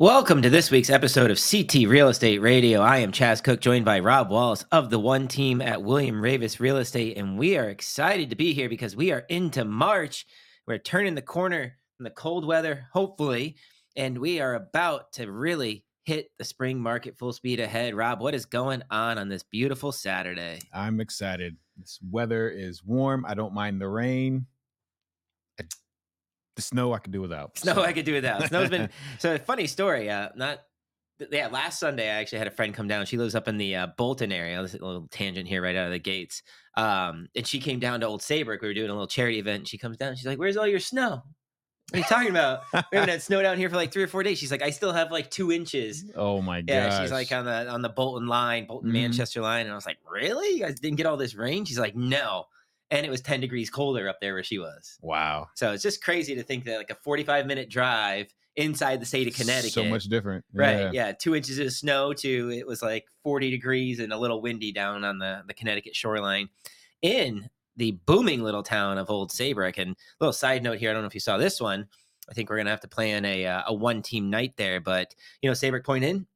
Welcome 0.00 0.40
to 0.40 0.48
this 0.48 0.70
week's 0.70 0.88
episode 0.88 1.30
of 1.30 1.38
CT 1.38 1.86
Real 1.86 2.08
Estate 2.08 2.40
Radio. 2.40 2.80
I 2.80 3.00
am 3.00 3.12
Chaz 3.12 3.44
Cook, 3.44 3.60
joined 3.60 3.84
by 3.84 4.00
Rob 4.00 4.30
Wallace 4.30 4.64
of 4.72 4.88
the 4.88 4.98
One 4.98 5.28
Team 5.28 5.60
at 5.60 5.82
William 5.82 6.22
Raveis 6.22 6.58
Real 6.58 6.78
Estate, 6.78 7.18
and 7.18 7.38
we 7.38 7.58
are 7.58 7.68
excited 7.68 8.30
to 8.30 8.34
be 8.34 8.54
here 8.54 8.70
because 8.70 8.96
we 8.96 9.12
are 9.12 9.26
into 9.28 9.62
March. 9.62 10.26
We're 10.66 10.78
turning 10.78 11.16
the 11.16 11.20
corner 11.20 11.76
from 11.98 12.04
the 12.04 12.10
cold 12.10 12.46
weather, 12.46 12.86
hopefully, 12.94 13.56
and 13.94 14.16
we 14.16 14.40
are 14.40 14.54
about 14.54 15.12
to 15.12 15.30
really 15.30 15.84
hit 16.06 16.30
the 16.38 16.44
spring 16.46 16.80
market 16.80 17.18
full 17.18 17.34
speed 17.34 17.60
ahead. 17.60 17.94
Rob, 17.94 18.22
what 18.22 18.34
is 18.34 18.46
going 18.46 18.82
on 18.90 19.18
on 19.18 19.28
this 19.28 19.42
beautiful 19.42 19.92
Saturday? 19.92 20.60
I'm 20.72 20.98
excited. 21.00 21.58
This 21.76 21.98
weather 22.10 22.48
is 22.48 22.82
warm. 22.82 23.26
I 23.28 23.34
don't 23.34 23.52
mind 23.52 23.82
the 23.82 23.88
rain. 23.88 24.46
The 26.60 26.66
snow 26.66 26.92
I 26.92 26.98
could 26.98 27.12
do 27.12 27.20
without. 27.20 27.58
Snow 27.58 27.74
so- 27.74 27.82
I 27.82 27.92
could 27.92 28.04
do 28.04 28.12
without. 28.14 28.46
Snow's 28.48 28.70
been 28.70 28.90
so 29.18 29.38
funny 29.38 29.66
story. 29.66 30.08
Uh, 30.10 30.28
not 30.36 30.60
yeah. 31.30 31.48
Last 31.48 31.78
Sunday, 31.80 32.04
I 32.10 32.14
actually 32.20 32.38
had 32.38 32.48
a 32.48 32.50
friend 32.52 32.72
come 32.74 32.88
down. 32.88 33.04
She 33.06 33.16
lives 33.18 33.34
up 33.34 33.48
in 33.48 33.56
the 33.58 33.76
uh, 33.76 33.86
Bolton 33.98 34.32
area. 34.32 34.60
This 34.62 34.74
is 34.74 34.80
a 34.80 34.84
little 34.84 35.06
tangent 35.10 35.48
here, 35.48 35.62
right 35.62 35.76
out 35.76 35.86
of 35.86 35.92
the 35.92 35.98
gates. 35.98 36.42
Um, 36.76 37.28
and 37.36 37.46
she 37.46 37.60
came 37.60 37.78
down 37.78 38.00
to 38.00 38.06
Old 38.06 38.22
Saybrook. 38.22 38.62
We 38.62 38.68
were 38.68 38.74
doing 38.74 38.88
a 38.90 38.92
little 38.92 39.06
charity 39.06 39.38
event. 39.38 39.58
And 39.60 39.68
she 39.68 39.76
comes 39.78 39.96
down. 39.96 40.16
She's 40.16 40.26
like, 40.26 40.38
"Where's 40.38 40.56
all 40.56 40.66
your 40.66 40.80
snow? 40.80 41.22
What 41.90 41.94
are 41.94 41.98
you 41.98 42.04
talking 42.04 42.30
about? 42.30 42.60
we 42.72 42.80
haven't 42.98 43.08
had 43.08 43.20
snow 43.22 43.42
down 43.42 43.58
here 43.58 43.68
for 43.68 43.76
like 43.76 43.92
three 43.92 44.02
or 44.02 44.08
four 44.08 44.22
days." 44.22 44.38
She's 44.38 44.50
like, 44.52 44.62
"I 44.62 44.70
still 44.70 44.92
have 44.92 45.10
like 45.10 45.30
two 45.30 45.50
inches." 45.52 46.04
oh 46.16 46.40
my 46.40 46.60
god. 46.60 46.72
Yeah, 46.74 47.00
she's 47.02 47.12
like 47.12 47.32
on 47.32 47.44
the 47.44 47.68
on 47.68 47.82
the 47.82 47.88
Bolton 47.88 48.26
line, 48.28 48.66
Bolton 48.66 48.90
Mhm. 48.90 48.94
Manchester 48.94 49.40
line, 49.42 49.62
and 49.66 49.72
I 49.72 49.74
was 49.74 49.86
like, 49.86 49.98
"Really? 50.10 50.56
You 50.56 50.60
guys 50.64 50.78
didn't 50.80 50.96
get 50.96 51.06
all 51.06 51.16
this 51.16 51.34
rain?" 51.34 51.64
She's 51.64 51.78
like, 51.78 51.96
"No," 51.96 52.44
and 52.90 53.06
it 53.06 53.10
was 53.10 53.20
ten 53.20 53.40
degrees 53.40 53.70
colder 53.70 54.08
up 54.08 54.20
there 54.20 54.34
where 54.34 54.42
she 54.42 54.58
was. 54.58 54.98
wow. 55.02 55.48
So 55.54 55.72
it's 55.72 55.82
just 55.82 56.02
crazy 56.02 56.34
to 56.34 56.42
think 56.42 56.64
that 56.64 56.78
like 56.78 56.90
a 56.90 56.94
45 56.96 57.46
minute 57.46 57.68
drive 57.70 58.32
inside 58.56 59.00
the 59.00 59.06
state 59.06 59.28
of 59.28 59.34
Connecticut. 59.34 59.72
So 59.72 59.84
much 59.84 60.04
different. 60.04 60.44
Right. 60.52 60.80
Yeah. 60.80 60.90
Yeah. 60.92 61.12
Two 61.12 61.34
inches 61.34 61.58
of 61.58 61.72
snow 61.72 62.12
to 62.14 62.50
it 62.50 62.66
was 62.66 62.82
like 62.82 63.06
40 63.22 63.50
degrees 63.50 64.00
and 64.00 64.12
a 64.12 64.18
little 64.18 64.42
windy 64.42 64.72
down 64.72 65.04
on 65.04 65.18
the, 65.18 65.42
the 65.46 65.54
Connecticut 65.54 65.94
shoreline 65.94 66.48
in 67.00 67.48
the 67.76 67.92
booming 68.06 68.42
little 68.42 68.64
town 68.64 68.98
of 68.98 69.08
Old 69.08 69.30
Saybrook. 69.30 69.78
And 69.78 69.92
a 69.92 69.96
little 70.20 70.32
side 70.32 70.62
note 70.62 70.78
here, 70.78 70.90
I 70.90 70.92
don't 70.92 71.02
know 71.02 71.06
if 71.06 71.14
you 71.14 71.20
saw 71.20 71.38
this 71.38 71.60
one. 71.60 71.86
I 72.28 72.34
think 72.34 72.50
we're 72.50 72.58
gonna 72.58 72.70
have 72.70 72.80
to 72.80 72.88
plan 72.88 73.24
a 73.24 73.46
uh, 73.46 73.62
a 73.68 73.74
one 73.74 74.02
team 74.02 74.30
night 74.30 74.54
there, 74.56 74.80
but 74.80 75.14
you 75.42 75.48
know 75.48 75.54
Saybrook 75.54 75.84
Point 75.84 76.04
Inn, 76.04 76.26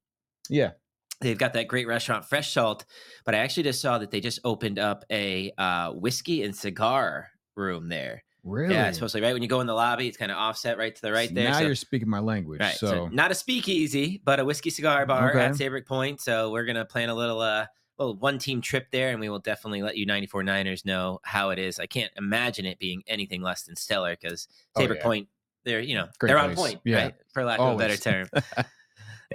Yeah. 0.49 0.71
They've 1.21 1.39
got 1.39 1.53
that 1.55 1.69
great 1.69 1.87
restaurant 1.87 2.25
Fresh 2.25 2.53
Salt. 2.53 2.85
But 3.25 3.35
I 3.35 3.39
actually 3.39 3.65
just 3.65 3.81
saw 3.81 3.99
that 3.99 4.11
they 4.11 4.21
just 4.21 4.41
opened 4.45 4.79
up 4.79 5.05
a 5.11 5.53
uh, 5.59 5.93
whiskey 5.93 6.43
and 6.43 6.55
cigar 6.55 7.29
room 7.57 7.89
there. 7.89 8.25
Really? 8.43 8.75
Yeah, 8.75 8.89
it's 8.89 8.99
supposed 8.99 9.15
to 9.15 9.21
be 9.21 9.25
right 9.25 9.33
when 9.33 9.41
you 9.43 9.49
go 9.49 9.61
in 9.63 9.67
the 9.67 9.73
lobby. 9.73 10.07
It's 10.07 10.19
kind 10.19 10.31
of 10.31 10.37
offset 10.37 10.77
right 10.77 10.95
to 10.95 11.01
the 11.01 11.13
right 11.13 11.33
there. 11.35 11.49
Now 11.49 11.59
so- 11.61 11.65
you're 11.65 11.75
speaking 11.75 12.09
my 12.11 12.19
language. 12.19 12.61
right. 12.61 12.75
So. 12.75 12.89
So, 12.89 13.09
not 13.09 13.31
a 13.31 13.35
speakeasy, 13.35 14.21
but 14.25 14.39
a 14.39 14.45
whiskey 14.45 14.69
cigar 14.71 15.07
bar 15.07 15.31
Okay. 15.31 15.41
at 15.41 15.57
Saybrook 15.57 15.87
Point. 15.87 16.21
So 16.21 16.51
we're 16.51 16.67
gonna 16.67 16.85
plan 16.85 17.09
a 17.09 17.15
little 17.15 17.41
uh 17.41 17.65
little 17.99 18.17
one 18.17 18.39
team 18.39 18.61
trip 18.61 18.89
there, 18.91 19.11
and 19.13 19.21
we 19.21 19.29
will 19.31 19.39
definitely 19.39 19.81
let 19.83 19.97
you 19.97 20.05
94 20.05 20.43
Niners 20.43 20.85
know 20.85 21.21
how 21.23 21.51
it 21.51 21.59
is. 21.59 21.79
I 21.79 21.87
can't 21.87 22.11
imagine 22.19 22.67
it 22.67 22.79
being 22.79 23.03
anything 23.07 23.41
less 23.41 23.63
than 23.63 23.77
stellar 23.77 24.15
because 24.21 24.47
Oh, 24.77 24.83
yeah. 24.83 25.03
Point, 25.03 25.29
they're 25.65 25.81
you 25.81 25.95
know 25.95 26.09
Great 26.19 26.29
they're 26.29 26.39
on 26.39 26.55
point, 26.55 26.81
Yeah. 26.85 26.97
right? 27.05 27.15
For 27.33 27.45
lack 27.47 27.61
of 27.61 27.75
a 27.75 27.79
better 27.79 27.97
term. 27.97 28.29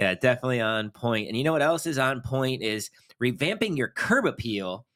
yeah, 0.00 0.14
definitely 0.14 0.60
on 0.60 0.90
point. 0.90 1.28
And 1.28 1.36
you 1.36 1.44
know 1.44 1.52
what 1.52 1.62
else 1.62 1.86
is 1.86 1.98
on 1.98 2.20
point 2.22 2.62
is 2.62 2.90
revamping 3.22 3.76
your 3.76 3.88
curb 3.88 4.26
appeal 4.26 4.86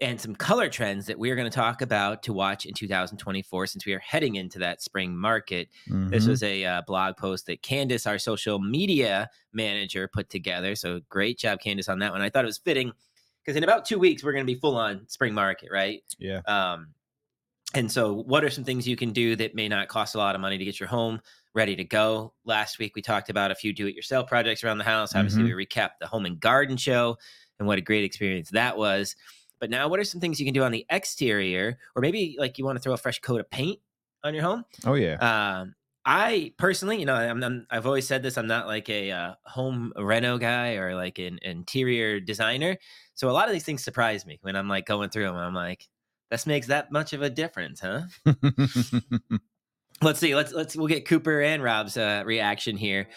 and 0.00 0.20
some 0.20 0.34
color 0.34 0.68
trends 0.68 1.06
that 1.06 1.18
we're 1.18 1.34
going 1.34 1.50
to 1.50 1.54
talk 1.54 1.82
about 1.82 2.22
to 2.22 2.32
watch 2.32 2.66
in 2.66 2.72
2024 2.74 3.66
since 3.66 3.84
we 3.84 3.92
are 3.92 3.98
heading 3.98 4.36
into 4.36 4.58
that 4.60 4.80
spring 4.80 5.16
market. 5.16 5.68
This 5.88 6.24
Mhm. 6.24 6.28
was 6.28 6.42
a 6.42 6.64
uh, 6.64 6.82
blog 6.86 7.16
post 7.16 7.46
that 7.46 7.62
Candace, 7.62 8.06
our 8.06 8.18
social 8.18 8.58
media 8.60 9.28
manager, 9.52 10.08
put 10.12 10.28
together. 10.30 10.74
So 10.76 11.00
great 11.08 11.38
job, 11.38 11.60
Candace, 11.60 11.88
on 11.88 11.98
that 12.00 12.12
one. 12.12 12.20
I 12.20 12.30
thought 12.30 12.44
it 12.44 12.46
was 12.46 12.58
fitting 12.58 12.92
because 13.44 13.56
in 13.56 13.64
about 13.64 13.84
two 13.86 13.98
weeks, 13.98 14.22
we're 14.22 14.32
going 14.32 14.46
to 14.46 14.52
be 14.52 14.58
full 14.60 14.76
on 14.76 15.08
spring 15.08 15.34
market, 15.34 15.68
right? 15.72 16.02
yeah. 16.18 16.40
Um, 16.46 16.88
and 17.74 17.90
so, 17.92 18.14
what 18.14 18.44
are 18.44 18.50
some 18.50 18.64
things 18.64 18.86
you 18.88 18.96
can 18.96 19.12
do 19.12 19.36
that 19.36 19.54
may 19.54 19.68
not 19.68 19.88
cost 19.88 20.14
a 20.14 20.18
lot 20.18 20.34
of 20.34 20.40
money 20.40 20.56
to 20.58 20.64
get 20.64 20.78
your 20.80 20.88
home 20.88 21.20
ready 21.54 21.76
to 21.76 21.84
go? 21.84 22.34
Last 22.44 22.78
week, 22.78 22.94
we 22.94 23.02
talked 23.02 23.30
about 23.30 23.50
a 23.50 23.54
few 23.54 23.72
do 23.72 23.86
it 23.86 23.94
yourself 23.94 24.28
projects 24.28 24.64
around 24.64 24.78
the 24.78 24.84
house. 24.84 25.14
Obviously, 25.14 25.42
we 25.42 25.50
recapped 25.66 25.98
the 26.00 26.06
home 26.06 26.26
and 26.26 26.38
garden 26.38 26.76
show 26.76 27.16
and 27.58 27.66
what 27.66 27.78
a 27.78 27.82
great 27.82 28.04
experience 28.04 28.50
that 28.50 28.76
was. 28.76 29.16
But 29.60 29.70
now, 29.70 29.88
what 29.88 29.98
are 29.98 30.04
some 30.04 30.20
things 30.20 30.38
you 30.38 30.46
can 30.46 30.54
do 30.54 30.62
on 30.62 30.72
the 30.72 30.86
exterior, 30.90 31.78
or 31.96 32.02
maybe 32.02 32.36
like 32.38 32.58
you 32.58 32.64
want 32.64 32.76
to 32.76 32.82
throw 32.82 32.92
a 32.92 32.98
fresh 32.98 33.18
coat 33.20 33.40
of 33.40 33.50
paint 33.50 33.80
on 34.22 34.34
your 34.34 34.44
home? 34.44 34.64
Oh 34.86 34.94
yeah. 34.94 35.14
Um, 35.60 35.74
I 36.04 36.54
personally, 36.56 36.98
you 36.98 37.06
know, 37.06 37.14
I'm, 37.14 37.42
I'm 37.42 37.66
I've 37.70 37.86
always 37.86 38.06
said 38.06 38.22
this. 38.22 38.38
I'm 38.38 38.46
not 38.46 38.66
like 38.66 38.88
a 38.88 39.10
uh, 39.10 39.34
home 39.44 39.92
reno 39.96 40.38
guy 40.38 40.74
or 40.74 40.94
like 40.94 41.18
an 41.18 41.38
interior 41.42 42.20
designer. 42.20 42.78
So 43.14 43.28
a 43.28 43.32
lot 43.32 43.48
of 43.48 43.52
these 43.52 43.64
things 43.64 43.82
surprise 43.82 44.24
me 44.24 44.38
when 44.42 44.56
I'm 44.56 44.68
like 44.68 44.86
going 44.86 45.10
through 45.10 45.24
them. 45.24 45.36
I'm 45.36 45.54
like, 45.54 45.88
this 46.30 46.46
makes 46.46 46.68
that 46.68 46.92
much 46.92 47.12
of 47.12 47.22
a 47.22 47.28
difference, 47.28 47.80
huh? 47.80 48.02
Let's 50.00 50.20
see. 50.20 50.36
Let's 50.36 50.52
let's 50.52 50.76
we'll 50.76 50.86
get 50.86 51.06
Cooper 51.06 51.42
and 51.42 51.60
Rob's 51.60 51.96
uh, 51.96 52.22
reaction 52.24 52.76
here. 52.76 53.08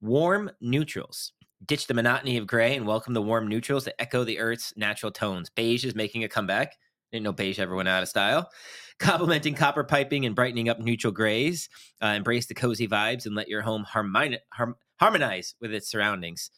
Warm 0.00 0.50
neutrals. 0.62 1.32
Ditch 1.66 1.86
the 1.86 1.92
monotony 1.92 2.38
of 2.38 2.46
gray 2.46 2.76
and 2.76 2.86
welcome 2.86 3.12
the 3.12 3.20
warm 3.20 3.46
neutrals 3.46 3.84
that 3.84 4.00
echo 4.00 4.24
the 4.24 4.38
Earth's 4.38 4.72
natural 4.74 5.12
tones. 5.12 5.50
Beige 5.50 5.84
is 5.84 5.94
making 5.94 6.24
a 6.24 6.28
comeback. 6.28 6.76
Didn't 7.12 7.24
know 7.24 7.32
beige 7.32 7.58
ever 7.58 7.74
went 7.74 7.90
out 7.90 8.02
of 8.02 8.08
style. 8.08 8.48
Complementing 8.98 9.54
copper 9.54 9.84
piping 9.84 10.24
and 10.24 10.34
brightening 10.34 10.70
up 10.70 10.78
neutral 10.78 11.12
grays. 11.12 11.68
Uh, 12.02 12.08
embrace 12.08 12.46
the 12.46 12.54
cozy 12.54 12.88
vibes 12.88 13.26
and 13.26 13.34
let 13.34 13.48
your 13.48 13.60
home 13.60 13.84
harmoni- 13.84 14.38
harm- 14.54 14.76
harmonize 14.98 15.54
with 15.60 15.74
its 15.74 15.90
surroundings. 15.90 16.50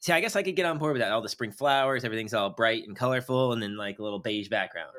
See, 0.00 0.12
I 0.12 0.20
guess 0.20 0.34
I 0.34 0.42
could 0.42 0.56
get 0.56 0.66
on 0.66 0.78
board 0.78 0.94
with 0.94 1.02
that. 1.02 1.12
All 1.12 1.22
the 1.22 1.28
spring 1.28 1.52
flowers, 1.52 2.04
everything's 2.04 2.34
all 2.34 2.50
bright 2.50 2.84
and 2.86 2.96
colorful, 2.96 3.52
and 3.52 3.62
then 3.62 3.76
like 3.76 4.00
a 4.00 4.02
little 4.02 4.18
beige 4.18 4.48
background. 4.48 4.90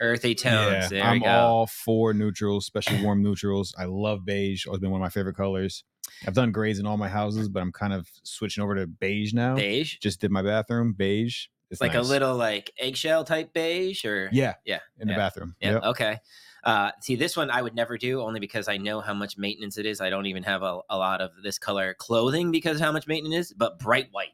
Earthy 0.00 0.34
tones. 0.34 0.72
yeah. 0.72 0.88
There 0.88 1.02
I'm 1.04 1.12
we 1.14 1.20
go. 1.20 1.30
all 1.30 1.66
for 1.66 2.12
neutrals, 2.12 2.64
especially 2.64 3.02
warm 3.02 3.22
neutrals. 3.22 3.74
I 3.78 3.84
love 3.84 4.24
beige. 4.24 4.66
Always 4.66 4.80
been 4.80 4.90
one 4.90 5.00
of 5.00 5.04
my 5.04 5.08
favorite 5.10 5.36
colors. 5.36 5.84
I've 6.26 6.34
done 6.34 6.52
grays 6.52 6.78
in 6.78 6.86
all 6.86 6.96
my 6.96 7.08
houses, 7.08 7.48
but 7.48 7.62
I'm 7.62 7.72
kind 7.72 7.92
of 7.92 8.08
switching 8.22 8.62
over 8.62 8.74
to 8.74 8.86
beige 8.86 9.32
now. 9.32 9.54
beige. 9.54 9.98
Just 9.98 10.20
did 10.20 10.30
my 10.30 10.42
bathroom 10.42 10.92
beige. 10.92 11.46
It's 11.70 11.80
like 11.80 11.94
a 11.94 12.02
little 12.02 12.34
like 12.36 12.70
eggshell 12.78 13.24
type 13.24 13.52
beige 13.54 14.04
or 14.04 14.28
Yeah. 14.32 14.54
yeah 14.66 14.80
In 15.00 15.08
the 15.08 15.14
bathroom. 15.14 15.56
yeah 15.60 15.72
Yep. 15.72 15.82
okay 15.84 16.18
uh 16.64 16.90
see 17.00 17.16
this 17.16 17.34
one 17.36 17.50
i 17.50 17.60
would 17.62 17.74
never 17.74 17.96
do 17.98 18.20
only 18.20 18.38
because 18.38 18.68
i 18.68 18.76
know 18.76 19.00
how 19.00 19.12
much 19.14 19.36
maintenance 19.36 19.78
it 19.78 19.86
is 19.86 20.00
i 20.00 20.08
don't 20.10 20.26
even 20.26 20.42
have 20.44 20.62
a, 20.62 20.78
a 20.90 20.96
lot 20.98 21.20
of 21.20 21.30
this 21.42 21.58
color 21.58 21.92
clothing 21.98 22.52
because 22.52 22.76
of 22.76 22.82
how 22.82 22.92
much 22.92 23.06
maintenance 23.08 23.46
is 23.46 23.52
but 23.54 23.80
bright 23.80 24.06
white 24.12 24.28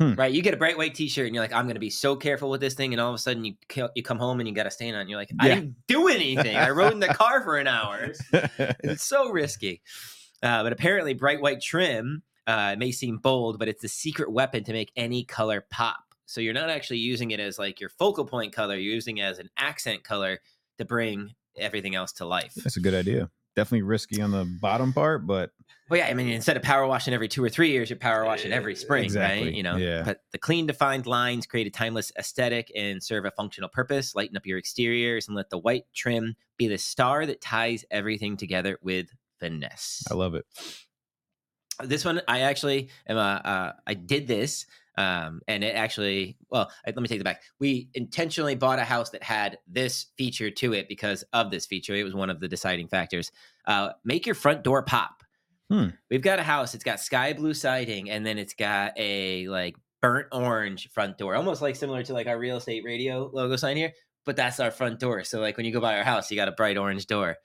Hmm. 0.00 0.14
right 0.14 0.32
you 0.32 0.42
get 0.42 0.54
a 0.54 0.56
bright 0.56 0.78
white 0.78 0.94
t-shirt 0.94 1.26
and 1.26 1.34
you're 1.34 1.44
like 1.44 1.52
i'm 1.52 1.66
gonna 1.66 1.78
be 1.78 1.90
so 1.90 2.16
careful 2.16 2.48
with 2.50 2.60
this 2.60 2.74
thing 2.74 2.92
and 2.94 3.00
all 3.00 3.10
of 3.10 3.14
a 3.14 3.18
sudden 3.18 3.44
you 3.44 3.54
you 3.94 4.02
come 4.02 4.18
home 4.18 4.40
and 4.40 4.48
you 4.48 4.54
got 4.54 4.66
a 4.66 4.70
stain 4.70 4.94
on 4.94 5.02
it, 5.02 5.08
you're 5.08 5.18
like 5.18 5.30
i 5.38 5.48
Yeah. 5.48 5.54
didn't 5.56 5.76
do 5.86 6.08
anything 6.08 6.56
i 6.56 6.70
rode 6.70 6.92
in 6.94 6.98
the 7.00 7.08
car 7.14 7.42
for 7.42 7.56
an 7.58 7.66
hour 7.66 8.12
it's 8.32 9.04
so 9.04 9.30
risky. 9.30 9.82
Uh, 10.42 10.64
but 10.64 10.72
apparently, 10.72 11.14
bright 11.14 11.40
white 11.40 11.60
trim 11.60 12.24
uh, 12.48 12.74
may 12.76 12.90
seem 12.90 13.16
bold, 13.18 13.60
but 13.60 13.68
it's 13.68 13.80
the 13.80 13.86
secret 13.88 14.32
weapon 14.32 14.64
to 14.64 14.72
make 14.72 14.90
any 14.96 15.22
color 15.22 15.64
pop. 15.70 16.02
So 16.26 16.40
you're 16.40 16.52
not 16.52 16.68
actually 16.68 16.98
using 16.98 17.30
it 17.30 17.38
as 17.38 17.60
like 17.60 17.78
your 17.78 17.90
focal 17.90 18.24
point 18.24 18.52
color; 18.52 18.74
you're 18.74 18.92
using 18.92 19.18
it 19.18 19.22
as 19.22 19.38
an 19.38 19.50
accent 19.56 20.02
color 20.02 20.40
to 20.78 20.84
bring 20.84 21.34
everything 21.56 21.94
else 21.94 22.10
to 22.14 22.24
life. 22.26 22.54
That's 22.56 22.76
a 22.76 22.80
good 22.80 22.94
idea. 22.94 23.30
Definitely 23.54 23.82
risky 23.82 24.20
on 24.22 24.30
the 24.30 24.44
bottom 24.44 24.92
part, 24.92 25.26
but 25.26 25.50
Well, 25.90 25.98
yeah, 25.98 26.06
I 26.06 26.14
mean, 26.14 26.28
instead 26.28 26.56
of 26.56 26.62
power 26.62 26.86
washing 26.86 27.12
every 27.12 27.28
two 27.28 27.44
or 27.44 27.48
three 27.48 27.70
years, 27.70 27.90
you're 27.90 27.98
power 27.98 28.24
washing 28.24 28.52
every 28.52 28.74
spring, 28.74 29.02
right? 29.02 29.04
Exactly, 29.04 29.56
You 29.56 29.62
know, 29.62 29.76
yeah. 29.76 30.02
but 30.04 30.22
the 30.32 30.38
clean, 30.38 30.66
defined 30.66 31.06
lines 31.06 31.46
create 31.46 31.66
a 31.66 31.70
timeless 31.70 32.12
aesthetic 32.18 32.72
and 32.74 33.02
serve 33.02 33.24
a 33.24 33.30
functional 33.30 33.68
purpose. 33.68 34.14
Lighten 34.14 34.36
up 34.36 34.46
your 34.46 34.58
exteriors 34.58 35.28
and 35.28 35.36
let 35.36 35.50
the 35.50 35.58
white 35.58 35.84
trim 35.94 36.34
be 36.56 36.68
the 36.68 36.78
star 36.78 37.26
that 37.26 37.40
ties 37.40 37.84
everything 37.90 38.36
together 38.36 38.78
with 38.82 39.08
finesse. 39.38 40.04
I 40.10 40.14
love 40.14 40.34
it. 40.34 40.46
this 41.82 42.04
one 42.04 42.20
i 42.28 42.40
actually 42.40 42.90
am 43.08 43.16
uh, 43.16 43.20
uh 43.20 43.72
i 43.86 43.94
did 43.94 44.26
this 44.28 44.66
um 44.98 45.40
and 45.48 45.64
it 45.64 45.74
actually 45.74 46.36
well 46.50 46.70
let 46.86 46.96
me 46.96 47.08
take 47.08 47.20
it 47.20 47.24
back 47.24 47.42
we 47.58 47.88
intentionally 47.94 48.54
bought 48.54 48.78
a 48.78 48.84
house 48.84 49.10
that 49.10 49.22
had 49.22 49.58
this 49.66 50.06
feature 50.18 50.50
to 50.50 50.72
it 50.74 50.88
because 50.88 51.24
of 51.32 51.50
this 51.50 51.64
feature 51.64 51.94
it 51.94 52.04
was 52.04 52.14
one 52.14 52.28
of 52.28 52.40
the 52.40 52.48
deciding 52.48 52.88
factors 52.88 53.32
uh 53.66 53.90
make 54.04 54.26
your 54.26 54.34
front 54.34 54.62
door 54.62 54.82
pop 54.82 55.22
Hmm. 55.70 55.86
we've 56.10 56.20
got 56.20 56.38
a 56.38 56.42
house 56.42 56.74
it's 56.74 56.84
got 56.84 57.00
sky 57.00 57.32
blue 57.32 57.54
siding 57.54 58.10
and 58.10 58.26
then 58.26 58.36
it's 58.36 58.52
got 58.52 58.92
a 58.98 59.48
like 59.48 59.76
burnt 60.02 60.26
orange 60.30 60.90
front 60.90 61.16
door 61.16 61.34
almost 61.34 61.62
like 61.62 61.76
similar 61.76 62.02
to 62.02 62.12
like 62.12 62.26
our 62.26 62.38
real 62.38 62.58
estate 62.58 62.84
radio 62.84 63.30
logo 63.32 63.56
sign 63.56 63.78
here 63.78 63.92
but 64.26 64.36
that's 64.36 64.60
our 64.60 64.70
front 64.70 65.00
door 65.00 65.24
so 65.24 65.40
like 65.40 65.56
when 65.56 65.64
you 65.64 65.72
go 65.72 65.80
by 65.80 65.96
our 65.96 66.04
house 66.04 66.30
you 66.30 66.36
got 66.36 66.48
a 66.48 66.52
bright 66.52 66.76
orange 66.76 67.06
door 67.06 67.36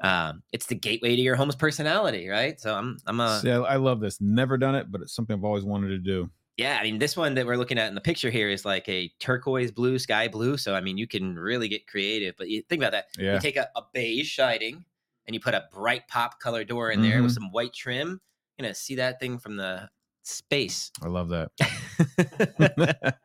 um, 0.00 0.42
it's 0.52 0.66
the 0.66 0.74
gateway 0.74 1.16
to 1.16 1.22
your 1.22 1.36
home's 1.36 1.56
personality, 1.56 2.28
right? 2.28 2.60
So 2.60 2.74
I'm 2.74 2.98
I'm 3.06 3.18
a 3.18 3.40
See, 3.40 3.50
I, 3.50 3.56
I 3.56 3.76
love 3.76 4.00
this. 4.00 4.20
Never 4.20 4.58
done 4.58 4.74
it, 4.74 4.92
but 4.92 5.00
it's 5.00 5.14
something 5.14 5.34
I've 5.34 5.44
always 5.44 5.64
wanted 5.64 5.88
to 5.88 5.98
do. 5.98 6.30
Yeah. 6.56 6.78
I 6.80 6.84
mean, 6.84 6.98
this 6.98 7.16
one 7.16 7.34
that 7.34 7.46
we're 7.46 7.56
looking 7.56 7.78
at 7.78 7.88
in 7.88 7.94
the 7.94 8.00
picture 8.00 8.30
here 8.30 8.48
is 8.48 8.64
like 8.64 8.88
a 8.88 9.10
turquoise 9.20 9.70
blue, 9.70 9.98
sky 9.98 10.28
blue. 10.28 10.56
So 10.56 10.74
I 10.74 10.80
mean, 10.80 10.96
you 10.98 11.06
can 11.06 11.38
really 11.38 11.68
get 11.68 11.86
creative. 11.86 12.34
But 12.38 12.48
you 12.48 12.62
think 12.62 12.82
about 12.82 12.92
that. 12.92 13.06
Yeah. 13.18 13.34
You 13.34 13.40
take 13.40 13.56
a, 13.56 13.68
a 13.76 13.82
beige 13.92 14.34
siding 14.36 14.84
and 15.26 15.34
you 15.34 15.40
put 15.40 15.54
a 15.54 15.64
bright 15.72 16.08
pop 16.08 16.40
color 16.40 16.64
door 16.64 16.90
in 16.90 17.02
there 17.02 17.22
with 17.22 17.32
Mhm. 17.32 17.34
some 17.34 17.50
white 17.52 17.72
trim. 17.74 18.20
You're 18.56 18.64
gonna 18.64 18.74
see 18.74 18.94
that 18.96 19.20
thing 19.20 19.38
from 19.38 19.56
the 19.56 19.88
space. 20.22 20.90
I 21.02 21.08
love 21.08 21.28
that. 21.28 21.50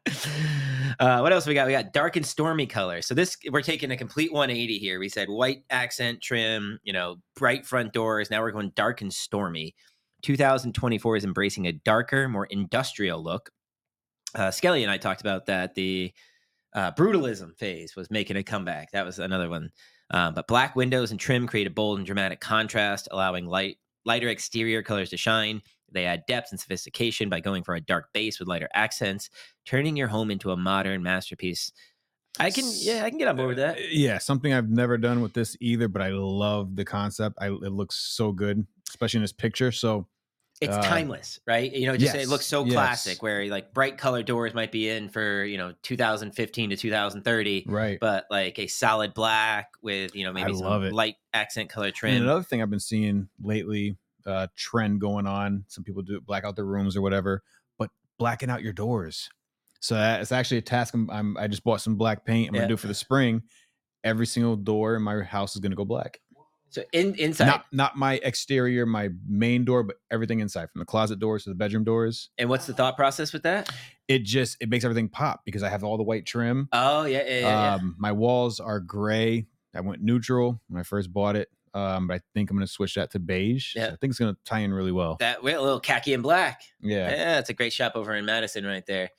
uh, 0.99 1.19
what 1.19 1.33
else 1.33 1.47
we 1.47 1.53
got? 1.53 1.67
We 1.67 1.73
got 1.73 1.93
dark 1.93 2.15
and 2.15 2.25
stormy 2.25 2.67
color. 2.67 3.01
So 3.01 3.13
this 3.15 3.37
we're 3.49 3.61
taking 3.61 3.91
a 3.91 3.97
complete 3.97 4.31
180 4.31 4.77
here. 4.77 4.99
We 4.99 5.09
said 5.09 5.29
white 5.29 5.63
accent 5.69 6.21
trim, 6.21 6.79
you 6.83 6.93
know, 6.93 7.17
bright 7.35 7.65
front 7.65 7.93
doors. 7.93 8.29
Now 8.29 8.41
we're 8.41 8.51
going 8.51 8.71
dark 8.75 9.01
and 9.01 9.13
stormy. 9.13 9.75
2024 10.21 11.17
is 11.17 11.23
embracing 11.23 11.67
a 11.67 11.71
darker, 11.71 12.27
more 12.27 12.45
industrial 12.45 13.23
look. 13.23 13.51
Uh, 14.33 14.51
Skelly 14.51 14.83
and 14.83 14.91
I 14.91 14.97
talked 14.97 15.21
about 15.21 15.45
that. 15.47 15.75
The 15.75 16.13
uh, 16.73 16.91
brutalism 16.91 17.57
phase 17.57 17.95
was 17.95 18.09
making 18.09 18.37
a 18.37 18.43
comeback. 18.43 18.91
That 18.91 19.05
was 19.05 19.19
another 19.19 19.49
one. 19.49 19.71
Um, 20.11 20.33
but 20.33 20.47
black 20.47 20.75
windows 20.75 21.11
and 21.11 21.19
trim 21.19 21.47
create 21.47 21.67
a 21.67 21.71
bold 21.71 21.97
and 21.97 22.05
dramatic 22.05 22.39
contrast, 22.39 23.07
allowing 23.11 23.45
light 23.45 23.77
lighter 24.05 24.29
exterior 24.29 24.81
colors 24.81 25.09
to 25.11 25.17
shine. 25.17 25.61
They 25.91 26.05
add 26.05 26.25
depth 26.27 26.51
and 26.51 26.59
sophistication 26.59 27.29
by 27.29 27.41
going 27.41 27.63
for 27.63 27.75
a 27.75 27.81
dark 27.81 28.11
base 28.13 28.39
with 28.39 28.47
lighter 28.47 28.69
accents, 28.73 29.29
turning 29.65 29.97
your 29.97 30.07
home 30.07 30.31
into 30.31 30.51
a 30.51 30.57
modern 30.57 31.03
masterpiece. 31.03 31.71
I 32.39 32.49
can, 32.49 32.65
yeah, 32.73 33.03
I 33.03 33.09
can 33.09 33.19
get 33.19 33.27
on 33.27 33.35
board 33.35 33.49
with 33.49 33.57
that. 33.57 33.91
Yeah, 33.91 34.17
something 34.17 34.53
I've 34.53 34.69
never 34.69 34.97
done 34.97 35.21
with 35.21 35.33
this 35.33 35.57
either, 35.59 35.87
but 35.87 36.01
I 36.01 36.09
love 36.09 36.75
the 36.75 36.85
concept. 36.85 37.37
I, 37.41 37.47
it 37.47 37.71
looks 37.73 37.95
so 37.95 38.31
good, 38.31 38.65
especially 38.89 39.17
in 39.17 39.23
this 39.23 39.33
picture. 39.33 39.71
So 39.71 40.07
It's 40.61 40.75
uh, 40.75 40.81
timeless, 40.81 41.39
right? 41.45 41.71
You 41.71 41.87
know, 41.87 41.97
just 41.97 42.15
it 42.15 42.29
looks 42.29 42.45
so 42.45 42.63
yes. 42.63 42.73
classic. 42.73 43.21
Where 43.21 43.45
like 43.47 43.73
bright 43.73 43.97
color 43.97 44.23
doors 44.23 44.53
might 44.53 44.71
be 44.71 44.87
in 44.87 45.09
for 45.09 45.43
you 45.43 45.57
know 45.57 45.73
2015 45.83 46.69
to 46.69 46.77
2030, 46.77 47.65
right. 47.67 47.97
but 47.99 48.25
like 48.31 48.57
a 48.59 48.67
solid 48.67 49.13
black 49.13 49.71
with 49.81 50.15
you 50.15 50.23
know 50.23 50.31
maybe 50.31 50.53
some 50.53 50.65
love 50.65 50.83
it. 50.83 50.93
light 50.93 51.15
accent 51.33 51.69
color 51.69 51.87
And 51.87 51.95
trim. 51.95 52.21
another 52.21 52.43
thing 52.43 52.61
I've 52.61 52.69
been 52.69 52.79
seeing 52.79 53.27
lately, 53.41 53.97
uh, 54.25 54.47
trend 54.55 55.01
going 55.01 55.27
on. 55.27 55.65
Some 55.67 55.83
people 55.83 56.01
do 56.01 56.21
black 56.21 56.45
out 56.45 56.55
their 56.55 56.65
rooms 56.65 56.95
or 56.95 57.01
whatever, 57.01 57.43
but 57.77 57.89
blacking 58.17 58.49
out 58.49 58.61
your 58.61 58.73
doors. 58.73 59.29
So 59.81 59.95
it's 60.21 60.31
actually 60.31 60.57
a 60.57 60.61
task. 60.61 60.93
I'm, 60.93 61.09
I'm 61.09 61.35
I 61.37 61.47
just 61.47 61.63
bought 61.63 61.81
some 61.81 61.95
black 61.97 62.23
paint. 62.25 62.49
I'm 62.49 62.55
Yeah. 62.55 62.61
gonna 62.61 62.69
do 62.73 62.77
for 62.77 62.87
the 62.87 62.93
spring. 62.93 63.43
Every 64.03 64.25
single 64.25 64.55
door 64.55 64.95
in 64.95 65.01
my 65.01 65.21
house 65.23 65.55
is 65.55 65.59
gonna 65.61 65.75
go 65.75 65.85
black. 65.85 66.19
So 66.69 66.83
in 66.93 67.15
inside, 67.15 67.47
Not 67.47 67.65
not 67.73 67.97
my 67.97 68.13
exterior, 68.23 68.85
my 68.85 69.09
main 69.27 69.65
door, 69.65 69.83
but 69.83 69.97
everything 70.09 70.39
inside, 70.39 70.69
from 70.71 70.79
the 70.79 70.85
closet 70.85 71.19
doors 71.19 71.43
to 71.43 71.49
the 71.49 71.55
bedroom 71.55 71.83
doors. 71.83 72.29
and 72.37 72.47
what's 72.47 72.65
the 72.65 72.73
thought 72.73 72.95
process 72.95 73.33
with 73.33 73.43
that? 73.43 73.69
It 74.07 74.19
just 74.23 74.55
it 74.61 74.69
makes 74.69 74.85
everything 74.85 75.09
pop 75.09 75.41
because 75.45 75.63
I 75.63 75.69
have 75.69 75.83
all 75.83 75.97
the 75.97 76.03
white 76.03 76.25
trim. 76.25 76.69
Oh 76.71 77.03
yeah, 77.05 77.23
yeah, 77.27 77.39
yeah. 77.39 77.39
yeah. 77.41 77.73
Um, 77.75 77.95
my 77.99 78.11
walls 78.13 78.59
are 78.61 78.79
gray. 78.79 79.47
I 79.75 79.81
went 79.81 80.01
neutral 80.01 80.61
when 80.69 80.79
I 80.79 80.83
first 80.83 81.11
bought 81.11 81.35
it. 81.35 81.49
Um, 81.73 82.07
but 82.07 82.15
I 82.15 82.19
think 82.33 82.49
I'm 82.51 82.57
gonna 82.57 82.67
switch 82.67 82.95
that 82.95 83.11
to 83.11 83.19
beige. 83.19 83.73
So 83.73 83.79
Yeah. 83.79 83.87
I 83.87 83.95
think 83.95 84.11
it's 84.11 84.19
gonna 84.19 84.37
tie 84.45 84.59
in 84.59 84.73
really 84.73 84.91
well. 84.91 85.17
that 85.19 85.41
way, 85.43 85.53
a 85.53 85.61
little 85.61 85.79
khaki 85.79 86.13
and 86.13 86.21
black. 86.23 86.61
yeah. 86.81 87.09
Yeah, 87.09 87.39
it's 87.39 87.49
a 87.49 87.53
great 87.53 87.73
shop 87.73 87.93
over 87.95 88.13
in 88.13 88.25
Madison 88.25 88.65
right 88.65 88.85
there. 88.85 89.09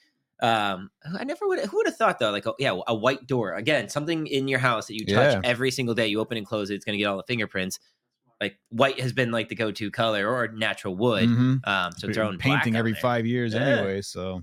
Um, 0.43 0.91
I 1.19 1.25
never 1.25 1.47
would. 1.47 1.61
Who 1.61 1.77
would 1.79 1.87
have 1.87 1.97
thought 1.97 2.19
though? 2.19 2.31
Like, 2.31 2.47
oh, 2.47 2.55
yeah, 2.59 2.79
a 2.87 2.95
white 2.95 3.27
door 3.27 3.55
again, 3.55 3.89
something 3.89 4.27
in 4.27 4.49
your 4.49 4.59
house 4.59 4.89
that 4.89 4.95
you 4.95 5.07
touch 5.07 5.35
Yeah. 5.35 5.41
every 5.45 5.71
single 5.71 5.95
day. 5.95 6.09
You 6.09 6.19
open 6.21 6.37
and 6.37 6.45
close 6.47 6.69
it, 6.71 6.75
it's 6.75 6.85
going 6.85 6.95
to 6.95 6.99
get 6.99 7.07
all 7.07 7.17
the 7.17 7.23
fingerprints. 7.23 7.79
Like 8.41 8.59
white 8.71 8.99
has 8.99 9.13
been 9.13 9.31
like 9.31 9.49
the 9.49 9.55
go-to 9.55 9.91
color 9.93 10.29
or 10.29 10.49
natural 10.49 10.97
wood. 10.97 11.29
Mhm. 11.29 11.67
Um, 11.67 11.93
so 11.97 12.13
throwing 12.13 12.39
painting 12.39 12.75
every 12.75 12.91
there. 12.93 13.01
five 13.01 13.25
years 13.25 13.55
Yeah. 13.55 13.61
anyway. 13.61 14.03
So 14.03 14.43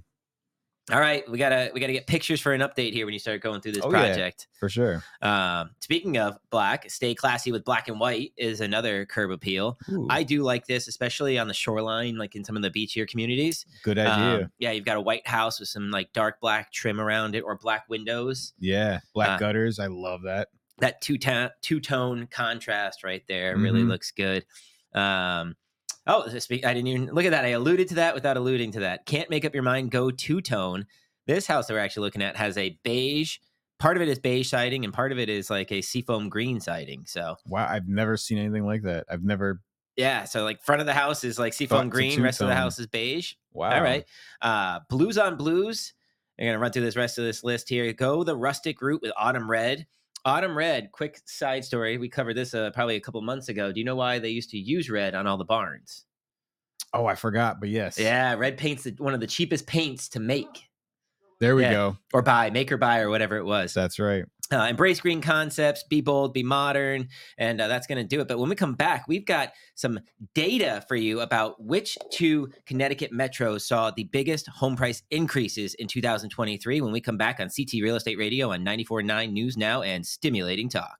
All 0.91 0.99
right, 0.99 1.29
we 1.29 1.37
gotta 1.37 1.69
we 1.73 1.79
gotta 1.79 1.93
get 1.93 2.07
pictures 2.07 2.41
for 2.41 2.51
an 2.53 2.61
update 2.61 2.93
here 2.93 3.05
when 3.05 3.13
you 3.13 3.19
start 3.19 3.41
going 3.41 3.61
through 3.61 3.73
this 3.73 3.83
Oh, 3.83 3.91
yeah. 3.91 4.07
project. 4.07 4.47
for 4.59 4.69
sure. 4.69 5.03
Um, 5.21 5.69
speaking 5.81 6.17
of 6.17 6.37
black, 6.49 6.89
stay 6.89 7.13
classy 7.13 7.51
with 7.51 7.63
black 7.63 7.87
and 7.89 7.99
white 7.99 8.33
is 8.37 8.59
another 8.59 9.05
curb 9.05 9.29
appeal. 9.31 9.77
Ooh, 9.91 10.07
I 10.09 10.23
do 10.23 10.41
like 10.41 10.65
this, 10.65 10.87
especially 10.87 11.37
on 11.37 11.47
the 11.47 11.53
shoreline, 11.53 12.17
like 12.17 12.35
in 12.35 12.43
some 12.43 12.55
of 12.55 12.63
the 12.63 12.71
beachier 12.71 13.07
communities. 13.07 13.65
good 13.83 13.99
idea. 13.99 14.45
Um, 14.45 14.51
yeah, 14.57 14.71
you've 14.71 14.85
got 14.85 14.97
a 14.97 15.01
white 15.01 15.27
house 15.27 15.59
with 15.59 15.69
some 15.69 15.91
like 15.91 16.11
dark 16.13 16.39
black 16.41 16.71
trim 16.71 16.99
around 16.99 17.35
it 17.35 17.41
or 17.41 17.55
black 17.55 17.85
windows. 17.87 18.53
yeah, 18.59 18.99
black 19.13 19.29
uh, 19.29 19.37
gutters. 19.37 19.77
I 19.79 19.87
love 19.87 20.23
that. 20.23 20.47
That 20.79 21.01
two 21.01 21.17
tone 21.17 21.49
two 21.61 21.79
tone 21.79 22.27
contrast 22.31 23.03
right 23.03 23.23
there 23.27 23.57
really 23.57 23.83
Mhm. 23.83 23.89
looks 23.89 24.11
good. 24.11 24.45
Um, 24.95 25.55
oh, 26.09 26.23
I 26.27 26.73
didn't 26.73 26.87
even 26.87 27.05
look 27.13 27.25
at 27.25 27.31
that. 27.31 27.45
I 27.45 27.49
alluded 27.49 27.87
to 27.89 27.95
that 27.95 28.13
without 28.15 28.35
alluding 28.35 28.71
to 28.73 28.81
that. 28.81 29.05
Can't 29.05 29.29
make 29.29 29.45
up 29.45 29.53
your 29.53 29.63
mind. 29.63 29.91
Go 29.91 30.11
two 30.11 30.41
tone. 30.41 30.85
This 31.27 31.47
house 31.47 31.67
that 31.67 31.73
we're 31.73 31.79
actually 31.79 32.07
looking 32.07 32.21
at 32.21 32.35
has 32.35 32.57
a 32.57 32.77
beige. 32.83 33.37
Part 33.77 33.95
of 33.95 34.01
it 34.01 34.09
is 34.09 34.19
beige 34.19 34.49
siding, 34.49 34.83
and 34.83 34.93
part 34.93 35.11
of 35.11 35.19
it 35.19 35.29
is 35.29 35.49
like 35.49 35.71
a 35.71 35.81
seafoam 35.81 36.27
green 36.27 36.59
siding. 36.59 37.03
So 37.05 37.35
Wow, 37.45 37.67
I've 37.69 37.87
never 37.87 38.17
seen 38.17 38.37
anything 38.37 38.65
like 38.65 38.81
that. 38.81 39.05
I've 39.09 39.23
never. 39.23 39.61
yeah, 39.95 40.25
so 40.25 40.43
like 40.43 40.61
front 40.61 40.81
of 40.81 40.87
the 40.87 40.93
house 40.93 41.23
is 41.23 41.39
like 41.39 41.53
seafoam 41.53 41.89
green. 41.89 42.21
Rest 42.21 42.41
of 42.41 42.47
the 42.47 42.55
house 42.55 42.79
is 42.79 42.87
beige. 42.87 43.33
Wow. 43.53 43.71
All 43.71 43.81
right. 43.81 44.05
Uh, 44.41 44.79
blues 44.89 45.17
on 45.17 45.37
blues. 45.37 45.93
We're 46.37 46.47
gonna 46.47 46.59
run 46.59 46.71
through 46.71 46.83
this 46.83 46.95
rest 46.95 47.17
of 47.17 47.23
this 47.25 47.43
list 47.43 47.69
here. 47.69 47.91
Go 47.93 48.23
the 48.23 48.35
rustic 48.35 48.81
route 48.81 49.01
with 49.01 49.11
autumn 49.17 49.49
red. 49.49 49.85
Autumn 50.25 50.57
red. 50.57 50.91
Quick 50.91 51.19
side 51.25 51.63
story. 51.63 51.97
We 51.97 52.09
covered 52.09 52.35
this 52.35 52.53
uh, 52.53 52.71
probably 52.71 52.95
a 52.95 52.99
couple 52.99 53.21
months 53.21 53.49
ago. 53.49 53.71
Do 53.71 53.79
you 53.79 53.85
know 53.85 53.95
why 53.95 54.19
they 54.19 54.29
used 54.29 54.49
to 54.51 54.57
use 54.57 54.89
red 54.89 55.15
on 55.15 55.25
all 55.27 55.37
the 55.37 55.45
barns? 55.45 56.05
Oh, 56.93 57.05
I 57.05 57.15
forgot, 57.15 57.59
but 57.59 57.69
yes. 57.69 57.97
Yeah, 57.99 58.33
red 58.35 58.57
paint's 58.57 58.83
the, 58.83 58.91
one 58.97 59.13
of 59.13 59.19
the 59.19 59.27
cheapest 59.27 59.65
paints 59.67 60.09
to 60.09 60.19
make 60.19 60.69
There 61.39 61.55
we 61.55 61.61
Yeah. 61.63 61.71
go. 61.71 61.97
or 62.13 62.21
buy, 62.21 62.49
make 62.49 62.71
or 62.71 62.77
buy 62.77 62.99
or 62.99 63.09
whatever 63.09 63.37
it 63.37 63.45
was. 63.45 63.73
That's 63.73 63.99
right. 63.99 64.25
Uh, 64.51 64.65
embrace 64.67 64.99
green 64.99 65.21
concepts, 65.21 65.83
be 65.83 66.01
bold, 66.01 66.33
be 66.33 66.41
modern, 66.41 67.07
and 67.37 67.61
uh, 67.61 67.67
that's 67.67 67.85
going 67.85 67.99
to 67.99 68.03
do 68.03 68.19
it. 68.19 68.27
But 68.27 68.39
when 68.39 68.49
we 68.49 68.55
come 68.55 68.73
back, 68.73 69.07
we've 69.07 69.25
got 69.25 69.51
some 69.75 69.99
data 70.33 70.83
for 70.87 70.95
you 70.95 71.19
about 71.19 71.63
which 71.63 71.95
two 72.11 72.49
Connecticut 72.65 73.11
metros 73.13 73.61
saw 73.61 73.91
the 73.91 74.05
biggest 74.05 74.47
home 74.47 74.75
price 74.75 75.03
increases 75.11 75.75
in 75.75 75.87
2023. 75.87 76.81
When 76.81 76.91
we 76.91 76.99
come 76.99 77.17
back 77.17 77.39
on 77.39 77.49
CT 77.55 77.73
Real 77.83 77.95
Estate 77.95 78.17
Radio 78.17 78.51
on 78.51 78.65
94.9 78.65 79.31
News 79.31 79.55
Now 79.55 79.83
and 79.83 80.03
Stimulating 80.03 80.67
Talk. 80.67 80.97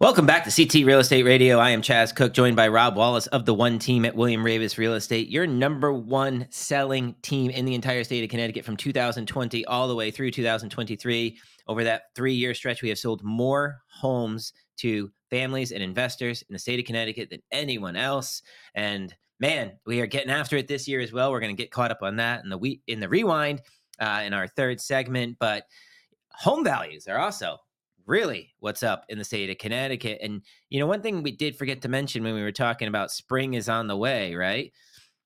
Welcome 0.00 0.26
back 0.26 0.44
to 0.44 0.52
CT 0.54 0.86
Real 0.86 1.00
Estate 1.00 1.24
Radio. 1.24 1.58
I 1.58 1.70
am 1.70 1.82
Chaz 1.82 2.14
Cook, 2.14 2.32
joined 2.32 2.54
by 2.54 2.68
Rob 2.68 2.94
Wallace 2.94 3.26
of 3.26 3.46
the 3.46 3.52
One 3.52 3.80
Team 3.80 4.04
at 4.04 4.14
William 4.14 4.44
Raveis 4.44 4.78
Real 4.78 4.94
Estate, 4.94 5.28
your 5.28 5.44
number 5.44 5.92
one 5.92 6.46
selling 6.50 7.16
team 7.22 7.50
in 7.50 7.64
the 7.64 7.74
entire 7.74 8.04
state 8.04 8.22
of 8.22 8.30
Connecticut 8.30 8.64
from 8.64 8.76
2020 8.76 9.64
all 9.64 9.88
the 9.88 9.96
way 9.96 10.12
through 10.12 10.30
2023. 10.30 11.36
Over 11.68 11.84
that 11.84 12.04
three 12.14 12.34
year 12.34 12.54
stretch, 12.54 12.82
we 12.82 12.88
have 12.88 12.98
sold 12.98 13.22
more 13.22 13.82
homes 13.88 14.52
to 14.78 15.10
families 15.30 15.72
and 15.72 15.82
investors 15.82 16.42
in 16.48 16.52
the 16.52 16.58
state 16.58 16.78
of 16.80 16.86
Connecticut 16.86 17.30
than 17.30 17.42
anyone 17.52 17.96
else. 17.96 18.42
And 18.74 19.14
man, 19.38 19.72
we 19.86 20.00
are 20.00 20.06
getting 20.06 20.30
after 20.30 20.56
it 20.56 20.68
this 20.68 20.88
year 20.88 21.00
as 21.00 21.12
well. 21.12 21.30
We're 21.30 21.40
going 21.40 21.54
to 21.54 21.62
get 21.62 21.70
caught 21.70 21.90
up 21.90 22.02
on 22.02 22.16
that 22.16 22.42
in 22.42 22.50
the 22.50 22.58
we 22.58 22.80
in 22.86 23.00
the 23.00 23.08
rewind 23.08 23.60
uh, 24.00 24.22
in 24.24 24.32
our 24.32 24.48
third 24.48 24.80
segment. 24.80 25.36
But 25.38 25.64
home 26.32 26.64
values 26.64 27.06
are 27.06 27.18
also 27.18 27.58
really 28.06 28.54
what's 28.60 28.82
up 28.82 29.04
in 29.08 29.18
the 29.18 29.24
state 29.24 29.50
of 29.50 29.58
Connecticut. 29.58 30.18
And 30.22 30.42
you 30.70 30.80
know, 30.80 30.86
one 30.86 31.02
thing 31.02 31.22
we 31.22 31.32
did 31.32 31.56
forget 31.56 31.82
to 31.82 31.88
mention 31.88 32.24
when 32.24 32.34
we 32.34 32.42
were 32.42 32.52
talking 32.52 32.88
about 32.88 33.10
spring 33.10 33.54
is 33.54 33.68
on 33.68 33.86
the 33.86 33.96
way, 33.96 34.34
right? 34.34 34.72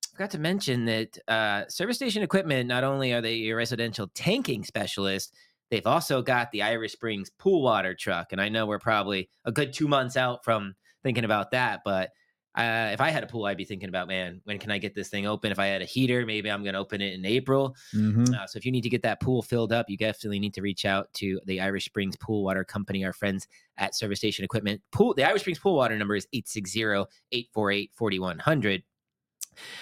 I 0.05 0.17
forgot 0.17 0.31
to 0.33 0.39
mention 0.39 0.85
that 0.87 1.19
uh, 1.27 1.69
Service 1.69 1.97
Station 1.97 2.23
Equipment 2.23 2.69
not 2.69 2.85
only 2.85 3.13
are 3.13 3.23
they 3.23 3.35
your 3.35 3.57
residential 3.57 4.09
tanking 4.15 4.63
specialist, 4.65 5.33
they've 5.73 5.87
also 5.87 6.21
got 6.21 6.53
the 6.53 6.63
Irish 6.63 6.93
Springs 6.93 7.31
pool 7.31 7.63
water 7.63 7.95
truck. 7.95 8.33
And 8.33 8.41
I 8.41 8.51
know 8.51 8.67
we're 8.67 8.79
probably 8.79 9.31
a 9.47 9.51
good 9.51 9.73
two 9.73 9.89
months 9.89 10.19
out 10.19 10.45
from 10.45 10.75
thinking 11.03 11.25
about 11.25 11.53
that, 11.53 11.81
but 11.83 12.11
uh, 12.55 12.91
if 12.93 13.01
I 13.01 13.09
had 13.09 13.25
a 13.25 13.27
pool, 13.27 13.47
I'd 13.47 13.57
be 13.57 13.65
thinking 13.65 13.89
about, 13.89 14.09
man, 14.09 14.43
when 14.45 14.59
can 14.59 14.71
I 14.71 14.77
get 14.77 14.95
this 14.95 15.09
thing 15.09 15.27
open? 15.27 15.51
If 15.51 15.59
I 15.59 15.69
had 15.69 15.81
a 15.81 15.87
heater, 15.87 16.27
maybe 16.27 16.51
I'm 16.51 16.63
going 16.63 16.75
to 16.75 16.79
open 16.79 17.01
it 17.01 17.15
in 17.15 17.25
April. 17.25 17.75
hmm 17.93 18.25
Uh, 18.35 18.47
so 18.47 18.59
if 18.59 18.67
you 18.67 18.71
need 18.71 18.83
to 18.83 18.91
get 18.91 19.01
that 19.05 19.23
pool 19.23 19.41
filled 19.41 19.73
up, 19.73 19.89
you 19.89 19.97
definitely 19.97 20.39
need 20.39 20.53
to 20.53 20.61
reach 20.61 20.85
out 20.85 21.11
to 21.15 21.41
the 21.47 21.63
Irish 21.63 21.87
Springs 21.87 22.15
Pool 22.17 22.45
Water 22.45 22.63
Company, 22.63 23.07
our 23.07 23.15
friends 23.15 23.49
at 23.79 23.95
Service 23.95 24.19
Station 24.19 24.45
Equipment. 24.45 24.83
Pool 24.93 25.15
the 25.15 25.25
Irish 25.25 25.41
Springs 25.41 25.59
Pool 25.59 25.77
Water 25.77 25.97
number 25.97 26.15
is 26.15 26.27
860-848-4100. 26.35 28.83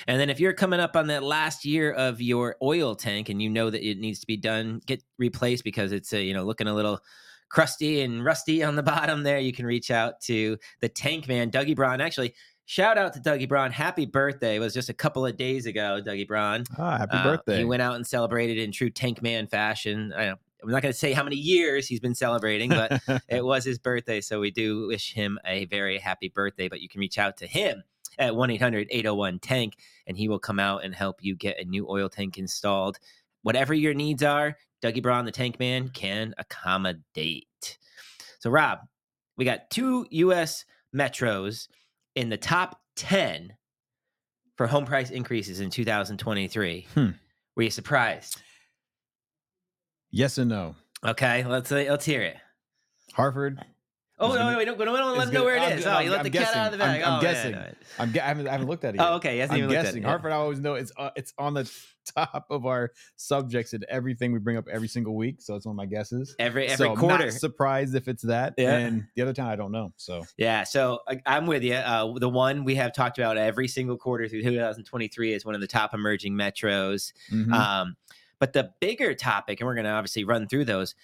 And 0.07 0.21
then 0.21 0.31
if 0.31 0.41
you're 0.41 0.53
coming 0.53 0.81
up 0.81 0.97
on 0.97 1.07
that 1.09 1.23
last 1.23 1.65
year 1.65 1.93
of 1.93 2.21
your 2.21 2.57
oil 2.63 2.95
tank 2.95 3.29
and 3.29 3.41
you 3.41 3.49
know 3.49 3.71
that 3.71 3.87
it 3.87 3.99
needs 3.99 4.21
to 4.21 4.27
be 4.27 4.37
done, 4.37 4.81
get 4.87 5.03
replaced 5.19 5.65
because 5.65 5.93
it's 5.93 6.13
uh, 6.13 6.17
you 6.19 6.35
know 6.35 6.45
looking 6.45 6.67
a 6.67 6.75
little 6.75 7.01
crusty 7.49 8.01
and 8.01 8.25
rusty 8.25 8.63
on 8.63 8.77
the 8.77 8.83
bottom 8.95 9.23
there, 9.23 9.39
you 9.39 9.53
can 9.53 9.67
reach 9.67 9.91
out 9.91 10.21
to 10.23 10.57
the 10.81 10.89
tank 10.89 11.29
man, 11.29 11.51
Dougie 11.51 11.77
Braun. 11.77 12.01
Actually, 12.01 12.35
shout 12.67 12.97
out 12.99 13.13
to 13.15 13.21
Dougie 13.21 13.49
Braun. 13.49 13.71
Happy 13.73 14.07
birthday. 14.07 14.57
It 14.57 14.61
was 14.61 14.73
just 14.75 14.89
a 14.89 14.95
couple 14.95 15.27
of 15.27 15.37
days 15.37 15.67
ago, 15.67 16.01
Dougie 16.05 16.27
Braun. 16.27 16.65
Ah, 16.79 16.99
happy 16.99 17.17
Uh, 17.17 17.25
birthday. 17.25 17.59
He 17.59 17.65
went 17.65 17.83
out 17.83 17.97
and 17.97 18.07
celebrated 18.07 18.59
in 18.59 18.73
true 18.73 18.91
tank 18.91 19.23
man 19.23 19.47
fashion. 19.47 20.13
I, 20.17 20.27
I'm 20.63 20.69
not 20.71 20.83
going 20.83 20.93
to 20.93 20.99
say 20.99 21.13
how 21.13 21.25
many 21.25 21.37
years 21.37 21.89
he's 21.89 22.01
been 22.01 22.15
celebrating, 22.15 22.69
but 22.69 23.01
it 23.29 23.45
was 23.45 23.65
his 23.65 23.79
birthday. 23.79 24.21
So 24.21 24.41
we 24.41 24.51
do 24.51 24.89
wish 24.89 25.15
him 25.15 25.39
a 25.45 25.65
very 25.65 25.99
happy 25.99 26.29
birthday. 26.29 26.69
But 26.69 26.81
you 26.81 26.89
can 26.89 27.01
reach 27.01 27.19
out 27.19 27.39
to 27.39 27.47
him 27.47 27.83
at 28.19 28.35
1 28.35 28.51
800 28.51 28.89
801 28.91 29.39
Tank, 29.39 29.75
and 30.07 30.17
he 30.17 30.29
will 30.29 30.39
come 30.39 30.59
out 30.59 30.85
and 30.85 30.95
help 30.95 31.17
you 31.21 31.35
get 31.35 31.61
a 31.61 31.65
new 31.65 31.89
oil 31.89 32.09
tank 32.09 32.39
installed. 32.39 32.99
Whatever 33.43 33.75
your 33.75 33.95
needs 33.95 34.23
are, 34.23 34.57
Dougie 34.83 35.03
Braun, 35.03 35.25
the 35.25 35.33
tank 35.33 35.59
man, 35.59 35.89
can 35.89 36.35
accommodate. 36.39 37.79
So, 38.39 38.51
Rob, 38.51 38.81
we 39.37 39.45
got 39.45 39.71
two 39.71 40.07
U.S. 40.11 40.65
metros 40.95 41.69
in 42.15 42.29
the 42.29 42.37
top 42.37 42.81
10 42.97 43.55
for 44.57 44.67
home 44.67 44.85
price 44.85 45.11
increases 45.11 45.61
in 45.61 45.71
2023. 45.71 46.87
Hmm. 46.95 47.09
Were 47.57 47.63
you 47.63 47.71
surprised? 47.71 48.43
Yes 50.11 50.39
and 50.39 50.51
no. 50.51 50.75
Okay, 51.05 51.45
let's 51.45 51.71
let's 51.71 52.05
hear 52.05 52.23
it. 52.23 52.37
Hartford. 53.15 53.65
Oh 54.23 54.27
It's 54.27 54.35
no, 54.35 54.41
gonna- 54.41 54.53
no, 54.53 54.59
we 54.59 54.65
don't, 54.67 54.79
we 54.79 54.85
don't 54.85 54.95
want 54.95 55.05
to 55.15 55.19
let 55.19 55.25
them 55.27 55.35
know 55.35 55.45
where 55.45 55.57
it 55.57 55.79
is. 55.79 55.87
I'm- 55.87 55.97
Oh, 55.97 56.01
you 56.01 56.11
let 56.11 56.19
I'm 56.21 56.25
the 56.25 56.31
cat 56.31 56.55
out 56.55 56.67
of 56.67 56.73
the 56.73 56.79
guessing. 56.79 57.01
bag. 57.01 57.03
I'm- 57.03 57.13
I'm 57.13 57.19
oh, 57.19 57.23
guessing. 57.23 57.53
no. 57.53 57.73
I'm, 57.99 58.13
ge- 58.13 58.19
I, 58.19 58.27
haven't, 58.27 58.49
I 58.49 58.53
haven't 58.53 58.67
looked 58.69 58.85
at 58.85 58.95
it. 58.95 58.99
Yet. 58.99 59.09
Oh, 59.09 59.15
okay. 59.17 59.39
Hasn't 59.39 59.53
I'm 59.55 59.59
even 59.59 59.71
looked 59.71 59.79
at 59.79 59.85
guessing 59.87 60.03
it. 60.03 60.07
Hartford. 60.07 60.33
I 60.33 60.37
always 60.37 60.61
know 60.61 60.75
it's 60.75 60.93
uh, 60.97 61.11
it's 61.17 61.33
on 61.39 61.55
the 61.55 61.71
top 62.17 62.47
of 62.51 62.67
our 62.67 62.93
subjects 63.17 63.73
and 63.73 63.85
everything 63.89 64.33
we 64.33 64.39
bring 64.39 64.57
up 64.57 64.67
every 64.69 64.89
single 64.89 65.17
week. 65.17 65.37
So 65.41 65.55
it's 65.57 65.65
one 65.65 65.73
of 65.73 65.77
my 65.77 65.87
guesses. 65.87 66.35
Every 66.39 66.67
every 66.67 66.77
so 66.87 66.91
I'm 66.93 66.97
quarter. 66.99 67.25
not 67.25 67.33
surprised 67.33 67.95
if 67.95 68.09
it's 68.09 68.23
that. 68.25 68.55
Yeah. 68.59 68.77
And 68.77 69.07
the 69.17 69.23
other 69.23 69.33
time 69.33 69.49
I 69.49 69.57
don't 69.57 69.73
know. 69.73 69.93
So 69.97 70.25
Yeah, 70.37 70.65
so 70.65 71.01
I- 71.09 71.21
I'm 71.27 71.47
with 71.47 71.63
you. 71.63 71.75
Uh, 71.75 72.19
the 72.19 72.29
one 72.29 72.65
we 72.65 72.75
have 72.75 72.93
talked 72.93 73.19
about 73.19 73.37
every 73.39 73.69
single 73.69 73.97
quarter 73.97 74.29
through 74.29 74.43
2023 74.43 75.33
is 75.33 75.45
one 75.47 75.55
of 75.55 75.61
the 75.63 75.67
top 75.67 75.95
emerging 75.95 76.35
metros. 76.35 77.13
mhm. 77.33 77.53
Um, 77.53 77.97
but 78.39 78.53
the 78.55 78.71
bigger 78.81 79.15
topic, 79.15 79.61
and 79.61 79.67
we're 79.67 79.75
going 79.75 79.85
to 79.85 79.91
obviously 79.91 80.25
run 80.25 80.49
through 80.49 80.65
those, 80.65 80.95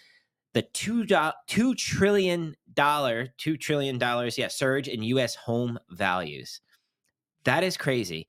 the 0.56 0.62
two 0.62 1.04
two 1.46 1.74
trillion 1.74 2.56
dollar, 2.72 3.28
two 3.36 3.58
trillion 3.58 3.98
dollars, 3.98 4.38
yeah, 4.38 4.48
surge 4.48 4.88
in 4.88 5.02
U.S. 5.02 5.34
home 5.34 5.78
values. 5.90 6.62
That 7.44 7.62
is 7.62 7.76
crazy. 7.76 8.26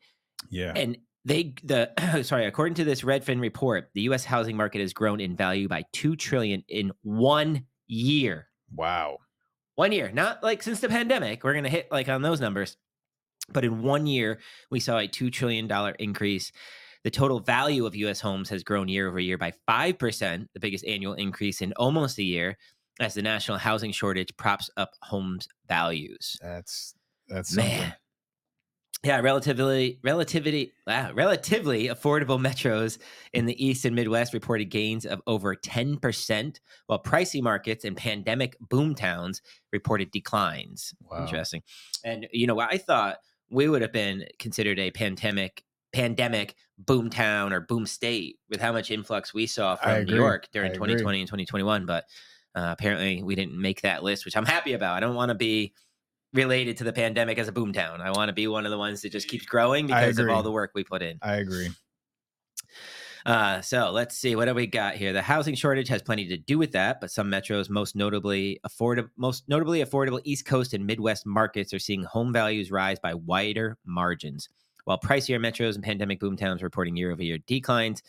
yeah. 0.50 0.74
And 0.75 0.98
they 1.24 1.55
the 1.63 1.89
sorry, 2.24 2.46
according 2.46 2.75
to 2.75 2.84
this 2.84 3.03
Redfin 3.03 3.39
report, 3.39 3.91
the 3.93 4.01
U.S. 4.01 4.25
housing 4.25 4.57
market 4.57 4.81
has 4.81 4.91
grown 4.91 5.22
in 5.22 5.38
value 5.38 5.69
by 5.69 5.86
two 5.93 6.17
trillion 6.17 6.65
in 6.67 6.91
one 7.01 7.65
year. 7.88 8.50
Wow. 8.75 9.19
One 9.75 9.93
year, 9.93 10.12
not 10.12 10.43
like 10.43 10.62
since 10.62 10.81
the 10.81 10.89
pandemic. 10.89 11.46
We're 11.46 11.53
gonna 11.53 11.69
hit 11.69 11.88
like 11.93 12.10
on 12.10 12.24
those 12.24 12.41
numbers, 12.41 12.75
but 13.53 13.63
in 13.63 13.84
one 13.84 14.05
year 14.05 14.39
we 14.69 14.81
saw 14.81 14.98
a 14.98 15.07
two 15.07 15.31
trillion 15.31 15.65
dollar 15.65 15.91
increase. 15.91 16.51
The 17.08 17.12
total 17.12 17.40
value 17.40 17.86
of 17.86 17.96
U.S. 17.96 18.20
homes 18.20 18.50
has 18.50 18.66
grown 18.66 18.90
year 18.90 19.08
over 19.08 19.18
year 19.18 19.38
by 19.38 19.54
five 19.66 19.98
percent, 19.98 20.50
the 20.54 20.60
biggest 20.60 20.86
annual 20.86 21.14
increase 21.14 21.62
in 21.62 21.72
almost 21.78 22.18
a 22.18 22.24
year, 22.24 22.58
as 23.00 23.14
the 23.14 23.22
national 23.22 23.60
housing 23.60 23.94
shortage 23.94 24.36
props 24.36 24.70
up 24.76 24.90
homes 25.02 25.48
values. 25.70 26.36
That's 26.42 26.96
that's 27.30 27.56
Man. 27.56 27.66
something. 27.66 27.94
Yeah, 29.06 29.22
relatively, 29.22 30.02
relativity, 30.04 30.74
wow, 30.86 31.14
relatively 31.14 31.88
affordable 31.88 32.46
metros 32.46 32.98
in 33.32 33.46
the 33.46 33.66
East 33.66 33.86
and 33.86 33.96
Midwest 33.96 34.34
reported 34.34 34.66
gains 34.66 35.06
of 35.06 35.22
over 35.28 35.56
10%, 35.56 36.60
while 36.88 37.02
pricey 37.02 37.42
markets 37.42 37.86
and 37.86 37.96
pandemic 37.96 38.58
boom 38.60 38.96
towns 38.96 39.42
reported 39.72 40.12
declines. 40.12 40.94
Wow. 41.10 41.22
Interesting. 41.22 41.62
And, 42.04 42.28
you 42.34 42.48
know, 42.48 42.60
I 42.60 42.78
thought 42.78 43.20
we 43.50 43.70
would 43.70 43.82
have 43.82 43.94
been 43.94 44.26
considered 44.40 44.78
a 44.78 44.92
pandemic 44.92 45.64
pandemic 45.94 46.54
boom 46.77 47.10
town 47.10 47.53
or 47.53 47.60
boom 47.60 47.86
state 47.86 48.38
with 48.50 48.62
how 48.62 48.72
much 48.72 48.91
influx 48.91 49.34
we 49.34 49.48
saw 49.48 49.75
from 49.75 50.05
New. 50.05 50.15
York 50.15 50.48
during 50.51 50.74
2020 50.74 51.19
and 51.19 51.27
2021. 51.27 51.86
But 51.86 52.05
uh, 52.55 52.75
apparently 52.77 53.24
we 53.24 53.36
didn't 53.36 53.60
make 53.60 53.81
that 53.81 54.03
list, 54.03 54.25
which 54.25 54.38
I'm 54.38 54.46
happy 54.46 54.74
about. 54.74 54.96
I 54.96 55.00
don't 55.00 55.15
want 55.15 55.29
to 55.29 55.36
be 55.36 55.74
related 56.34 56.77
to 56.77 56.84
the 56.84 56.93
pandemic 56.93 57.38
as 57.38 57.48
a 57.48 57.51
boomtown. 57.51 58.01
I 58.01 58.12
want 58.12 58.29
to 58.29 58.34
be 58.34 58.48
one 58.48 58.65
of 58.65 58.72
the 58.72 58.77
ones 58.77 59.01
that 59.01 59.12
just 59.12 59.27
keeps 59.27 59.46
growing 59.46 59.88
because 59.88 60.19
of 60.19 60.29
all 60.29 60.43
the 60.43 60.51
work 60.51 60.72
we 60.75 60.84
put 60.84 61.01
in. 61.01 61.17
I 61.22 61.36
agree. 61.36 61.69
Uh, 63.25 63.60
so 63.60 63.91
let's 63.91 64.15
see 64.15 64.38
what 64.38 64.46
do 64.46 64.53
we 64.53 64.65
got 64.65 64.96
here. 64.96 65.12
The 65.12 65.22
housing 65.22 65.53
shortage 65.53 65.89
has 65.89 66.01
plenty 66.01 66.29
to 66.29 66.38
do 66.38 66.57
with 66.57 66.72
that, 66.72 67.01
but 67.01 67.12
some 67.12 67.29
metros, 67.29 67.69
most 67.69 67.93
notably 67.93 68.57
affordable, 68.65 69.10
most 69.17 69.43
notably 69.50 69.84
affordable 69.84 70.22
East 70.24 70.46
Coast 70.46 70.74
and 70.74 70.86
Midwest 70.86 71.25
markets, 71.25 71.74
are 71.74 71.79
seeing 71.79 72.03
home 72.03 72.31
values 72.31 72.72
rise 72.72 73.00
by 73.00 73.15
wider 73.15 73.77
margins. 73.86 74.48
While 74.88 74.98
pricier 74.98 75.38
metros 75.38 75.75
and 75.75 75.84
pandemic 75.84 76.22
boom 76.22 76.38
towns 76.38 76.63
reporting 76.63 76.96
year-over-year 76.96 77.39
declines, 77.39 78.03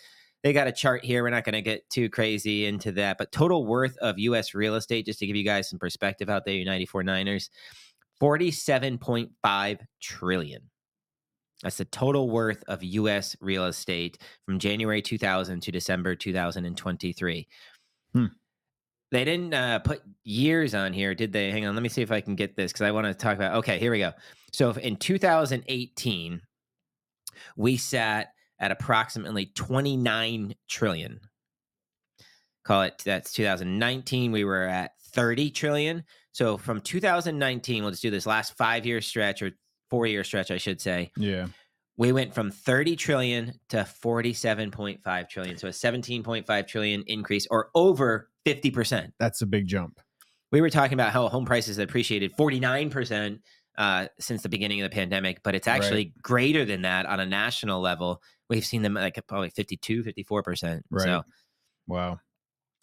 they 0.44 0.52
got 0.52 0.68
a 0.68 0.72
chart 0.72 1.04
here. 1.04 1.24
We're 1.24 1.30
not 1.30 1.42
going 1.42 1.54
to 1.54 1.60
get 1.60 1.90
too 1.90 2.08
crazy 2.08 2.66
into 2.66 2.92
that, 2.92 3.18
but 3.18 3.32
total 3.32 3.66
worth 3.66 3.96
of 3.98 4.16
U.S. 4.20 4.54
real 4.54 4.76
estate, 4.76 5.04
just 5.04 5.18
to 5.18 5.26
give 5.26 5.34
you 5.34 5.42
guys 5.42 5.68
some 5.68 5.80
perspective 5.80 6.30
out 6.30 6.44
there, 6.44 6.54
you 6.54 6.64
94 6.64 7.02
Niners, 7.02 7.50
47.5 8.22 9.80
trillion. 10.00 10.62
That's 11.64 11.78
the 11.78 11.84
total 11.86 12.30
worth 12.30 12.62
of 12.68 12.84
U.S. 12.84 13.34
real 13.40 13.64
estate 13.64 14.22
from 14.46 14.60
January 14.60 15.02
2000 15.02 15.60
to 15.60 15.72
December 15.72 16.14
2023. 16.14 17.48
Hmm. 18.12 18.26
They 19.10 19.24
didn't 19.24 19.52
uh, 19.52 19.80
put 19.80 20.02
years 20.22 20.76
on 20.76 20.92
here, 20.92 21.12
did 21.16 21.32
they? 21.32 21.50
Hang 21.50 21.66
on, 21.66 21.74
let 21.74 21.82
me 21.82 21.88
see 21.88 22.02
if 22.02 22.12
I 22.12 22.20
can 22.20 22.36
get 22.36 22.54
this 22.54 22.70
because 22.70 22.82
I 22.82 22.92
want 22.92 23.08
to 23.08 23.14
talk 23.14 23.34
about. 23.34 23.56
Okay, 23.56 23.80
here 23.80 23.90
we 23.90 23.98
go. 23.98 24.12
So 24.52 24.70
in 24.70 24.94
2018, 24.94 26.40
we 27.56 27.76
sat 27.76 28.32
at 28.58 28.70
approximately 28.70 29.46
29 29.46 30.54
trillion. 30.68 31.20
Call 32.64 32.82
it 32.82 33.00
that's 33.04 33.32
2019. 33.32 34.32
We 34.32 34.44
were 34.44 34.64
at 34.64 34.92
30 35.12 35.50
trillion. 35.50 36.04
So 36.32 36.56
from 36.58 36.80
2019, 36.80 37.82
we'll 37.82 37.92
just 37.92 38.02
do 38.02 38.10
this 38.10 38.26
last 38.26 38.56
five 38.56 38.84
year 38.84 39.00
stretch 39.00 39.42
or 39.42 39.52
four 39.90 40.06
year 40.06 40.24
stretch, 40.24 40.50
I 40.50 40.58
should 40.58 40.80
say. 40.80 41.10
Yeah. 41.16 41.46
We 41.96 42.12
went 42.12 42.34
from 42.34 42.52
30 42.52 42.94
trillion 42.94 43.54
to 43.70 43.78
47.5 43.78 45.28
trillion. 45.28 45.56
So 45.56 45.66
a 45.66 45.72
17.5 45.72 46.66
trillion 46.68 47.02
increase 47.06 47.46
or 47.50 47.70
over 47.74 48.28
50%. 48.46 49.12
That's 49.18 49.42
a 49.42 49.46
big 49.46 49.66
jump. 49.66 50.00
We 50.52 50.60
were 50.60 50.70
talking 50.70 50.94
about 50.94 51.12
how 51.12 51.28
home 51.28 51.44
prices 51.44 51.78
appreciated 51.78 52.36
49% 52.36 53.40
uh, 53.78 54.08
since 54.20 54.42
the 54.42 54.48
beginning 54.50 54.82
of 54.82 54.90
the 54.90 54.94
pandemic, 54.94 55.42
but 55.42 55.54
it's 55.54 55.66
Right. 55.66 55.76
actually 55.76 56.12
greater 56.20 56.64
than 56.66 56.82
that 56.82 57.06
on 57.06 57.20
a 57.20 57.26
national 57.26 57.80
level. 57.80 58.20
We've 58.50 58.66
seen 58.66 58.82
them 58.82 58.94
like 58.94 59.18
probably 59.26 59.50
52, 59.50 60.02
54%. 60.02 60.82
Right. 60.90 61.04
So, 61.04 61.22
Wow. 61.86 62.18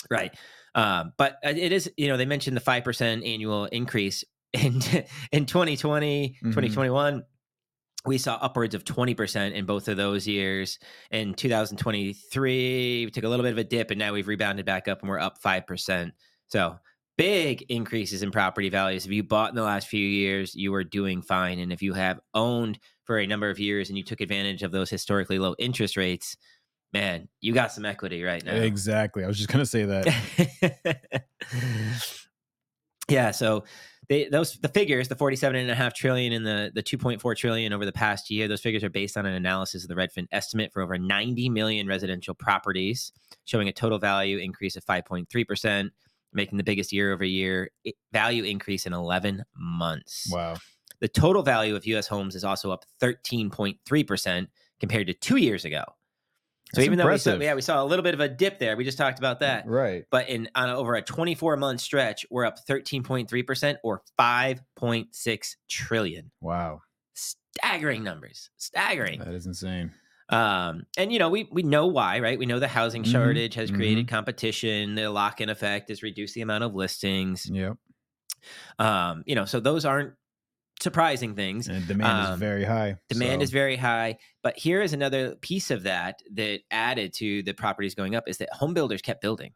right. 0.09 0.33
Um, 0.73 1.13
but 1.17 1.33
uh, 1.45 1.49
it 1.49 1.71
is, 1.71 1.91
you 1.97 2.07
know, 2.07 2.17
they 2.17 2.25
mentioned 2.25 2.57
the 2.57 2.61
5% 2.61 3.27
annual 3.27 3.65
increase 3.65 4.23
in, 4.53 4.81
in 5.31 5.45
2020, 5.45 6.37
Mhm. 6.41 6.49
2021 6.49 7.23
we 8.07 8.19
saw 8.19 8.35
upwards 8.35 8.75
of 8.75 8.83
20% 8.85 9.53
in 9.55 9.65
both 9.65 9.87
of 9.87 9.97
those 9.97 10.27
years. 10.27 10.77
In 11.09 11.33
2023, 11.33 13.05
we 13.05 13.11
took 13.11 13.23
a 13.23 13.27
little 13.27 13.43
bit 13.43 13.51
of 13.53 13.57
a 13.57 13.63
dip 13.63 13.89
and 13.89 13.97
now 13.97 14.13
we've 14.13 14.27
rebounded 14.27 14.63
back 14.63 14.87
up 14.87 15.01
and 15.01 15.09
we're 15.09 15.19
up 15.19 15.41
5%. 15.41 16.11
So 16.47 16.77
big 17.17 17.63
increases 17.69 18.23
in 18.23 18.31
property 18.31 18.69
values. 18.69 19.05
If 19.05 19.11
you 19.11 19.23
bought 19.23 19.49
in 19.49 19.55
the 19.55 19.63
last 19.63 19.87
few 19.87 20.05
years, 20.05 20.55
you 20.55 20.73
are 20.73 20.83
doing 20.83 21.21
fine. 21.21 21.59
And 21.59 21.71
if 21.71 21.81
you 21.81 21.93
have 21.93 22.19
owned 22.33 22.79
for 23.03 23.19
a 23.19 23.27
number 23.27 23.49
of 23.49 23.59
years 23.59 23.89
and 23.89 23.97
you 23.97 24.03
took 24.03 24.21
advantage 24.21 24.63
of 24.63 24.71
those 24.71 24.89
historically 24.89 25.39
low 25.39 25.55
interest 25.59 25.97
rates, 25.97 26.35
man, 26.93 27.27
you 27.41 27.53
got 27.53 27.71
some 27.71 27.85
equity 27.85 28.23
right 28.23 28.43
now. 28.43 28.55
Exactly. 28.55 29.23
I 29.23 29.27
was 29.27 29.37
just 29.37 29.49
gonna 29.49 29.65
say 29.65 29.85
that. 29.85 31.23
yeah 33.09 33.31
so 33.31 33.63
they 34.09 34.27
those 34.29 34.57
the 34.59 34.69
figures 34.69 35.07
the 35.07 35.15
47 35.15 35.55
and 35.55 35.69
a 35.69 35.75
half 35.75 35.93
trillion 35.93 36.33
and 36.33 36.45
the 36.45 36.71
the 36.73 36.83
2.4 36.83 37.35
trillion 37.35 37.73
over 37.73 37.85
the 37.85 37.91
past 37.91 38.29
year 38.29 38.47
those 38.47 38.61
figures 38.61 38.83
are 38.83 38.89
based 38.89 39.17
on 39.17 39.25
an 39.25 39.33
analysis 39.33 39.83
of 39.83 39.89
the 39.89 39.95
redfin 39.95 40.25
estimate 40.31 40.71
for 40.73 40.81
over 40.81 40.97
90 40.97 41.49
million 41.49 41.87
residential 41.87 42.33
properties 42.33 43.11
showing 43.45 43.67
a 43.67 43.73
total 43.73 43.99
value 43.99 44.37
increase 44.37 44.75
of 44.75 44.85
5.3% 44.85 45.89
making 46.35 46.57
the 46.57 46.63
biggest 46.63 46.91
year 46.91 47.13
over 47.13 47.23
year 47.23 47.71
value 48.11 48.43
increase 48.43 48.85
in 48.85 48.93
11 48.93 49.43
months 49.55 50.27
wow. 50.31 50.55
the 50.99 51.07
total 51.07 51.43
value 51.43 51.75
of 51.75 51.85
us 51.85 52.07
homes 52.07 52.35
is 52.35 52.43
also 52.43 52.71
up 52.71 52.85
13.3% 53.01 54.47
compared 54.79 55.07
to 55.07 55.13
two 55.13 55.37
years 55.37 55.65
ago 55.65 55.83
so 56.73 56.81
That's 56.81 56.85
even 56.87 56.97
though 56.97 57.09
we 57.09 57.17
saw, 57.17 57.35
yeah 57.35 57.53
we 57.53 57.61
saw 57.61 57.83
a 57.83 57.85
little 57.85 58.03
bit 58.03 58.13
of 58.13 58.19
a 58.19 58.27
dip 58.27 58.59
there 58.59 58.75
we 58.75 58.83
just 58.83 58.97
talked 58.97 59.19
about 59.19 59.39
that 59.39 59.67
Right. 59.67 60.03
but 60.09 60.29
in 60.29 60.49
on 60.55 60.69
over 60.69 60.95
a 60.95 61.01
24 61.01 61.57
month 61.57 61.81
stretch, 61.81 62.25
we're 62.29 62.45
up 62.45 62.57
13.3% 62.67 63.77
or 63.83 64.01
5.6 64.19 65.55
trillion. 65.69 66.31
Wow. 66.41 66.81
Staggering 67.13 68.03
numbers. 68.03 68.49
Staggering. 68.57 69.19
That 69.19 69.33
is 69.33 69.45
insane. 69.45 69.91
Um, 70.29 70.85
and 70.97 71.13
you 71.13 71.19
know, 71.19 71.29
we 71.29 71.47
we 71.51 71.61
know 71.63 71.85
why, 71.87 72.19
right? 72.19 72.39
We 72.39 72.45
know 72.47 72.59
the 72.59 72.67
housing 72.67 73.03
Mhm, 73.03 73.11
shortage 73.11 73.53
has 73.55 73.69
created 73.69 74.07
competition, 74.07 74.95
the 74.95 75.09
lock-in 75.11 75.49
effect 75.49 75.89
has 75.89 76.01
reduced 76.01 76.33
the 76.33 76.41
amount 76.41 76.63
of 76.63 76.73
listings. 76.73 77.47
Yep. 77.51 77.77
Um, 78.79 79.23
you 79.25 79.35
know, 79.35 79.45
so 79.45 79.59
those 79.59 79.85
aren't 79.85 80.13
surprising 80.79 81.35
things. 81.35 81.67
And 81.67 81.87
demand 81.87 82.25
Um, 82.27 82.33
is 82.33 82.39
very 82.39 82.63
high. 82.65 82.97
Demand 83.09 83.39
so- 83.39 83.43
is 83.43 83.51
very 83.51 83.75
high, 83.77 84.17
but 84.43 84.57
here 84.57 84.81
is 84.81 84.93
another 84.93 85.35
piece 85.35 85.71
of 85.71 85.83
that 85.83 86.21
that 86.33 86.61
added 86.71 87.13
to 87.13 87.43
the 87.43 87.53
properties 87.53 87.95
going 87.95 88.15
up 88.15 88.27
is 88.27 88.37
that 88.39 88.49
home 88.53 88.73
builders 88.73 89.01
kept 89.01 89.21
building. 89.21 89.53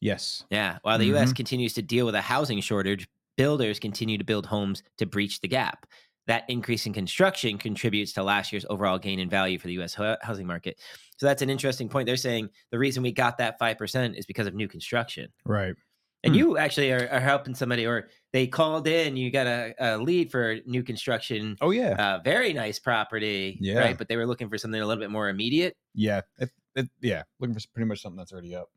yes. 0.00 0.44
Yeah. 0.50 0.78
While 0.82 0.98
the 0.98 1.06
US 1.14 1.32
continues 1.32 1.72
to 1.74 1.82
deal 1.82 2.04
with 2.04 2.14
a 2.14 2.20
housing 2.20 2.60
shortage, 2.60 3.08
builders 3.38 3.78
continue 3.78 4.18
to 4.18 4.24
build 4.24 4.46
homes 4.46 4.82
to 4.98 5.06
breach 5.06 5.40
the 5.40 5.48
gap. 5.48 5.86
That 6.26 6.44
increase 6.48 6.86
in 6.86 6.92
construction 6.94 7.58
contributes 7.58 8.12
to 8.14 8.22
last 8.22 8.52
year's 8.52 8.64
overall 8.70 8.98
gain 8.98 9.18
in 9.18 9.28
value 9.28 9.58
for 9.58 9.66
the 9.66 9.74
US 9.80 9.94
housing 10.22 10.46
market. 10.46 10.80
So 11.18 11.26
that's 11.26 11.42
an 11.42 11.50
interesting 11.50 11.88
point. 11.88 12.06
They're 12.06 12.16
saying 12.16 12.48
the 12.70 12.78
reason 12.78 13.02
we 13.02 13.12
got 13.12 13.38
that 13.38 13.58
5% 13.60 14.16
is 14.18 14.24
because 14.26 14.46
of 14.46 14.54
new 14.54 14.66
construction. 14.68 15.28
Right. 15.44 15.74
And 16.22 16.32
Hmm. 16.34 16.38
you 16.38 16.56
actually 16.56 16.90
are, 16.92 17.06
are 17.12 17.20
helping 17.20 17.54
somebody, 17.54 17.86
or 17.86 18.08
they 18.32 18.46
called 18.46 18.88
in. 18.88 19.14
You 19.14 19.30
got 19.30 19.46
a, 19.46 19.74
a 19.78 19.98
lead 19.98 20.30
for 20.30 20.56
new 20.64 20.82
construction. 20.82 21.56
Oh 21.60 21.70
yeah, 21.70 21.90
Uh, 22.02 22.20
very 22.24 22.54
nice 22.54 22.78
property, 22.78 23.58
Yeah. 23.60 23.78
right? 23.80 23.98
But 23.98 24.08
they 24.08 24.16
were 24.16 24.26
looking 24.26 24.48
for 24.48 24.56
something 24.56 24.80
a 24.80 24.86
little 24.86 25.02
bit 25.02 25.10
more 25.10 25.28
immediate. 25.28 25.76
yeah, 25.94 26.22
it, 26.38 26.48
it, 26.76 26.88
yeah. 27.02 27.24
Looking 27.40 27.54
for 27.54 27.60
pretty 27.74 27.86
much 27.88 28.00
something 28.00 28.16
that's 28.16 28.32
already 28.32 28.54
up. 28.54 28.70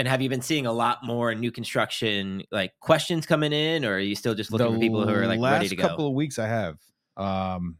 And 0.00 0.08
have 0.08 0.22
you 0.22 0.30
been 0.30 0.40
seeing 0.40 0.64
a 0.64 0.72
lot 0.72 1.04
more 1.04 1.34
new 1.34 1.52
construction 1.52 2.42
like 2.50 2.72
questions 2.80 3.26
coming 3.26 3.52
in, 3.52 3.84
or 3.84 3.96
are 3.96 3.98
you 3.98 4.14
still 4.14 4.34
just 4.34 4.50
looking 4.50 4.72
for 4.72 4.78
people 4.78 5.06
who 5.06 5.12
are 5.12 5.26
like 5.26 5.38
last 5.38 5.52
ready 5.52 5.68
to 5.68 5.76
go? 5.76 5.88
couple 5.88 6.06
of 6.06 6.14
weeks 6.14 6.38
I 6.38 6.46
have. 6.46 6.78
Um, 7.18 7.76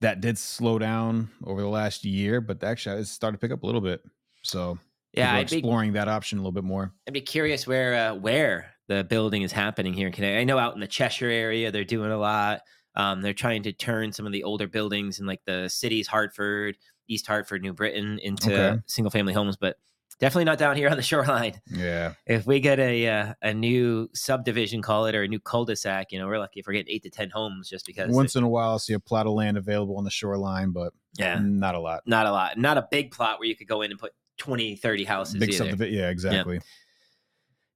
that 0.00 0.22
did 0.22 0.38
slow 0.38 0.78
down 0.78 1.28
over 1.44 1.60
the 1.60 1.68
last 1.68 2.06
year, 2.06 2.40
but 2.40 2.64
actually 2.64 3.02
it's 3.02 3.10
started 3.10 3.36
to 3.36 3.38
pick 3.38 3.52
up 3.52 3.64
a 3.64 3.66
little 3.66 3.82
bit. 3.82 4.00
So 4.44 4.78
yeah, 5.12 5.34
I'd 5.34 5.50
be, 5.50 5.58
exploring 5.58 5.92
that 5.92 6.08
option 6.08 6.38
a 6.38 6.40
little 6.40 6.52
bit 6.52 6.64
more. 6.64 6.94
I'd 7.06 7.12
be 7.12 7.20
curious 7.20 7.66
where 7.66 8.12
uh, 8.12 8.14
where 8.14 8.72
the 8.86 9.04
building 9.04 9.42
is 9.42 9.52
happening 9.52 9.92
here 9.92 10.06
in 10.06 10.14
Connecticut. 10.14 10.40
I 10.40 10.44
know 10.44 10.56
out 10.56 10.72
in 10.72 10.80
the 10.80 10.86
Cheshire 10.86 11.28
area 11.28 11.70
they're 11.70 11.84
doing 11.84 12.12
a 12.12 12.16
lot. 12.16 12.62
Um, 12.94 13.20
they're 13.20 13.34
trying 13.34 13.62
to 13.64 13.74
turn 13.74 14.10
some 14.10 14.24
of 14.24 14.32
the 14.32 14.44
older 14.44 14.66
buildings 14.66 15.20
in 15.20 15.26
like 15.26 15.42
the 15.44 15.68
cities, 15.68 16.06
Hartford, 16.06 16.78
East 17.08 17.26
Hartford, 17.26 17.60
New 17.60 17.74
Britain, 17.74 18.18
into 18.20 18.50
Okay. 18.50 18.80
single 18.86 19.10
family 19.10 19.34
homes, 19.34 19.58
but 19.58 19.76
definitely 20.20 20.44
not 20.44 20.58
down 20.58 20.76
here 20.76 20.88
on 20.88 20.96
the 20.96 21.02
shoreline. 21.02 21.60
Yeah, 21.70 22.14
If 22.26 22.46
we 22.46 22.60
get 22.60 22.78
a 22.78 23.08
uh, 23.08 23.34
a 23.42 23.54
new 23.54 24.10
subdivision, 24.14 24.82
call 24.82 25.06
it, 25.06 25.14
or 25.14 25.22
a 25.22 25.28
new 25.28 25.40
cul-de-sac, 25.40 26.12
you 26.12 26.18
know, 26.18 26.26
we're 26.26 26.38
lucky 26.38 26.60
if 26.60 26.66
we're 26.66 26.74
getting 26.74 26.94
eight 26.94 27.02
to 27.04 27.10
ten 27.10 27.30
homes 27.30 27.68
just 27.68 27.86
because. 27.86 28.10
once 28.10 28.36
in 28.36 28.44
a 28.44 28.48
while 28.48 28.74
I 28.74 28.76
see 28.78 28.94
a 28.94 29.00
plot 29.00 29.26
of 29.26 29.32
land 29.32 29.56
available 29.56 29.96
on 29.96 30.04
the 30.04 30.10
shoreline, 30.10 30.70
but 30.72 30.92
yeah, 31.18 31.38
not 31.42 31.74
a 31.74 31.80
lot. 31.80 32.02
not 32.06 32.26
a 32.26 32.32
lot, 32.32 32.58
not 32.58 32.78
a 32.78 32.86
big 32.90 33.10
plot 33.10 33.38
where 33.38 33.48
you 33.48 33.56
could 33.56 33.68
go 33.68 33.82
in 33.82 33.90
and 33.90 33.98
put 33.98 34.12
20, 34.38 34.76
30 34.76 35.04
houses. 35.04 35.36
Big 35.36 35.52
subdivision. 35.52 35.94
Yeah, 35.94 36.10
exactly. 36.10 36.60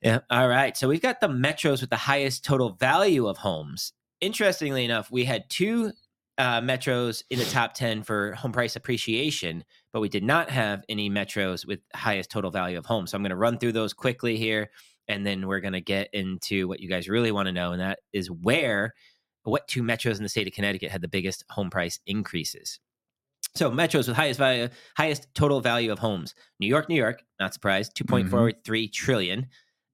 Yeah. 0.00 0.20
All 0.30 0.48
right. 0.48 0.76
So 0.76 0.88
we've 0.88 1.02
got 1.02 1.20
the 1.20 1.28
metros 1.28 1.80
with 1.80 1.90
the 1.90 1.96
highest 1.96 2.44
total 2.44 2.70
value 2.70 3.28
of 3.28 3.38
homes. 3.38 3.92
Interestingly 4.20 4.84
enough, 4.84 5.10
we 5.10 5.24
had 5.24 5.48
two 5.48 5.92
uh, 6.38 6.60
metros 6.60 7.22
in 7.30 7.38
the 7.38 7.44
top 7.44 7.74
10 7.74 8.02
for 8.02 8.32
home 8.32 8.52
price 8.52 8.74
appreciation, 8.74 9.64
but 9.92 10.00
we 10.00 10.08
did 10.08 10.24
not 10.24 10.50
have 10.50 10.84
any 10.88 11.10
metros 11.10 11.66
with 11.66 11.80
highest 11.94 12.30
total 12.30 12.50
value 12.50 12.78
of 12.78 12.86
homes. 12.86 13.10
So 13.10 13.16
I'm 13.16 13.22
going 13.22 13.30
to 13.30 13.36
run 13.36 13.58
through 13.58 13.72
those 13.72 13.92
quickly 13.92 14.36
here, 14.36 14.70
and 15.08 15.26
then 15.26 15.46
we're 15.46 15.60
going 15.60 15.72
to 15.74 15.80
get 15.80 16.08
into 16.12 16.68
what 16.68 16.80
you 16.80 16.88
guys 16.88 17.08
really 17.08 17.32
want 17.32 17.46
to 17.46 17.52
know, 17.52 17.72
and 17.72 17.80
that 17.80 18.00
is 18.12 18.30
where, 18.30 18.94
what 19.44 19.68
two 19.68 19.82
metros 19.82 20.16
in 20.16 20.22
the 20.22 20.28
state 20.28 20.46
of 20.46 20.52
Connecticut 20.52 20.90
had 20.90 21.02
the 21.02 21.08
biggest 21.08 21.44
home 21.50 21.70
price 21.70 21.98
increases. 22.06 22.78
So 23.54 23.70
metros 23.70 24.08
with 24.08 24.16
highest 24.16 24.38
value, 24.38 24.68
highest 24.96 25.28
total 25.34 25.60
value 25.60 25.92
of 25.92 25.98
homes. 25.98 26.34
New 26.58 26.66
York, 26.66 26.88
New 26.88 26.96
York, 26.96 27.22
not 27.38 27.52
surprised, 27.52 27.94
mm-hmm. 27.94 28.34
2.43 28.34 28.92
trillion. 28.92 29.46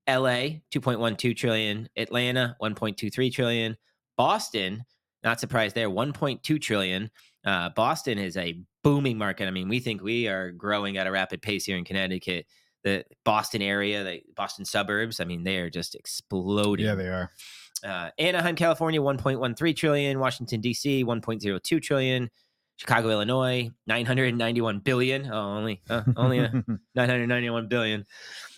LA, 0.09 0.61
2.12 0.73 1.37
trillion. 1.37 1.88
Atlanta, 1.97 2.57
1.23 2.62 3.33
trillion. 3.33 3.76
Boston, 4.17 4.85
not 5.25 5.40
surprised 5.40 5.75
there, 5.75 5.90
1.2 5.90 6.61
trillion. 6.61 7.11
Uh, 7.49 7.71
Boston 7.71 8.19
is 8.19 8.37
a 8.37 8.61
booming 8.85 9.17
market. 9.17 9.49
I 9.49 9.50
mean, 9.50 9.71
we 9.71 9.81
think 9.81 10.02
we 10.02 10.28
are 10.28 10.50
growing 10.50 10.99
at 10.99 11.07
a 11.07 11.11
rapid 11.11 11.40
pace 11.40 11.64
here 11.64 11.78
in 11.78 11.85
Connecticut. 11.85 12.45
The 12.85 13.07
Boston 13.25 13.62
area, 13.62 14.05
the 14.05 14.21
Boston 14.37 14.67
suburbs, 14.67 15.19
I 15.19 15.25
mean, 15.25 15.45
they 15.45 15.57
are 15.57 15.71
just 15.71 15.95
exploding. 15.95 16.85
Yeah, 16.85 16.95
they 16.95 17.09
are. 17.09 17.33
Uh, 17.83 18.11
Anaheim, 18.19 18.55
California, 18.55 19.00
1.13 19.00 19.75
trillion. 19.75 20.19
Washington, 20.19 20.61
D.C., 20.61 21.05
1.02 21.05 21.83
trillion. 21.83 22.28
Chicago, 22.76 23.09
Illinois, 23.09 23.71
991 23.87 24.81
billion. 24.81 25.33
Oh, 25.33 25.57
only, 25.57 25.81
uh, 25.88 26.02
only 26.17 26.40
uh, 26.40 26.50
991 26.95 27.67
billion. 27.67 28.05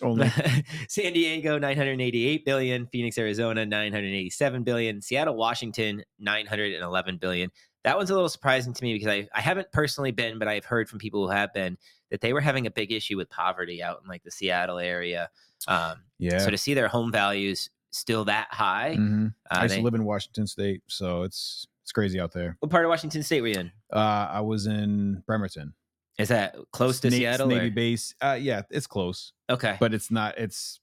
Only. 0.01 0.29
San 0.89 1.13
Diego, 1.13 1.57
988 1.57 2.45
billion. 2.45 2.87
Phoenix, 2.87 3.17
Arizona, 3.17 3.65
987 3.65 4.63
billion. 4.63 5.01
Seattle, 5.01 5.37
Washington, 5.37 6.03
911 6.19 7.17
billion. 7.17 7.49
That 7.83 7.97
one's 7.97 8.09
a 8.09 8.13
little 8.13 8.29
surprising 8.29 8.73
to 8.73 8.83
me 8.83 8.93
because 8.93 9.07
I, 9.07 9.27
I 9.33 9.41
haven't 9.41 9.71
personally 9.71 10.11
been, 10.11 10.37
but 10.39 10.47
I've 10.47 10.65
heard 10.65 10.87
from 10.89 10.99
people 10.99 11.25
who 11.25 11.31
have 11.33 11.51
been 11.53 11.77
that 12.11 12.21
they 12.21 12.31
were 12.33 12.41
having 12.41 12.67
a 12.67 12.71
big 12.71 12.91
issue 12.91 13.17
with 13.17 13.29
poverty 13.29 13.81
out 13.81 14.01
in 14.03 14.07
like 14.09 14.23
the 14.23 14.31
Seattle 14.31 14.77
area. 14.79 15.29
Um, 15.67 16.03
Yeah. 16.19 16.37
So 16.39 16.51
to 16.51 16.57
see 16.57 16.73
their 16.73 16.87
home 16.87 17.11
values 17.11 17.69
still 17.91 18.25
that 18.25 18.47
high, 18.51 18.95
Mhm. 18.99 19.33
uh, 19.49 19.55
I 19.57 19.63
used 19.63 19.73
they- 19.73 19.77
to 19.79 19.83
live 19.83 19.95
in 19.95 20.03
Washington 20.05 20.45
State, 20.47 20.81
so 20.87 21.23
it's 21.23 21.67
it's 21.83 21.91
crazy 21.91 22.19
out 22.19 22.31
there. 22.31 22.55
what 22.59 22.69
part 22.69 22.85
of 22.85 22.89
Washington 22.89 23.23
State 23.23 23.41
were 23.41 23.47
you 23.47 23.55
in? 23.59 23.71
Uh, 23.91 24.27
I 24.31 24.41
was 24.41 24.67
in 24.67 25.23
Bremerton, 25.25 25.73
Is 26.19 26.27
that 26.29 26.55
close 26.71 26.99
to 26.99 27.09
Seattle? 27.09 27.47
Navy 27.47 27.67
or- 27.67 27.71
base. 27.71 28.13
Uh, 28.21 28.37
yeah, 28.39 28.61
it's 28.69 28.85
close, 28.87 29.33
Okay. 29.49 29.77
but 29.79 29.91
it's 29.93 30.11
not. 30.11 30.37
It's 30.37 30.79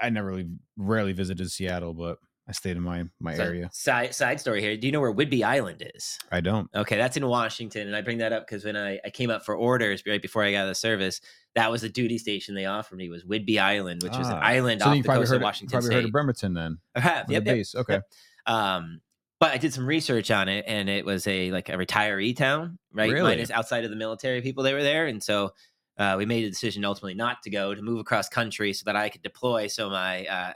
I 0.00 0.08
never 0.10 0.28
really 0.28 0.48
rarely 0.76 1.12
visited 1.12 1.50
Seattle, 1.50 1.92
but 1.94 2.18
I 2.50 2.52
stayed 2.52 2.76
in 2.76 2.82
my 2.82 3.04
my 3.20 3.36
So, 3.36 3.44
area. 3.44 3.70
Side 3.72 4.12
side 4.12 4.40
story 4.40 4.60
here. 4.60 4.76
Do 4.76 4.84
you 4.88 4.92
know 4.92 5.00
where 5.00 5.14
Whidbey 5.14 5.44
Island 5.44 5.88
is? 5.94 6.18
I 6.32 6.40
don't. 6.40 6.68
Okay, 6.74 6.96
that's 6.96 7.16
in 7.16 7.24
Washington, 7.24 7.86
and 7.86 7.94
I 7.94 8.00
bring 8.00 8.18
that 8.18 8.32
up 8.32 8.44
because 8.44 8.64
when 8.64 8.76
I, 8.76 8.98
I 9.04 9.10
came 9.10 9.30
up 9.30 9.44
for 9.44 9.54
orders 9.54 10.02
right 10.04 10.20
before 10.20 10.42
I 10.42 10.50
got 10.50 10.58
out 10.58 10.62
of 10.64 10.68
the 10.70 10.74
service, 10.74 11.20
that 11.54 11.70
was 11.70 11.82
the 11.82 11.88
duty 11.88 12.18
station 12.18 12.56
they 12.56 12.66
offered 12.66 12.96
me 12.96 13.08
was 13.08 13.22
Whidbey 13.22 13.60
Island, 13.60 14.02
which 14.02 14.16
was 14.18 14.26
an 14.26 14.34
Ah. 14.34 14.40
island 14.40 14.80
So 14.82 14.88
off 14.88 14.94
the 14.96 15.02
probably 15.04 15.20
coast 15.22 15.30
heard 15.30 15.36
of 15.36 15.42
Washington 15.42 15.70
probably 15.72 15.86
State. 15.86 15.94
heard 15.94 16.04
of 16.06 16.10
Bremerton 16.10 16.54
then. 16.54 16.78
I 16.96 17.00
have, 17.00 17.16
yep, 17.16 17.26
the 17.28 17.32
yep. 17.34 17.44
base. 17.44 17.74
Okay. 17.76 18.00
Um, 18.46 19.00
but 19.38 19.52
I 19.52 19.56
did 19.56 19.72
some 19.72 19.86
research 19.86 20.30
on 20.32 20.48
it, 20.48 20.64
and 20.66 20.88
it 20.90 21.04
was 21.06 21.26
a 21.28 21.50
like 21.52 21.68
a 21.68 21.72
retiree 21.74 22.36
town, 22.36 22.78
right? 22.92 23.10
Really? 23.12 23.22
Minus 23.36 23.50
outside 23.52 23.84
of 23.84 23.90
the 23.90 23.96
military 23.96 24.42
people 24.42 24.64
they 24.64 24.74
were 24.74 24.82
there, 24.82 25.06
and 25.06 25.22
so 25.22 25.52
uh, 25.98 26.16
we 26.18 26.26
made 26.26 26.44
a 26.44 26.50
decision 26.50 26.84
ultimately 26.84 27.14
not 27.14 27.42
to 27.44 27.50
go 27.50 27.74
to 27.74 27.80
move 27.80 28.00
across 28.00 28.28
country 28.28 28.72
so 28.72 28.82
that 28.86 28.96
I 28.96 29.08
could 29.08 29.22
deploy, 29.22 29.68
so 29.68 29.88
my 29.88 30.26
uh, 30.26 30.52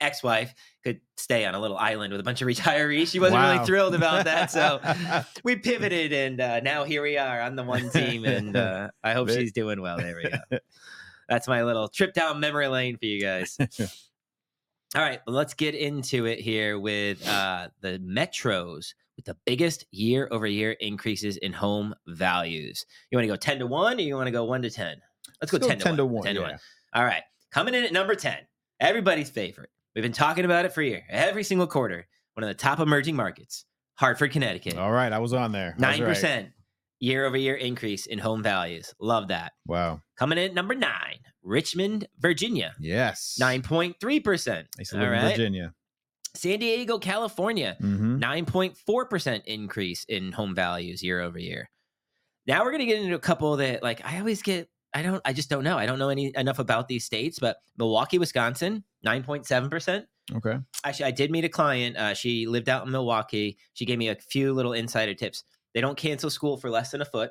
ex-wife 0.00 0.54
could 0.84 1.00
stay 1.16 1.44
on 1.44 1.54
a 1.54 1.60
little 1.60 1.76
island 1.76 2.12
with 2.12 2.20
a 2.20 2.24
bunch 2.24 2.42
of 2.42 2.48
retirees. 2.48 3.08
She 3.08 3.20
wasn't 3.20 3.42
really 3.42 3.64
thrilled 3.64 3.94
about 3.94 4.24
that, 4.24 4.50
so 4.50 4.80
we 5.44 5.56
pivoted, 5.56 6.12
and 6.12 6.40
uh, 6.40 6.60
now 6.60 6.84
here 6.84 7.02
we 7.02 7.18
are 7.18 7.40
on 7.40 7.56
the 7.56 7.64
one 7.64 7.90
team, 7.90 8.24
and 8.24 8.56
uh, 8.56 8.90
I 9.04 9.12
hope 9.12 9.30
she's 9.30 9.52
doing 9.52 9.80
well. 9.80 9.98
There 9.98 10.16
we 10.16 10.30
go. 10.30 10.58
That's 11.28 11.46
my 11.46 11.62
little 11.62 11.88
trip 11.88 12.14
down 12.14 12.40
memory 12.40 12.68
lane 12.68 12.96
for 12.96 13.04
you 13.04 13.20
guys. 13.20 13.58
All 14.94 15.02
right, 15.02 15.20
well, 15.26 15.36
let's 15.36 15.52
get 15.52 15.74
into 15.74 16.24
it 16.24 16.40
here 16.40 16.78
with 16.78 17.26
uh, 17.28 17.68
the 17.82 17.98
metros 17.98 18.94
with 19.16 19.26
the 19.26 19.36
biggest 19.44 19.84
year 19.90 20.28
over 20.30 20.46
year 20.46 20.72
increases 20.72 21.36
in 21.36 21.52
home 21.52 21.94
values. 22.06 22.86
You 23.10 23.18
want 23.18 23.24
to 23.24 23.28
go 23.28 23.36
10 23.36 23.58
to 23.58 23.66
1 23.66 23.98
or 23.98 24.00
you 24.00 24.14
want 24.14 24.28
to 24.28 24.30
go 24.30 24.44
1 24.44 24.62
to 24.62 24.70
10? 24.70 24.96
Let's 25.42 25.50
go 25.50 25.58
10, 25.58 25.78
to 25.96 26.06
1. 26.06 26.24
10 26.24 26.34
to 26.36 26.40
1. 26.40 26.58
All 26.94 27.04
right, 27.04 27.22
coming 27.50 27.74
in 27.74 27.84
at 27.84 27.92
number 27.92 28.14
10, 28.14 28.38
everybody's 28.80 29.28
favorite. 29.28 29.70
We've 29.98 30.04
been 30.04 30.12
talking 30.12 30.44
about 30.44 30.64
it 30.64 30.72
for 30.72 30.80
a 30.80 30.86
year, 30.86 31.02
every 31.10 31.42
single 31.42 31.66
quarter. 31.66 32.06
One 32.34 32.44
of 32.44 32.48
the 32.48 32.54
top 32.54 32.78
emerging 32.78 33.16
markets, 33.16 33.64
Hartford, 33.96 34.30
Connecticut. 34.30 34.76
All 34.78 34.92
right, 34.92 35.12
I 35.12 35.18
was 35.18 35.32
on 35.32 35.50
there. 35.50 35.74
Nine 35.76 36.00
right. 36.00 36.10
percent 36.10 36.50
year 37.00 37.26
over 37.26 37.36
year 37.36 37.56
increase 37.56 38.06
in 38.06 38.20
home 38.20 38.40
values. 38.40 38.94
Love 39.00 39.26
that. 39.26 39.54
Wow. 39.66 40.00
Coming 40.16 40.38
in 40.38 40.44
at 40.50 40.54
number 40.54 40.76
nine, 40.76 41.18
Richmond, 41.42 42.06
Virginia, 42.16 42.76
Yes. 42.78 43.38
nine 43.40 43.60
point 43.60 43.96
three 44.00 44.20
percent. 44.20 44.68
I 44.78 44.82
used 44.82 44.92
to 44.92 44.98
live 44.98 45.12
in 45.12 45.30
Virginia. 45.30 45.74
San 46.36 46.60
Diego, 46.60 47.00
California, 47.00 47.76
Mm-hmm. 47.82 48.20
nine 48.20 48.46
point 48.46 48.76
four 48.76 49.06
percent 49.06 49.46
increase 49.46 50.04
in 50.08 50.30
home 50.30 50.54
values 50.54 51.02
year 51.02 51.20
over 51.20 51.40
year. 51.40 51.68
Now 52.46 52.62
we're 52.64 52.70
gonna 52.70 52.86
get 52.86 53.00
into 53.02 53.16
a 53.16 53.18
couple 53.18 53.56
that 53.56 53.82
like 53.82 54.06
I 54.06 54.20
always 54.20 54.42
get. 54.42 54.68
I 54.94 55.02
don't. 55.02 55.20
I 55.24 55.32
just 55.32 55.50
don't 55.50 55.64
know. 55.64 55.76
I 55.76 55.86
don't 55.86 55.98
know 55.98 56.08
any 56.08 56.32
enough 56.36 56.58
about 56.58 56.88
these 56.88 57.04
states, 57.04 57.38
but 57.38 57.58
Milwaukee, 57.76 58.18
Wisconsin, 58.18 58.84
nine 59.02 59.22
point 59.22 59.46
seven 59.46 59.68
percent. 59.68 60.06
Okay. 60.34 60.58
Actually, 60.84 61.06
I 61.06 61.10
did 61.10 61.30
meet 61.30 61.44
a 61.44 61.48
client. 61.48 61.96
Uh, 61.96 62.14
she 62.14 62.46
lived 62.46 62.68
out 62.68 62.86
in 62.86 62.92
Milwaukee. 62.92 63.58
She 63.74 63.84
gave 63.84 63.98
me 63.98 64.08
a 64.08 64.14
few 64.14 64.52
little 64.52 64.72
insider 64.72 65.14
tips. 65.14 65.44
They 65.74 65.80
don't 65.80 65.96
cancel 65.96 66.30
school 66.30 66.56
for 66.56 66.70
less 66.70 66.90
than 66.90 67.02
a 67.02 67.06
foot. 67.06 67.30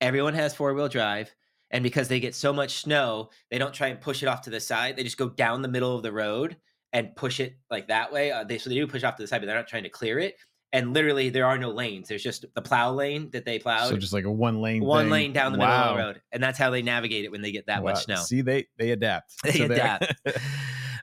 Everyone 0.00 0.34
has 0.34 0.54
four 0.54 0.74
wheel 0.74 0.88
drive. 0.88 1.34
And 1.70 1.82
because 1.82 2.08
they 2.08 2.20
get 2.20 2.34
so 2.34 2.52
much 2.52 2.82
snow, 2.82 3.30
they 3.50 3.58
don't 3.58 3.74
try 3.74 3.88
and 3.88 4.00
push 4.00 4.22
it 4.22 4.28
off 4.28 4.42
to 4.42 4.50
the 4.50 4.60
side. 4.60 4.96
They 4.96 5.02
just 5.02 5.16
go 5.16 5.28
down 5.28 5.62
the 5.62 5.68
middle 5.68 5.96
of 5.96 6.02
the 6.02 6.12
road 6.12 6.56
and 6.92 7.16
push 7.16 7.40
it 7.40 7.56
like 7.70 7.88
that 7.88 8.12
way. 8.12 8.30
Uh, 8.30 8.44
they, 8.44 8.58
so 8.58 8.70
they 8.70 8.76
do 8.76 8.86
push 8.86 9.02
off 9.02 9.16
to 9.16 9.22
the 9.22 9.26
side, 9.26 9.40
but 9.40 9.46
they're 9.46 9.56
not 9.56 9.66
trying 9.66 9.82
to 9.82 9.88
clear 9.88 10.18
it. 10.20 10.36
And 10.74 10.92
literally, 10.92 11.30
there 11.30 11.46
are 11.46 11.56
no 11.56 11.70
lanes. 11.70 12.08
There's 12.08 12.22
just 12.22 12.44
the 12.54 12.60
plow 12.60 12.92
lane 12.92 13.30
that 13.30 13.44
they 13.46 13.58
plowed, 13.58 13.88
So 13.88 13.96
just 13.96 14.12
like 14.12 14.24
a 14.24 14.30
one 14.30 14.60
lane. 14.60 14.84
one 14.84 15.04
thing. 15.04 15.10
lane 15.12 15.32
down 15.32 15.52
the 15.52 15.58
middle 15.58 15.72
of 15.72 15.96
the 15.96 16.02
road. 16.02 16.20
And 16.32 16.42
that's 16.42 16.58
how 16.58 16.68
they 16.70 16.82
navigate 16.82 17.24
it 17.24 17.30
when 17.30 17.40
they 17.42 17.52
get 17.52 17.66
that 17.68 17.82
Wow. 17.82 17.92
much 17.92 18.04
snow. 18.04 18.16
See, 18.16 18.42
they 18.42 18.66
they 18.76 18.90
adapt. 18.90 19.32
They 19.44 19.52
So 19.52 19.64
adapt. 19.64 20.12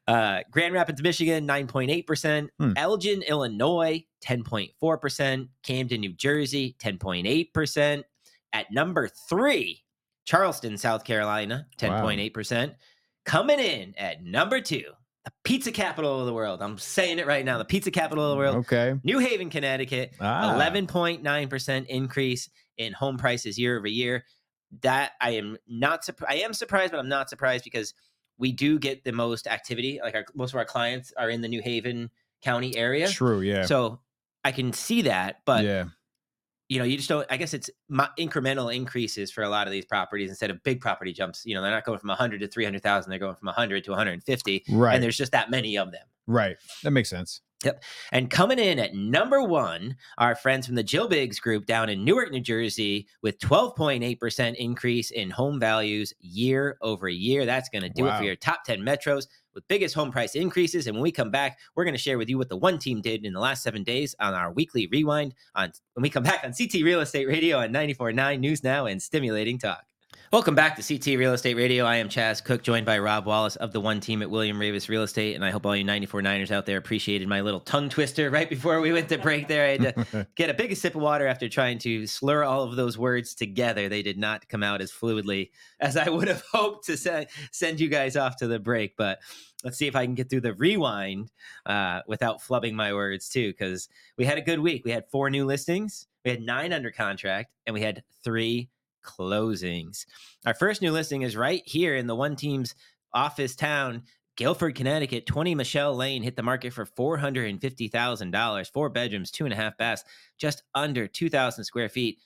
Uh, 0.07 0.39
Grand 0.49 0.73
Rapids, 0.73 1.01
Michigan, 1.01 1.47
9.8%. 1.47 2.49
Hmm. 2.59 2.73
Elgin, 2.75 3.21
Illinois, 3.21 4.03
10.4%. 4.25 5.47
Camden, 5.63 6.01
New 6.01 6.13
Jersey, 6.13 6.75
10.8%. 6.83 8.03
At 8.51 8.71
number 8.71 9.07
three, 9.29 9.83
Charleston, 10.25 10.77
South 10.77 11.03
Carolina, 11.03 11.67
10.8%. 11.77 12.73
Coming 13.25 13.59
in 13.59 13.93
at 13.97 14.23
number 14.23 14.59
two, 14.59 14.85
the 15.25 15.31
pizza 15.43 15.71
capital 15.71 16.19
of 16.19 16.25
the 16.25 16.33
world. 16.33 16.61
I'm 16.61 16.77
saying 16.77 17.19
it 17.19 17.27
right 17.27 17.45
now 17.45 17.57
the 17.57 17.65
pizza 17.65 17.91
capital 17.91 18.23
of 18.25 18.31
the 18.31 18.37
world. 18.37 18.55
Okay. 18.57 18.95
New 19.03 19.19
Haven, 19.19 19.49
Connecticut, 19.49 20.13
Ah. 20.19 20.53
11.9% 20.55 21.85
increase 21.87 22.49
in 22.77 22.93
home 22.93 23.17
prices 23.17 23.59
year 23.59 23.77
over 23.77 23.87
year. 23.87 24.25
That 24.81 25.11
I 25.19 25.31
am 25.31 25.57
not 25.67 26.05
surprised. 26.05 26.33
I 26.33 26.43
am 26.45 26.53
surprised, 26.53 26.91
but 26.91 26.99
I'm 26.99 27.09
not 27.09 27.29
surprised 27.29 27.65
because 27.65 27.93
we 28.37 28.51
do 28.53 28.79
get 28.79 29.03
the 29.03 29.11
most 29.11 29.45
activity. 29.45 29.99
Like 30.01 30.15
our, 30.15 30.25
most 30.33 30.53
of 30.53 30.57
our 30.57 30.65
clients 30.65 31.11
are 31.17 31.29
in 31.29 31.41
the 31.41 31.49
New 31.49 31.61
Haven 31.61 32.09
County 32.41 32.75
area. 32.77 33.09
True. 33.09 33.41
Yeah. 33.41 33.65
So 33.65 33.99
I 34.45 34.51
can 34.53 34.71
see 34.73 35.03
that, 35.03 35.41
but 35.45 35.65
yeah. 35.65 35.85
You 36.71 36.79
know, 36.79 36.85
you 36.85 36.95
just 36.95 37.09
don't. 37.09 37.27
I 37.29 37.35
guess 37.35 37.53
it's 37.53 37.69
incremental 37.91 38.73
increases 38.73 39.29
for 39.29 39.43
a 39.43 39.49
lot 39.49 39.67
of 39.67 39.73
these 39.73 39.83
properties 39.83 40.29
instead 40.29 40.49
of 40.49 40.63
big 40.63 40.79
property 40.79 41.11
jumps. 41.11 41.45
You 41.45 41.53
know, 41.53 41.61
they're 41.61 41.69
not 41.69 41.83
going 41.83 41.99
from 41.99 42.07
100 42.07 42.39
to 42.39 42.47
300,000. 42.47 43.09
They're 43.09 43.19
going 43.19 43.35
from 43.35 43.47
100 43.47 43.83
to 43.83 43.91
150, 43.91 44.63
Right. 44.69 44.93
and 44.95 45.03
there's 45.03 45.17
just 45.17 45.33
that 45.33 45.49
many 45.51 45.77
of 45.77 45.91
them. 45.91 46.05
right. 46.27 46.55
That 46.83 46.91
makes 46.91 47.09
sense. 47.09 47.41
Yep. 47.65 47.83
And 48.13 48.29
coming 48.31 48.57
in 48.57 48.79
at 48.79 48.95
number 48.95 49.43
one, 49.43 49.97
our 50.17 50.33
friends 50.33 50.65
from 50.65 50.75
the 50.75 50.83
Jill 50.83 51.07
Biggs 51.09 51.39
group 51.41 51.65
down 51.65 51.89
in 51.89 52.05
Newark, 52.05 52.31
New 52.31 52.39
Jersey, 52.39 53.05
with 53.21 53.37
12.8% 53.39 54.55
increase 54.55 55.11
in 55.11 55.29
home 55.29 55.59
values 55.59 56.13
year 56.21 56.77
over 56.81 57.07
year. 57.09 57.45
That's 57.45 57.69
going 57.69 57.83
to 57.83 57.89
do 57.89 58.07
it 58.07 58.17
for 58.17 58.23
your 58.23 58.35
top 58.37 58.63
10 58.63 58.79
metros 58.79 59.27
with 59.53 59.67
biggest 59.67 59.95
home 59.95 60.11
price 60.11 60.35
increases. 60.35 60.87
And 60.87 60.95
when 60.95 61.03
we 61.03 61.11
come 61.11 61.31
back, 61.31 61.59
we're 61.75 61.83
going 61.83 61.93
to 61.93 62.01
share 62.01 62.17
with 62.17 62.29
you 62.29 62.37
what 62.37 62.49
the 62.49 62.57
one 62.57 62.79
team 62.79 63.01
did 63.01 63.25
in 63.25 63.33
the 63.33 63.39
last 63.39 63.63
seven 63.63 63.83
days 63.83 64.15
on 64.19 64.33
our 64.33 64.51
weekly 64.51 64.87
rewind 64.87 65.35
on 65.55 65.71
when 65.93 66.03
we 66.03 66.09
come 66.09 66.23
back 66.23 66.43
on 66.43 66.53
CT 66.53 66.83
Real 66.83 67.01
Estate 67.01 67.27
Radio 67.27 67.59
on 67.59 67.69
94.9 67.69 68.39
News 68.39 68.63
Now 68.63 68.85
and 68.85 69.01
Stimulating 69.01 69.57
Talk. 69.57 69.90
Welcome 70.31 70.55
back 70.55 70.77
to 70.77 70.81
CT 70.81 71.19
Real 71.19 71.33
Estate 71.33 71.57
Radio. 71.57 71.83
I 71.83 71.97
am 71.97 72.07
Chaz 72.07 72.41
Cook, 72.41 72.63
joined 72.63 72.85
by 72.85 72.99
Rob 72.99 73.25
Wallace 73.25 73.57
of 73.57 73.73
the 73.73 73.81
One 73.81 73.99
Team 73.99 74.21
at 74.21 74.29
William 74.29 74.57
Raveis 74.57 74.87
Real 74.87 75.03
Estate, 75.03 75.35
and 75.35 75.43
I 75.43 75.51
hope 75.51 75.65
all 75.65 75.75
you 75.75 75.83
94 75.83 76.21
Niners 76.21 76.53
out 76.53 76.65
there 76.65 76.77
appreciated 76.77 77.27
my 77.27 77.41
little 77.41 77.59
tongue 77.59 77.89
twister 77.89 78.29
right 78.29 78.49
before 78.49 78.79
we 78.79 78.93
went 78.93 79.09
to 79.09 79.17
break. 79.17 79.49
There, 79.49 79.65
I 79.65 79.71
had 79.71 79.81
to 79.93 80.27
get 80.37 80.49
a 80.49 80.53
big 80.53 80.73
sip 80.77 80.95
of 80.95 81.01
water 81.01 81.27
after 81.27 81.49
trying 81.49 81.79
to 81.79 82.07
slur 82.07 82.45
all 82.45 82.63
of 82.63 82.77
those 82.77 82.97
words 82.97 83.35
together. 83.35 83.89
They 83.89 84.01
did 84.01 84.17
not 84.17 84.47
come 84.47 84.63
out 84.63 84.79
as 84.79 84.89
fluidly 84.89 85.49
as 85.81 85.97
I 85.97 86.07
would 86.07 86.29
have 86.29 86.43
hoped 86.53 86.85
to 86.85 86.95
send 86.95 87.27
send 87.51 87.81
you 87.81 87.89
guys 87.89 88.15
off 88.15 88.37
to 88.37 88.47
the 88.47 88.57
break. 88.57 88.95
But 88.95 89.19
let's 89.65 89.77
see 89.77 89.87
if 89.87 89.97
I 89.97 90.05
can 90.05 90.15
get 90.15 90.29
through 90.29 90.41
the 90.41 90.53
rewind 90.53 91.29
uh, 91.65 92.03
without 92.07 92.41
flubbing 92.41 92.71
my 92.71 92.93
words 92.93 93.27
too, 93.27 93.49
because 93.49 93.89
we 94.17 94.23
had 94.23 94.37
a 94.37 94.41
good 94.41 94.59
week. 94.59 94.85
We 94.85 94.91
had 94.91 95.09
four 95.11 95.29
new 95.29 95.43
listings, 95.43 96.07
we 96.23 96.31
had 96.31 96.41
nine 96.41 96.71
under 96.71 96.89
contract, 96.89 97.51
and 97.67 97.73
we 97.73 97.81
had 97.81 98.01
three 98.23 98.69
closings. 99.03 100.05
Our 100.45 100.53
first 100.53 100.81
new 100.81 100.91
listing 100.91 101.21
is 101.21 101.35
right 101.35 101.61
here 101.65 101.95
in 101.95 102.07
the 102.07 102.15
one 102.15 102.35
team's 102.35 102.75
office 103.13 103.55
town. 103.55 104.03
Guilford, 104.37 104.75
Connecticut, 104.75 105.25
20 105.25 105.55
Michelle 105.55 105.95
Lane 105.95 106.23
hit 106.23 106.35
the 106.35 106.41
market 106.43 106.71
for 106.73 106.85
$450,000. 106.85 108.71
Four 108.71 108.89
bedrooms, 108.89 109.31
two 109.31 109.45
and 109.45 109.53
a 109.53 109.57
half 109.57 109.77
baths, 109.77 110.03
just 110.37 110.63
under 110.73 111.07
2,000 111.07 111.63
square 111.63 111.89
feet. 111.89 112.19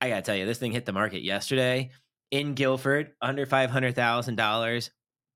I 0.00 0.08
got 0.10 0.16
to 0.16 0.22
tell 0.22 0.36
you, 0.36 0.46
this 0.46 0.58
thing 0.58 0.72
hit 0.72 0.84
the 0.84 0.92
market 0.92 1.22
yesterday 1.22 1.90
in 2.30 2.54
Guilford, 2.54 3.12
under 3.22 3.46
$500,000. 3.46 4.90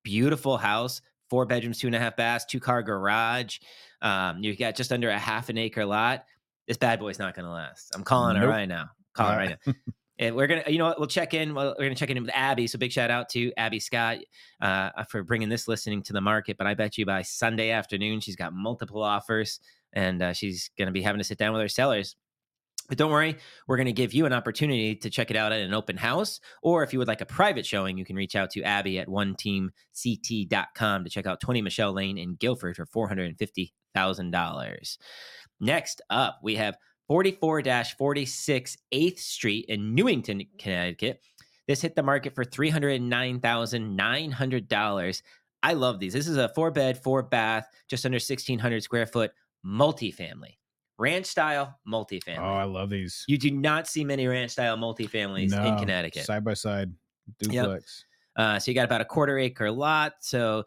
Beautiful 0.05 0.57
house, 0.57 1.01
four 1.29 1.47
bedrooms, 1.47 1.79
two 1.79 1.87
and 1.89 1.97
a 1.97 1.99
half 1.99 2.17
baths, 2.17 2.45
two 2.45 2.61
car 2.61 2.83
garage. 2.83 3.59
Um, 4.03 4.43
you 4.43 4.57
got 4.57 4.77
just 4.77 4.93
under 4.93 5.11
a 5.11 5.19
half 5.19 5.49
an 5.49 5.59
acre 5.59 5.85
lot. 5.85 6.25
This 6.69 6.77
bad 6.77 7.01
boy's 7.01 7.19
not 7.19 7.35
going 7.35 7.45
to 7.47 7.51
last. 7.51 7.93
I'm 7.95 8.05
calling 8.05 8.37
it 8.37 8.41
right 8.47 8.69
now. 8.69 8.91
Calling 9.15 9.33
it 9.33 9.37
Uh, 9.37 9.39
right 9.39 9.59
now. 9.67 9.73
And 10.21 10.37
we're 10.37 10.47
gonna, 10.47 10.65
you 10.67 10.77
know 10.77 10.85
what? 10.85 10.99
We'll 10.99 11.09
check 11.09 11.33
in. 11.33 11.55
We're 11.55 11.75
gonna 11.75 11.95
check 11.95 12.11
in 12.11 12.23
with 12.23 12.31
Abby. 12.35 12.67
So 12.67 12.79
big 12.79 12.93
shout 12.93 13.11
out 13.11 13.31
to 13.31 13.51
Abby 13.57 13.81
Scott 13.81 14.19
uh, 14.61 15.03
for 15.05 15.25
bringing 15.25 15.49
this 15.49 15.67
listening 15.67 16.03
to 16.05 16.13
the 16.13 16.21
market. 16.21 16.59
But 16.59 16.67
I 16.67 16.75
bet 16.75 16.99
you 16.99 17.07
by 17.07 17.23
Sunday 17.23 17.71
afternoon, 17.71 18.21
she's 18.21 18.37
got 18.37 18.53
multiple 18.53 19.03
offers, 19.03 19.61
and 19.95 20.23
uh, 20.23 20.35
she's 20.35 20.71
gonna 20.79 20.93
be 20.93 21.01
having 21.01 21.21
to 21.21 21.25
sit 21.25 21.39
down 21.39 21.55
with 21.55 21.63
her 21.63 21.69
sellers. 21.69 22.17
But 22.91 22.99
don't 22.99 23.11
worry, 23.13 23.39
we're 23.69 23.77
going 23.77 23.87
to 23.87 23.93
give 23.93 24.13
you 24.13 24.27
an 24.27 24.33
opportunity 24.33 24.97
to 24.97 25.11
check 25.11 25.31
it 25.31 25.37
out 25.37 25.53
at 25.53 25.61
an 25.61 25.73
open 25.73 25.97
house. 25.97 26.41
Or 26.61 26.83
if 26.83 26.93
you 26.93 26.99
would 26.99 27.07
like 27.07 27.21
a 27.21 27.27
private 27.27 27.65
showing, 27.65 27.97
you 27.97 28.05
can 28.05 28.17
reach 28.17 28.35
out 28.35 28.51
to 28.51 28.65
Abby 28.65 28.99
at 28.99 29.07
oneteamct.com 29.07 31.05
to 31.05 31.11
check 31.11 31.25
out 31.25 31.41
20 31.41 31.63
Michelle 31.63 31.93
Lane 31.93 32.19
in 32.19 32.35
Guilford 32.35 32.75
for 32.75 32.87
$450,000. 32.87 34.99
Next 35.61 36.03
up, 36.11 36.41
we 36.43 36.57
have 36.57 36.77
44 37.11 37.63
46 37.99 38.79
8th 38.95 39.19
Street 39.19 39.65
in 39.67 39.97
Newington, 39.97 40.45
Connecticut. 40.61 41.21
This 41.67 41.83
hit 41.83 41.97
the 41.97 42.05
market 42.05 42.37
for 42.37 42.45
$309,900. 42.45 45.23
I 45.65 45.73
love 45.73 45.99
these. 45.99 46.13
This 46.13 46.29
is 46.29 46.37
a 46.37 46.49
four 46.51 46.71
bed, 46.71 47.03
four 47.03 47.25
bath, 47.25 47.69
just 47.89 48.07
under 48.07 48.15
1,600 48.15 48.85
square 48.85 49.07
foot 49.07 49.33
multifamily, 49.67 50.59
ranch 51.01 51.27
style 51.27 51.81
multifamily. 51.85 52.39
Oh, 52.39 52.45
I 52.45 52.63
love 52.63 52.91
these. 52.91 53.25
you 53.27 53.39
do 53.39 53.51
not 53.51 53.89
see 53.89 54.05
many 54.05 54.29
ranch 54.29 54.53
style 54.53 54.77
multifamilies 54.77 55.53
in 55.53 55.79
Connecticut. 55.79 56.27
Side 56.27 56.45
by 56.45 56.55
side. 56.55 56.93
Duplex. 57.41 58.05
Uh, 58.41 58.59
so 58.59 58.71
you 58.71 58.75
got 58.75 58.87
about 58.87 59.03
a 59.03 59.05
quarter 59.05 59.39
acre 59.39 59.71
lot. 59.71 60.15
So 60.21 60.65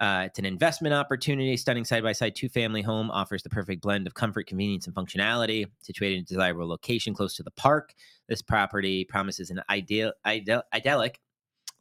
uh, 0.00 0.22
it's 0.24 0.38
an 0.38 0.46
investment 0.46 0.94
opportunity. 0.94 1.54
Stunning 1.58 1.84
side 1.84 2.02
by 2.02 2.12
side 2.12 2.34
two 2.34 2.48
family 2.48 2.80
home 2.80 3.10
offers 3.10 3.42
the 3.42 3.50
perfect 3.50 3.82
blend 3.82 4.06
of 4.06 4.14
comfort, 4.14 4.46
convenience, 4.46 4.86
and 4.86 4.96
functionality. 4.96 5.66
Situated 5.82 6.14
in 6.14 6.22
a 6.22 6.24
desirable 6.24 6.66
location 6.66 7.12
close 7.12 7.36
to 7.36 7.42
the 7.42 7.50
park, 7.50 7.92
this 8.26 8.40
property 8.40 9.04
promises 9.04 9.50
an 9.50 9.60
ideal, 9.68 10.14
ideal 10.24 10.62
idyllic 10.72 11.20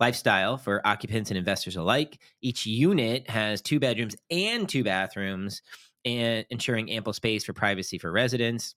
lifestyle 0.01 0.57
for 0.57 0.85
occupants 0.85 1.31
and 1.31 1.37
investors 1.37 1.77
alike. 1.77 2.21
Each 2.41 2.65
unit 2.65 3.29
has 3.29 3.61
two 3.61 3.79
bedrooms 3.79 4.17
and 4.29 4.67
two 4.67 4.83
bathrooms, 4.83 5.61
and 6.03 6.45
ensuring 6.49 6.91
ample 6.91 7.13
space 7.13 7.45
for 7.45 7.53
privacy 7.53 7.97
for 7.97 8.11
residents. 8.11 8.75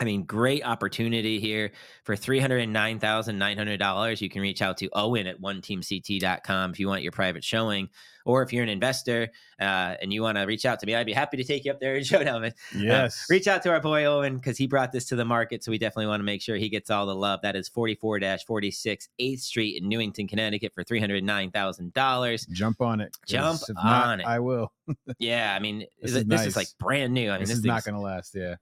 I 0.00 0.04
mean, 0.04 0.24
great 0.24 0.64
opportunity 0.64 1.38
here 1.38 1.70
for 2.02 2.16
$309,900. 2.16 4.20
You 4.20 4.28
can 4.28 4.42
reach 4.42 4.60
out 4.60 4.76
to 4.78 4.90
Owen 4.92 5.28
at 5.28 5.40
oneteamct.com 5.40 6.72
if 6.72 6.80
you 6.80 6.88
want 6.88 7.02
your 7.02 7.12
private 7.12 7.44
showing. 7.44 7.88
Or 8.26 8.42
if 8.42 8.52
you're 8.52 8.64
an 8.64 8.70
investor 8.70 9.30
uh, 9.60 9.94
and 10.02 10.12
you 10.12 10.22
want 10.22 10.38
to 10.38 10.44
reach 10.44 10.66
out 10.66 10.80
to 10.80 10.86
me, 10.86 10.96
I'd 10.96 11.06
be 11.06 11.12
happy 11.12 11.36
to 11.36 11.44
take 11.44 11.64
you 11.64 11.70
up 11.70 11.78
there 11.78 11.94
and 11.94 12.04
show 12.06 12.24
down. 12.24 12.50
Yes. 12.76 13.26
Reach 13.30 13.46
out 13.46 13.62
to 13.62 13.70
our 13.70 13.80
boy 13.80 14.04
Owen 14.06 14.36
because 14.36 14.58
he 14.58 14.66
brought 14.66 14.90
this 14.90 15.04
to 15.06 15.16
the 15.16 15.24
market. 15.24 15.62
So 15.62 15.70
we 15.70 15.78
definitely 15.78 16.06
want 16.06 16.20
to 16.20 16.24
make 16.24 16.42
sure 16.42 16.56
he 16.56 16.68
gets 16.68 16.90
all 16.90 17.06
the 17.06 17.14
love. 17.14 17.40
That 17.42 17.54
is 17.54 17.68
44 17.68 18.18
46 18.44 19.08
8th 19.20 19.40
Street 19.40 19.80
in 19.80 19.88
Newington, 19.88 20.26
Connecticut 20.26 20.74
for 20.74 20.82
$309,000. 20.82 22.50
Jump 22.50 22.80
on 22.80 23.00
it. 23.00 23.16
Jump 23.28 23.60
if 23.68 23.76
not, 23.76 24.06
on 24.06 24.20
it. 24.20 24.26
I 24.26 24.40
will. 24.40 24.72
Yeah, 25.18 25.54
I 25.54 25.60
mean, 25.60 25.86
This 26.02 26.14
is 26.14 26.24
this 26.24 26.46
is 26.46 26.56
like 26.56 26.68
brand 26.80 27.14
new. 27.14 27.30
I 27.30 27.34
mean, 27.34 27.42
this, 27.42 27.50
this, 27.50 27.58
is 27.58 27.64
not 27.64 27.84
going 27.84 27.94
to 27.94 28.00
last. 28.00 28.34
Yeah. 28.34 28.56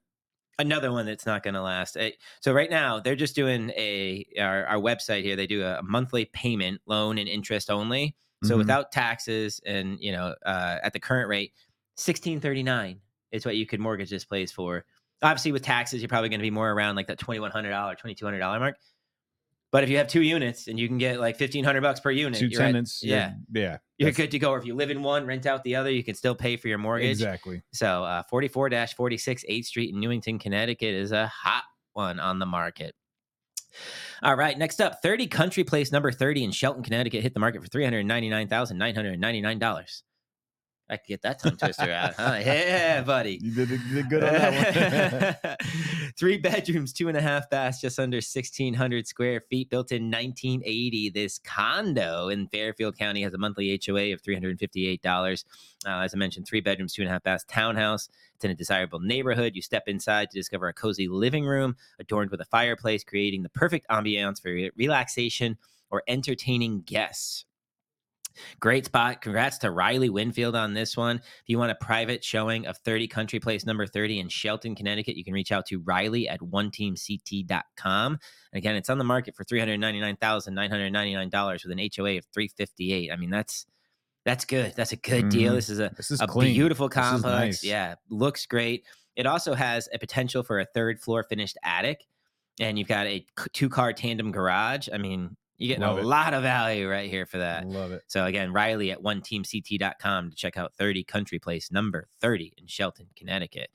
Another 0.59 0.93
one 0.93 1.07
that's 1.07 1.27
not 1.27 1.43
going 1.43 1.55
to 1.55 1.62
last. 1.62 1.97
Uh, 1.97 2.11
So 2.41 2.53
right 2.53 2.71
now 2.71 3.01
they're 3.01 3.17
just 3.17 3.35
doing 3.35 3.71
a 3.71 4.25
our, 4.38 4.67
our 4.67 4.79
website 4.79 5.23
here. 5.23 5.37
They 5.37 5.47
do 5.47 5.65
a 5.65 5.81
monthly 5.83 6.25
payment, 6.27 6.81
loan 6.87 7.19
and 7.19 7.29
interest 7.29 7.71
only. 7.71 8.17
So 8.45 8.55
Mhm. 8.55 8.59
without 8.59 8.93
taxes 8.93 9.61
and 9.65 9.99
you 10.01 10.12
know 10.12 10.35
uh, 10.45 10.79
at 10.83 10.93
the 10.93 11.01
current 11.01 11.29
rate, 11.29 11.53
sixteen 11.97 12.41
thirty 12.41 12.62
nine 12.62 13.01
is 13.31 13.45
what 13.47 13.57
you 13.57 13.67
could 13.67 13.81
mortgage 13.81 14.11
this 14.11 14.25
place 14.25 14.51
for. 14.53 14.85
Obviously 15.23 15.53
with 15.53 15.62
taxes, 15.62 16.03
you're 16.03 16.09
probably 16.09 16.29
going 16.29 16.41
to 16.41 16.43
be 16.45 16.51
more 16.51 16.71
around 16.73 16.97
like 16.97 17.07
that 17.07 17.19
twenty 17.19 17.38
one 17.41 17.51
hundred 17.53 17.71
dollar, 17.71 17.95
twenty 17.95 18.15
two 18.15 18.25
hundred 18.25 18.41
dollar 18.41 18.59
mark. 18.59 18.77
But 19.72 19.82
if 19.85 19.90
you 19.90 19.96
have 19.96 20.06
two 20.06 20.20
units 20.22 20.68
and 20.68 20.78
you 20.78 20.87
can 20.87 20.98
get 20.98 21.18
like 21.18 21.37
fifteen 21.38 21.64
hundred 21.64 21.80
bucks 21.80 21.98
per 21.98 22.11
unit, 22.11 22.38
Two 22.38 22.46
you're 22.48 22.61
at- 22.62 22.66
tenants. 22.66 23.02
you're- 23.02 23.18
yeah, 23.18 23.32
Yeah. 23.52 23.78
you're 23.98 24.12
good 24.12 24.30
to 24.32 24.38
go. 24.38 24.50
Or 24.50 24.58
if 24.58 24.66
you 24.66 24.74
live 24.74 24.90
in 24.90 25.02
one, 25.02 25.24
rent 25.26 25.46
out 25.46 25.64
the 25.64 25.74
other, 25.76 25.90
you 25.90 26.04
can 26.04 26.14
still 26.14 26.35
pay 26.35 26.56
for 26.58 26.68
your 26.68 26.76
mortgage. 26.78 27.08
Exactly. 27.11 27.62
So 27.72 28.04
uh, 28.04 28.22
44 28.28 28.68
46 28.94 29.44
8th 29.48 29.64
Street 29.64 29.94
in 29.94 30.00
Newington, 30.00 30.38
Connecticut 30.38 30.92
is 30.94 31.11
a 31.12 31.26
hot 31.26 31.64
one 31.94 32.20
on 32.20 32.38
the 32.38 32.44
market. 32.46 32.94
All 34.22 34.37
right, 34.37 34.58
next 34.58 34.82
up 34.82 35.00
30 35.02 35.26
Country 35.28 35.64
Place 35.64 35.90
number 35.90 36.12
30 36.12 36.44
in 36.44 36.50
Shelton, 36.52 36.82
Connecticut 36.82 37.22
hit 37.22 37.32
the 37.32 37.40
market 37.40 37.62
for 37.62 37.68
$399,999. 37.68 40.02
I 40.90 40.97
could 40.97 41.07
get 41.07 41.23
that 41.23 41.38
tongue 41.38 41.57
twister 41.57 41.90
out. 41.90 42.14
Huh? 42.14 42.38
Yeah, 42.42 43.03
buddy. 43.03 43.38
You 43.40 43.55
did, 43.55 43.71
you 43.71 43.95
did 43.95 44.11
good 44.11 44.25
on 44.25 44.33
that 44.33 45.38
one. 45.42 45.57
Three 46.18 46.37
bedrooms, 46.37 46.92
two 46.92 47.09
and 47.09 47.16
a 47.16 47.23
half 47.23 47.49
baths, 47.49 47.81
just 47.81 47.99
under 47.99 48.16
1,600 48.16 49.07
square 49.07 49.40
feet, 49.49 49.71
built 49.71 49.92
in 49.92 50.11
1980. 50.11 51.11
This 51.11 51.38
condo 51.38 52.29
in 52.29 52.47
Fairfield 52.49 52.99
County 52.99 53.23
has 53.23 53.33
a 53.33 53.38
monthly 53.38 53.81
HOA 53.85 54.12
of 54.12 54.23
$358. 54.23 55.45
Uh, 55.87 55.88
as 55.88 56.14
I 56.14 56.18
mentioned, 56.18 56.47
three 56.47 56.61
bedrooms, 56.61 56.92
two 56.92 57.03
and 57.03 57.09
a 57.09 57.12
half 57.12 57.23
baths, 57.23 57.45
townhouse. 57.49 58.09
It's 58.35 58.45
in 58.45 58.51
a 58.51 58.55
desirable 58.55 59.01
neighborhood. 59.01 59.53
You 59.55 59.62
step 59.62 59.85
inside 59.87 60.31
to 60.31 60.38
discover 60.38 60.68
a 60.68 60.75
cozy 60.75 61.09
living 61.09 61.47
room 61.47 61.77
adorned 61.99 62.31
with 62.31 62.40
a 62.40 62.47
fireplace, 62.47 63.05
creating 63.05 63.42
the 63.42 63.51
perfect 63.51 63.87
ambiance 63.88 64.42
for 64.42 64.51
relaxation 64.77 65.57
or 65.90 66.03
entertaining 66.09 66.83
guests. 66.83 67.45
Great 68.61 68.87
spot. 68.87 69.21
Congrats 69.23 69.59
to 69.59 69.71
Riley 69.71 70.09
Winfield 70.11 70.55
on 70.57 70.75
this 70.75 70.97
one. 70.97 71.16
If 71.16 71.42
you 71.47 71.59
want 71.59 71.71
a 71.73 71.77
private 71.77 72.23
showing 72.25 72.66
of 72.66 72.77
30 72.79 73.09
Country 73.09 73.40
Place 73.40 73.64
number 73.66 73.87
30 73.87 74.21
in 74.21 74.29
Shelton, 74.29 74.75
Connecticut, 74.75 75.16
you 75.16 75.25
can 75.25 75.33
reach 75.35 75.53
out 75.53 75.66
to 75.66 75.79
Riley 75.81 76.29
at 76.29 76.40
oneteamct.com. 76.40 78.12
And 78.12 78.21
again, 78.59 78.77
it's 78.77 78.90
on 78.90 78.99
the 78.99 79.05
market 79.05 79.35
for 79.35 79.45
$399,999 79.45 81.64
with 81.64 81.73
an 81.73 81.79
HOA 81.97 82.18
of 82.18 82.25
358. 82.33 83.11
I 83.12 83.16
mean, 83.16 83.31
that's 83.31 83.66
that's 84.25 84.45
good. 84.45 84.73
That's 84.77 84.92
a 84.92 84.97
good 84.97 85.31
deal. 85.31 85.53
Mhm. 85.53 85.57
This 85.57 85.68
is 85.68 85.81
a, 85.81 85.90
This 85.97 86.12
is 86.12 86.21
a 86.21 86.29
clean. 86.29 86.55
beautiful 86.55 86.88
complex. 86.88 87.25
nice. 87.25 87.64
Yeah, 87.64 87.97
looks 88.09 88.47
great. 88.47 88.85
It 89.16 89.27
also 89.27 89.53
has 89.55 89.88
a 89.92 89.99
potential 89.99 90.45
for 90.45 90.61
a 90.61 90.64
third 90.64 91.01
floor 91.01 91.25
finished 91.25 91.59
attic, 91.64 92.07
and 92.61 92.79
you've 92.79 92.87
got 92.88 93.07
a 93.09 93.27
two 93.53 93.68
car 93.68 93.92
tandem 93.92 94.31
garage. 94.31 94.88
I 94.92 94.99
mean, 94.99 95.37
You're 95.62 95.77
getting 95.77 95.88
Love 95.88 95.98
a 95.98 96.01
it. 96.01 96.07
lot 96.07 96.35
of 96.35 96.42
value 96.42 96.88
right 96.90 97.09
here 97.09 97.25
for 97.25 97.38
that. 97.38 97.68
Love 97.68 97.92
it. 97.92 98.03
So 98.09 98.25
again, 98.25 98.53
Riley 98.53 98.90
at 98.90 99.01
oneteamct.com 99.01 100.31
to 100.31 100.37
check 100.37 100.57
out 100.57 100.75
30 100.75 101.05
Country 101.05 101.38
Place 101.38 101.70
number 101.70 102.09
30 102.20 102.55
in 102.59 102.66
Shelton, 102.66 103.07
Connecticut. 103.16 103.70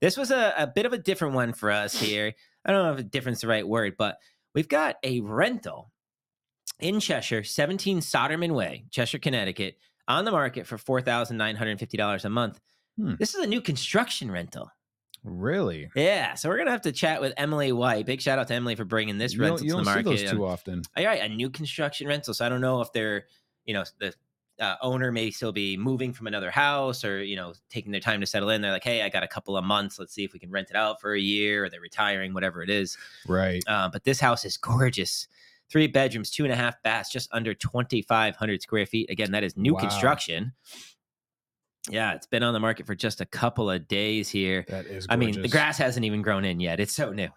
This 0.00 0.16
was 0.16 0.32
a, 0.32 0.52
a 0.58 0.66
bit 0.66 0.84
of 0.84 0.92
a 0.92 0.98
different 0.98 1.34
one 1.34 1.52
for 1.52 1.70
us 1.70 1.98
here. 1.98 2.34
I 2.64 2.72
don't 2.72 2.84
know 2.84 3.00
if 3.00 3.10
different's 3.10 3.40
the 3.40 3.46
right 3.46 3.66
word, 3.66 3.94
but 3.96 4.18
we've 4.52 4.68
got 4.68 4.96
a 5.04 5.20
rental 5.20 5.92
in 6.80 6.98
Cheshire, 6.98 7.44
17 7.44 8.00
Soderman 8.00 8.52
Way, 8.52 8.86
Cheshire, 8.90 9.20
Connecticut, 9.20 9.76
on 10.08 10.24
the 10.24 10.32
market 10.32 10.66
for 10.66 10.76
$4,950 10.76 12.24
a 12.24 12.28
month. 12.28 12.60
Hmm. 12.98 13.14
This 13.18 13.34
is 13.34 13.42
a 13.44 13.46
new 13.46 13.60
construction 13.60 14.30
rental. 14.30 14.70
Really? 15.26 15.90
Yeah, 15.96 16.34
so 16.34 16.48
we're 16.48 16.56
gonna 16.58 16.70
have 16.70 16.82
to 16.82 16.92
chat 16.92 17.20
with 17.20 17.32
Emily 17.36 17.72
White. 17.72 18.06
Big 18.06 18.20
shout 18.20 18.38
out 18.38 18.46
to 18.48 18.54
Emily 18.54 18.76
for 18.76 18.84
bringing 18.84 19.18
this 19.18 19.34
you 19.34 19.40
rental 19.42 19.58
you 19.66 19.72
to 19.72 19.76
don't 19.76 19.84
the 19.84 19.94
see 19.94 20.02
those 20.02 20.30
too 20.30 20.46
often. 20.46 20.82
all 20.96 21.04
right, 21.04 21.20
a 21.20 21.28
new 21.28 21.50
construction 21.50 22.06
rental. 22.06 22.32
So 22.32 22.46
I 22.46 22.48
don't 22.48 22.60
know 22.60 22.80
if 22.80 22.92
they're, 22.92 23.26
you 23.64 23.74
know, 23.74 23.84
the 23.98 24.14
uh, 24.60 24.76
owner 24.80 25.10
may 25.12 25.30
still 25.30 25.52
be 25.52 25.76
moving 25.76 26.12
from 26.12 26.28
another 26.28 26.50
house 26.50 27.04
or, 27.04 27.22
you 27.22 27.36
know, 27.36 27.52
taking 27.68 27.92
their 27.92 28.00
time 28.00 28.20
to 28.20 28.26
settle 28.26 28.48
in. 28.50 28.62
They're 28.62 28.70
like, 28.72 28.84
hey, 28.84 29.02
I 29.02 29.08
got 29.10 29.22
a 29.22 29.28
couple 29.28 29.56
of 29.56 29.64
months. 29.64 29.98
Let's 29.98 30.14
see 30.14 30.24
if 30.24 30.32
we 30.32 30.38
can 30.38 30.50
rent 30.50 30.70
it 30.70 30.76
out 30.76 31.00
for 31.00 31.12
a 31.12 31.20
year 31.20 31.64
or 31.64 31.68
they're 31.68 31.80
retiring, 31.80 32.32
whatever 32.32 32.62
it 32.62 32.70
is. 32.70 32.96
Right. 33.26 33.62
Uh, 33.66 33.90
but 33.92 34.04
this 34.04 34.18
house 34.20 34.44
is 34.46 34.56
gorgeous. 34.56 35.28
Three 35.68 35.88
bedrooms, 35.88 36.30
two 36.30 36.44
and 36.44 36.52
a 36.52 36.56
half 36.56 36.80
baths, 36.84 37.10
just 37.10 37.28
under 37.32 37.52
2,500 37.52 38.62
square 38.62 38.86
feet. 38.86 39.10
Again, 39.10 39.32
that 39.32 39.42
is 39.44 39.56
new 39.56 39.74
Wow. 39.74 39.80
construction. 39.80 40.52
Yeah, 41.90 42.14
it's 42.14 42.26
been 42.26 42.42
on 42.42 42.52
the 42.52 42.60
market 42.60 42.86
for 42.86 42.94
just 42.94 43.20
a 43.20 43.24
couple 43.26 43.70
of 43.70 43.86
days 43.88 44.28
here. 44.28 44.64
That 44.68 44.86
is. 44.86 45.06
Gorgeous. 45.06 45.06
I 45.10 45.16
mean, 45.16 45.42
the 45.42 45.48
grass 45.48 45.78
hasn't 45.78 46.04
even 46.04 46.22
grown 46.22 46.44
in 46.44 46.58
yet. 46.60 46.80
It's 46.80 46.92
so 46.92 47.12
new. 47.12 47.28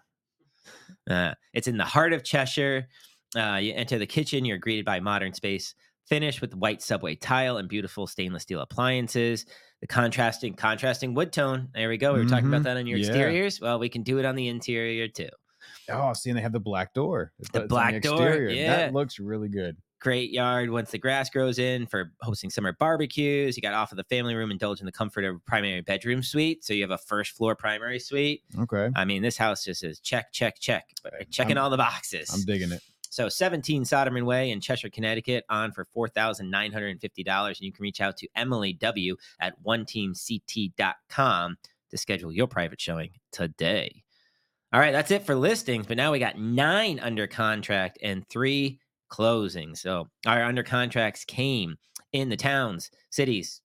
Uh, 1.08 1.34
it's 1.52 1.68
in 1.68 1.76
the 1.76 1.84
heart 1.84 2.12
of 2.12 2.24
Cheshire. 2.24 2.88
Uh, 3.36 3.58
you 3.62 3.72
enter 3.74 3.98
the 3.98 4.06
kitchen, 4.06 4.44
you're 4.44 4.58
greeted 4.58 4.84
by 4.84 4.98
modern 5.00 5.32
space, 5.32 5.74
finished 6.08 6.40
with 6.40 6.54
white 6.54 6.82
subway 6.82 7.14
tile 7.14 7.58
and 7.58 7.68
beautiful 7.68 8.06
stainless 8.06 8.42
steel 8.42 8.60
appliances. 8.60 9.46
The 9.80 9.86
contrasting, 9.86 10.54
contrasting 10.54 11.14
wood 11.14 11.32
tone. 11.32 11.68
There 11.72 11.88
we 11.88 11.96
go. 11.96 12.12
We 12.12 12.20
were 12.20 12.26
talking 12.28 12.48
about 12.48 12.62
Mhm. 12.62 12.64
that 12.64 12.76
on 12.76 12.86
your 12.86 12.98
Yeah. 12.98 13.06
exteriors. 13.06 13.60
Well, 13.60 13.78
we 13.78 13.88
can 13.88 14.02
do 14.02 14.18
it 14.18 14.24
on 14.24 14.34
the 14.34 14.48
interior 14.48 15.08
too. 15.08 15.28
Oh, 15.88 16.12
see, 16.12 16.30
and 16.30 16.36
they 16.38 16.42
have 16.42 16.52
the 16.52 16.60
black 16.60 16.92
door. 16.92 17.32
The 17.52 17.60
it's 17.60 17.68
black 17.68 18.02
door, 18.02 18.26
exterior. 18.26 18.50
yeah. 18.50 18.76
That 18.76 18.92
looks 18.92 19.18
really 19.18 19.48
good. 19.48 19.76
Great 20.00 20.30
yard 20.30 20.70
once 20.70 20.90
the 20.90 20.98
grass 20.98 21.28
grows 21.28 21.58
in 21.58 21.86
for 21.86 22.10
hosting 22.22 22.48
summer 22.48 22.72
barbecues. 22.72 23.54
You 23.56 23.60
got 23.60 23.74
off 23.74 23.92
of 23.92 23.96
the 23.98 24.04
family 24.04 24.34
room, 24.34 24.50
indulge 24.50 24.80
in 24.80 24.86
the 24.86 24.92
comfort 24.92 25.24
of 25.24 25.36
a 25.36 25.38
primary 25.40 25.82
bedroom 25.82 26.22
suite. 26.22 26.64
So 26.64 26.72
you 26.72 26.82
have 26.82 26.90
a 26.90 26.96
first 26.98 27.32
floor 27.36 27.54
primary 27.54 27.98
suite. 27.98 28.42
Okay. 28.58 28.88
I 28.96 29.04
mean, 29.04 29.20
this 29.22 29.36
house 29.36 29.62
just 29.64 29.84
is 29.84 30.00
check, 30.00 30.32
check, 30.32 30.58
check, 30.58 30.88
but 31.02 31.12
checking 31.30 31.58
I'm- 31.58 31.64
all 31.64 31.70
the 31.70 31.76
boxes. 31.76 32.30
I'm 32.32 32.42
digging 32.44 32.72
it. 32.72 32.82
So 33.10 33.28
17 33.28 33.82
Soderman 33.82 34.24
Way 34.24 34.52
in 34.52 34.60
Cheshire, 34.60 34.88
Connecticut 34.88 35.44
on 35.50 35.72
for 35.72 35.84
$4,950. 35.96 37.46
And 37.46 37.60
you 37.60 37.72
can 37.72 37.82
reach 37.82 38.00
out 38.00 38.16
to 38.18 38.28
Emily 38.36 38.72
W 38.74 39.16
at 39.40 39.60
oneteamct.com 39.64 41.56
to 41.90 41.98
schedule 41.98 42.32
your 42.32 42.46
private 42.46 42.80
showing 42.80 43.10
today. 43.32 44.02
All 44.72 44.78
right, 44.80 44.92
that's 44.92 45.10
it 45.10 45.26
for 45.26 45.34
listings. 45.34 45.86
But 45.88 45.96
now 45.96 46.12
we 46.12 46.20
got 46.20 46.38
nine 46.38 47.00
under 47.00 47.26
contract 47.26 47.98
and 48.02 48.26
three 48.28 48.78
closings. 49.10 49.78
So 49.78 50.08
our 50.26 50.42
under 50.42 50.62
contracts 50.62 51.24
came 51.24 51.76
in 52.12 52.28
the 52.28 52.36
towns, 52.36 52.90
cities, 53.10 53.60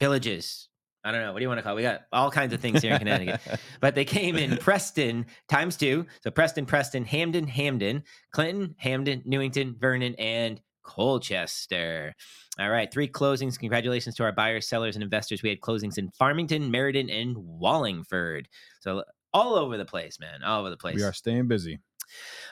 villages. 0.00 0.68
I 1.04 1.12
don't 1.12 1.20
know. 1.20 1.32
What 1.32 1.38
do 1.38 1.44
you 1.44 1.48
want 1.48 1.58
to 1.58 1.62
call 1.62 1.74
it? 1.74 1.76
We 1.76 1.82
got 1.82 2.02
all 2.12 2.32
kinds 2.32 2.52
of 2.52 2.60
things 2.60 2.82
here 2.82 2.92
in 2.92 2.98
Connecticut 2.98 3.40
but 3.80 3.94
they 3.94 4.04
came 4.04 4.36
in 4.36 4.56
Preston 4.56 5.26
times 5.48 5.76
two. 5.76 6.04
So 6.24 6.32
Preston, 6.32 6.66
Preston, 6.66 7.04
Hamden, 7.04 7.46
Hamden, 7.46 8.02
Clinton, 8.32 8.74
Hamden, 8.78 9.22
Newington, 9.24 9.76
Vernon, 9.78 10.16
and 10.16 10.60
Colchester. 10.82 12.12
All 12.58 12.70
right, 12.70 12.90
three 12.92 13.08
closings. 13.08 13.58
Congratulations 13.58 14.16
to 14.16 14.24
our 14.24 14.32
buyers, 14.32 14.66
sellers, 14.66 14.96
and 14.96 15.02
investors. 15.02 15.42
We 15.42 15.50
had 15.50 15.60
closings 15.60 15.98
in 15.98 16.10
Farmington, 16.10 16.70
Meriden, 16.70 17.10
and 17.10 17.36
Wallingford. 17.36 18.48
So 18.80 19.04
all 19.32 19.56
over 19.56 19.76
the 19.76 19.84
place, 19.84 20.18
man, 20.18 20.42
all 20.42 20.60
over 20.60 20.70
the 20.70 20.76
place. 20.76 20.96
we 20.96 21.02
are 21.02 21.12
staying 21.12 21.46
busy. 21.46 21.78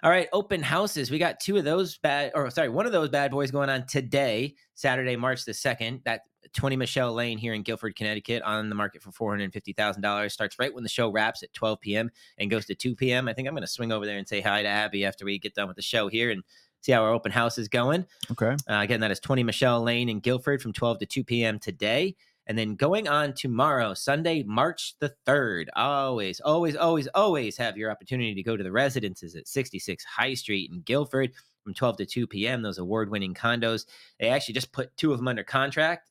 All 0.02 0.10
right, 0.10 0.28
open 0.32 0.62
houses. 0.62 1.10
We 1.10 1.18
got 1.18 1.40
two 1.40 1.56
of 1.56 1.64
those 1.64 1.98
bad, 1.98 2.32
or 2.34 2.50
sorry, 2.50 2.68
one 2.68 2.86
of 2.86 2.92
those 2.92 3.08
bad 3.08 3.30
boys 3.30 3.50
going 3.50 3.70
on 3.70 3.86
today, 3.86 4.54
Saturday, 4.74 5.16
March 5.16 5.44
the 5.44 5.52
2nd. 5.52 6.04
That 6.04 6.22
20 6.52 6.76
Michelle 6.76 7.12
Lane 7.12 7.38
here 7.38 7.54
in 7.54 7.62
Guilford, 7.62 7.96
Connecticut, 7.96 8.42
on 8.42 8.68
the 8.68 8.74
market 8.74 9.02
for 9.02 9.10
$450,000. 9.10 10.30
Starts 10.30 10.58
right 10.58 10.72
when 10.72 10.82
the 10.82 10.88
show 10.88 11.10
wraps 11.10 11.42
at 11.42 11.52
12 11.52 11.80
p.m. 11.80 12.10
and 12.38 12.50
goes 12.50 12.66
to 12.66 12.74
2 12.74 12.94
p.m. 12.94 13.28
I 13.28 13.32
think 13.32 13.48
I'm 13.48 13.54
going 13.54 13.62
to 13.62 13.68
swing 13.68 13.92
over 13.92 14.06
there 14.06 14.18
and 14.18 14.28
say 14.28 14.40
hi 14.40 14.62
to 14.62 14.68
Abby 14.68 15.04
after 15.04 15.24
we 15.24 15.38
get 15.38 15.54
done 15.54 15.68
with 15.68 15.76
the 15.76 15.82
show 15.82 16.08
here 16.08 16.30
and 16.30 16.42
see 16.80 16.92
how 16.92 17.02
our 17.02 17.12
open 17.12 17.32
house 17.32 17.58
is 17.58 17.68
going. 17.68 18.06
Okay. 18.30 18.56
Uh, 18.68 18.80
again, 18.80 19.00
that 19.00 19.10
is 19.10 19.20
20 19.20 19.42
Michelle 19.42 19.82
Lane 19.82 20.08
in 20.08 20.20
Guilford 20.20 20.60
from 20.60 20.72
12 20.72 20.98
to 21.00 21.06
2 21.06 21.24
p.m. 21.24 21.58
today. 21.58 22.14
And 22.46 22.58
then 22.58 22.74
going 22.74 23.08
on 23.08 23.32
tomorrow, 23.32 23.94
Sunday, 23.94 24.42
March 24.42 24.94
the 25.00 25.14
3rd. 25.26 25.66
Always, 25.76 26.40
always, 26.40 26.76
always, 26.76 27.08
always 27.14 27.56
have 27.56 27.76
your 27.78 27.90
opportunity 27.90 28.34
to 28.34 28.42
go 28.42 28.56
to 28.56 28.62
the 28.62 28.72
residences 28.72 29.34
at 29.34 29.48
66 29.48 30.04
High 30.04 30.34
Street 30.34 30.70
in 30.70 30.82
Guilford 30.82 31.32
from 31.62 31.72
12 31.72 31.96
to 31.98 32.06
2 32.06 32.26
p.m. 32.26 32.60
Those 32.60 32.78
award 32.78 33.10
winning 33.10 33.32
condos. 33.34 33.86
They 34.20 34.28
actually 34.28 34.54
just 34.54 34.72
put 34.72 34.94
two 34.98 35.12
of 35.12 35.18
them 35.18 35.28
under 35.28 35.42
contract. 35.44 36.10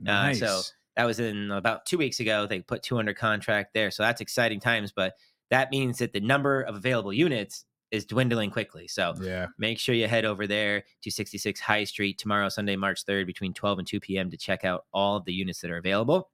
Uh, 0.00 0.04
Nice. 0.12 0.40
so- 0.40 0.60
That 0.96 1.04
was 1.06 1.18
in 1.20 1.50
about 1.50 1.86
two 1.86 1.96
weeks 1.96 2.20
ago. 2.20 2.46
They 2.46 2.60
put 2.60 2.82
two 2.82 2.98
under 2.98 3.14
contract 3.14 3.72
there. 3.72 3.90
So 3.90 4.02
that's 4.02 4.20
exciting 4.20 4.60
times. 4.60 4.92
But 4.92 5.14
that 5.50 5.70
means 5.70 5.98
that 5.98 6.12
the 6.12 6.20
number 6.20 6.60
of 6.60 6.74
available 6.76 7.12
units 7.12 7.64
is 7.90 8.04
dwindling 8.04 8.50
quickly. 8.50 8.86
So 8.88 9.14
yeah. 9.20 9.46
make 9.58 9.78
sure 9.78 9.94
you 9.94 10.06
head 10.06 10.24
over 10.24 10.46
there 10.46 10.84
to 11.02 11.10
66 11.10 11.60
High 11.60 11.84
Street 11.84 12.18
tomorrow, 12.18 12.48
Sunday, 12.48 12.76
March 12.76 13.04
3rd, 13.04 13.26
between 13.26 13.52
12 13.52 13.80
and 13.80 13.88
2 13.88 14.00
p.m. 14.00 14.30
to 14.30 14.36
check 14.36 14.64
out 14.64 14.84
all 14.92 15.16
of 15.16 15.24
the 15.24 15.32
units 15.32 15.60
that 15.60 15.70
are 15.70 15.78
available. 15.78 16.30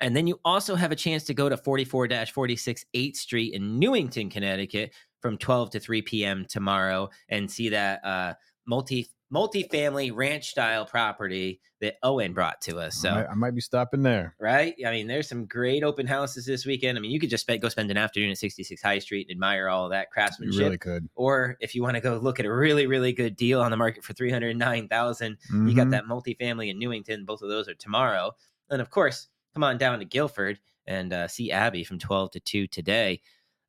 And 0.00 0.16
then 0.16 0.26
you 0.26 0.40
also 0.44 0.74
have 0.76 0.92
a 0.92 0.96
chance 0.96 1.24
to 1.24 1.34
go 1.34 1.48
to 1.48 1.56
44 1.56 2.08
46 2.32 2.84
8th 2.94 3.16
Street 3.16 3.54
in 3.54 3.78
Newington, 3.78 4.30
Connecticut 4.30 4.92
from 5.20 5.36
12 5.36 5.70
to 5.70 5.80
3 5.80 6.02
p.m. 6.02 6.46
tomorrow 6.48 7.08
and 7.28 7.50
see 7.50 7.68
that 7.70 8.04
uh, 8.04 8.34
multi 8.66 9.08
multi-family 9.30 10.10
ranch 10.10 10.48
style 10.50 10.84
property 10.84 11.60
that 11.80 11.94
Owen 12.02 12.32
brought 12.32 12.60
to 12.62 12.78
us. 12.78 12.96
So 12.96 13.10
I, 13.10 13.14
might, 13.14 13.26
I 13.30 13.34
might 13.34 13.54
be 13.54 13.60
stopping 13.60 14.02
there. 14.02 14.34
right? 14.40 14.74
I 14.86 14.90
mean, 14.90 15.06
there's 15.06 15.28
some 15.28 15.44
great 15.46 15.84
open 15.84 16.06
houses 16.06 16.46
this 16.46 16.66
weekend. 16.66 16.98
I 16.98 17.00
mean, 17.00 17.10
you 17.10 17.20
could 17.20 17.30
just 17.30 17.42
spend, 17.42 17.60
go 17.60 17.68
spend 17.68 17.90
an 17.90 17.96
afternoon 17.96 18.30
at 18.30 18.38
66 18.38 18.82
High 18.82 18.98
Street 18.98 19.26
and 19.28 19.36
admire 19.36 19.68
all 19.68 19.88
that 19.90 20.06
You 20.08 20.12
craftsmanship. 20.12 20.60
really 20.60 20.78
could. 20.78 21.08
Or 21.14 21.56
if 21.60 21.74
you 21.74 21.82
want 21.82 21.94
to 21.96 22.00
go 22.00 22.16
look 22.18 22.40
at 22.40 22.46
a 22.46 22.52
really, 22.52 22.86
really 22.86 23.12
good 23.12 23.36
deal 23.36 23.60
on 23.60 23.70
the 23.70 23.76
market 23.76 24.02
for 24.02 24.12
309000 24.12 25.36
you 25.50 25.74
got 25.74 25.86
Mhm. 25.86 25.90
that 25.92 26.04
multifamily 26.06 26.70
in 26.70 26.78
Newington. 26.78 27.24
Both 27.24 27.42
of 27.42 27.48
those 27.48 27.68
are 27.68 27.74
tomorrow. 27.74 28.32
And 28.70 28.80
of 28.82 28.90
course, 28.90 29.28
come 29.54 29.62
on 29.62 29.78
down 29.78 29.98
to 30.00 30.04
Guilford 30.04 30.58
and 30.86 31.12
uh, 31.12 31.28
see 31.28 31.52
Abby 31.52 31.84
from 31.84 31.98
12 31.98 32.30
to 32.32 32.40
2 32.40 32.66
today. 32.66 33.20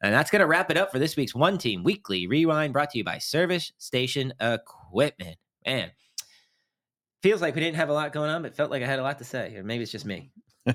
And 0.02 0.14
that's 0.14 0.32
going 0.32 0.40
to 0.40 0.46
wrap 0.48 0.72
it 0.72 0.78
up 0.78 0.92
for 0.92 1.00
this 1.00 1.18
week's 1.18 1.36
One 1.36 1.58
Team 1.58 1.84
Weekly 1.84 2.26
Rewind 2.28 2.72
brought 2.72 2.90
to 2.92 2.98
you 2.98 3.04
by 3.04 3.18
Service 3.18 3.74
Station 3.78 4.34
Equipment. 4.40 5.38
Man, 5.70 5.92
feels 7.22 7.42
like 7.42 7.54
we 7.54 7.62
didn't 7.62 7.78
have 7.78 7.90
a 7.90 7.94
lot 7.94 8.12
going 8.12 8.32
on, 8.32 8.42
but 8.42 8.56
felt 8.56 8.72
like 8.72 8.82
I 8.82 8.88
had 8.88 8.98
a 8.98 9.04
lot 9.04 9.20
to 9.20 9.24
say. 9.24 9.56
Or 9.56 9.64
maybe 9.64 9.84
it's 9.84 9.92
just 9.92 10.06
me. 10.06 10.32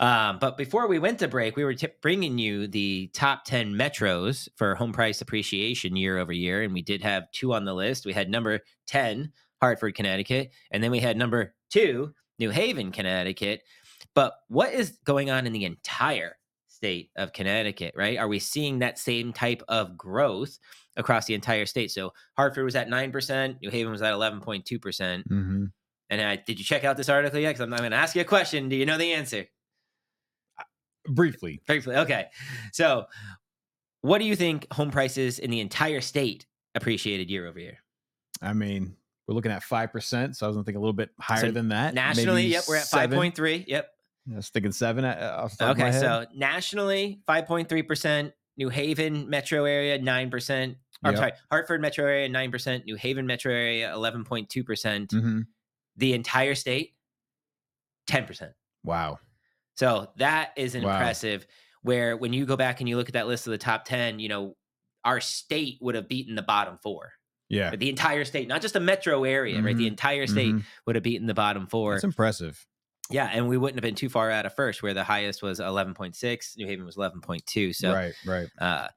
Um, 0.00 0.38
but 0.40 0.56
before 0.56 0.88
we 0.88 0.98
went 0.98 1.20
to 1.20 1.28
break, 1.28 1.54
we 1.54 1.62
were 1.62 1.74
t- 1.74 1.86
bringing 2.02 2.36
you 2.36 2.66
the 2.66 3.08
top 3.14 3.44
10 3.44 3.74
metros 3.74 4.48
for 4.56 4.74
home 4.74 4.92
price 4.92 5.20
appreciation 5.20 5.94
year 5.94 6.18
over 6.18 6.32
year. 6.32 6.62
And 6.62 6.74
we 6.74 6.82
did 6.82 7.00
have 7.02 7.30
two 7.30 7.54
on 7.54 7.64
the 7.64 7.72
list. 7.72 8.04
We 8.04 8.12
had 8.12 8.28
number 8.28 8.58
10, 8.88 9.32
Hartford, 9.60 9.94
Connecticut. 9.94 10.50
And 10.72 10.82
then 10.82 10.90
we 10.90 10.98
had 10.98 11.16
number 11.16 11.54
two, 11.70 12.12
New 12.40 12.50
Haven, 12.50 12.90
Connecticut. 12.90 13.62
But 14.16 14.34
what 14.48 14.72
is 14.72 14.98
going 15.04 15.30
on 15.30 15.46
in 15.46 15.52
the 15.52 15.64
entire 15.64 16.36
state 16.66 17.10
of 17.14 17.32
Connecticut, 17.32 17.94
right? 17.96 18.18
Are 18.18 18.26
we 18.26 18.40
seeing 18.40 18.80
that 18.80 18.98
same 18.98 19.32
type 19.32 19.62
of 19.68 19.96
growth 19.96 20.58
across 20.96 21.26
the 21.26 21.34
entire 21.34 21.66
state? 21.66 21.90
So 21.90 22.12
Hartford 22.36 22.64
was 22.64 22.76
at 22.76 22.88
9%, 22.88 23.60
New 23.60 23.70
Haven 23.70 23.92
was 23.92 24.02
at 24.02 24.14
11.2%. 24.14 25.22
hmm 25.26 25.64
And 26.10 26.20
uh, 26.20 26.36
did 26.46 26.58
you 26.58 26.64
check 26.64 26.84
out 26.84 26.96
this 26.96 27.08
article 27.08 27.38
yet? 27.38 27.50
Because 27.50 27.60
I'm, 27.62 27.72
I'm 27.72 27.78
going 27.78 27.90
to 27.90 27.96
ask 27.96 28.14
you 28.14 28.22
a 28.22 28.24
question. 28.24 28.68
Do 28.68 28.76
you 28.76 28.86
know 28.86 28.98
the 28.98 29.12
answer? 29.12 29.46
Briefly. 31.08 31.60
Briefly. 31.66 31.96
Okay. 31.96 32.26
So, 32.72 33.06
what 34.00 34.18
do 34.18 34.24
you 34.24 34.36
think 34.36 34.66
home 34.72 34.90
prices 34.90 35.38
in 35.38 35.50
the 35.50 35.60
entire 35.60 36.00
state 36.00 36.46
appreciated 36.74 37.30
year 37.30 37.46
over 37.46 37.58
year? 37.58 37.78
I 38.42 38.52
mean, 38.52 38.96
we're 39.26 39.34
looking 39.34 39.52
at 39.52 39.62
5%. 39.62 40.36
So 40.36 40.46
I 40.46 40.48
was 40.48 40.56
going 40.56 40.64
to 40.64 40.64
think 40.64 40.76
a 40.76 40.80
little 40.80 40.92
bit 40.92 41.10
higher 41.18 41.40
So 41.40 41.50
than 41.50 41.68
that. 41.68 41.94
Nationally, 41.94 42.46
yep, 42.46 42.64
we're 42.68 42.76
at 42.76 42.84
5.3. 42.86 43.64
Yep. 43.66 43.88
I 44.32 44.36
was 44.36 44.48
thinking 44.48 44.72
seven. 44.72 45.04
uh, 45.04 45.36
off 45.42 45.52
the 45.52 45.64
top 45.64 45.72
of 45.72 45.78
my 45.78 45.88
Okay. 45.88 45.98
So, 45.98 46.26
nationally, 46.34 47.20
5.3%. 47.28 48.32
New 48.56 48.68
Haven 48.68 49.28
metro 49.28 49.64
area, 49.64 49.98
9%. 49.98 50.76
Or, 51.04 51.08
I'm 51.08 51.14
Yep. 51.14 51.18
sorry, 51.20 51.32
Hartford 51.50 51.80
metro 51.80 52.04
area, 52.06 52.28
9%. 52.28 52.84
New 52.86 52.96
Haven 52.96 53.26
metro 53.26 53.52
area, 53.52 53.92
11.2%. 53.92 55.10
Mhm. 55.10 55.46
The 55.96 56.12
entire 56.14 56.54
state, 56.54 56.94
10%. 58.06 58.52
Wow. 58.84 59.18
So 59.76 60.12
that 60.16 60.52
is 60.56 60.74
Wow. 60.74 60.92
impressive. 60.92 61.46
Where 61.82 62.16
when 62.16 62.32
you 62.32 62.46
go 62.46 62.56
back 62.56 62.80
and 62.80 62.88
you 62.88 62.96
look 62.96 63.08
at 63.08 63.12
that 63.14 63.26
list 63.26 63.46
of 63.46 63.50
the 63.50 63.58
top 63.58 63.84
10, 63.84 64.18
you 64.18 64.28
know, 64.28 64.56
our 65.04 65.20
state 65.20 65.78
would 65.82 65.94
have 65.94 66.08
beaten 66.08 66.34
the 66.34 66.42
bottom 66.42 66.78
four. 66.82 67.12
Yeah. 67.50 67.74
The 67.76 67.90
entire 67.90 68.24
state, 68.24 68.48
not 68.48 68.62
just 68.62 68.74
a 68.74 68.80
metro 68.80 69.24
area, 69.24 69.62
right? 69.62 69.76
The 69.76 69.84
Mhm, 69.84 69.88
entire 69.88 70.26
state 70.26 70.54
Mhm. 70.54 70.64
would 70.86 70.96
have 70.96 71.02
beaten 71.02 71.26
the 71.26 71.34
bottom 71.34 71.66
four. 71.66 71.92
That's 71.92 72.04
impressive. 72.04 72.66
Yeah, 73.10 73.26
and 73.30 73.48
we 73.48 73.58
wouldn't 73.58 73.76
have 73.76 73.82
been 73.82 73.94
too 73.94 74.08
far 74.08 74.30
out 74.30 74.46
of 74.46 74.54
first, 74.54 74.82
where 74.82 74.94
the 74.94 75.04
highest 75.04 75.42
was 75.42 75.60
11.6. 75.60 76.56
New 76.56 76.66
Haven 76.66 76.86
was 76.86 76.96
11.2. 76.96 77.74
So 77.74 77.92
right, 77.92 78.14
right. 78.24 78.48
uh, 78.58 78.88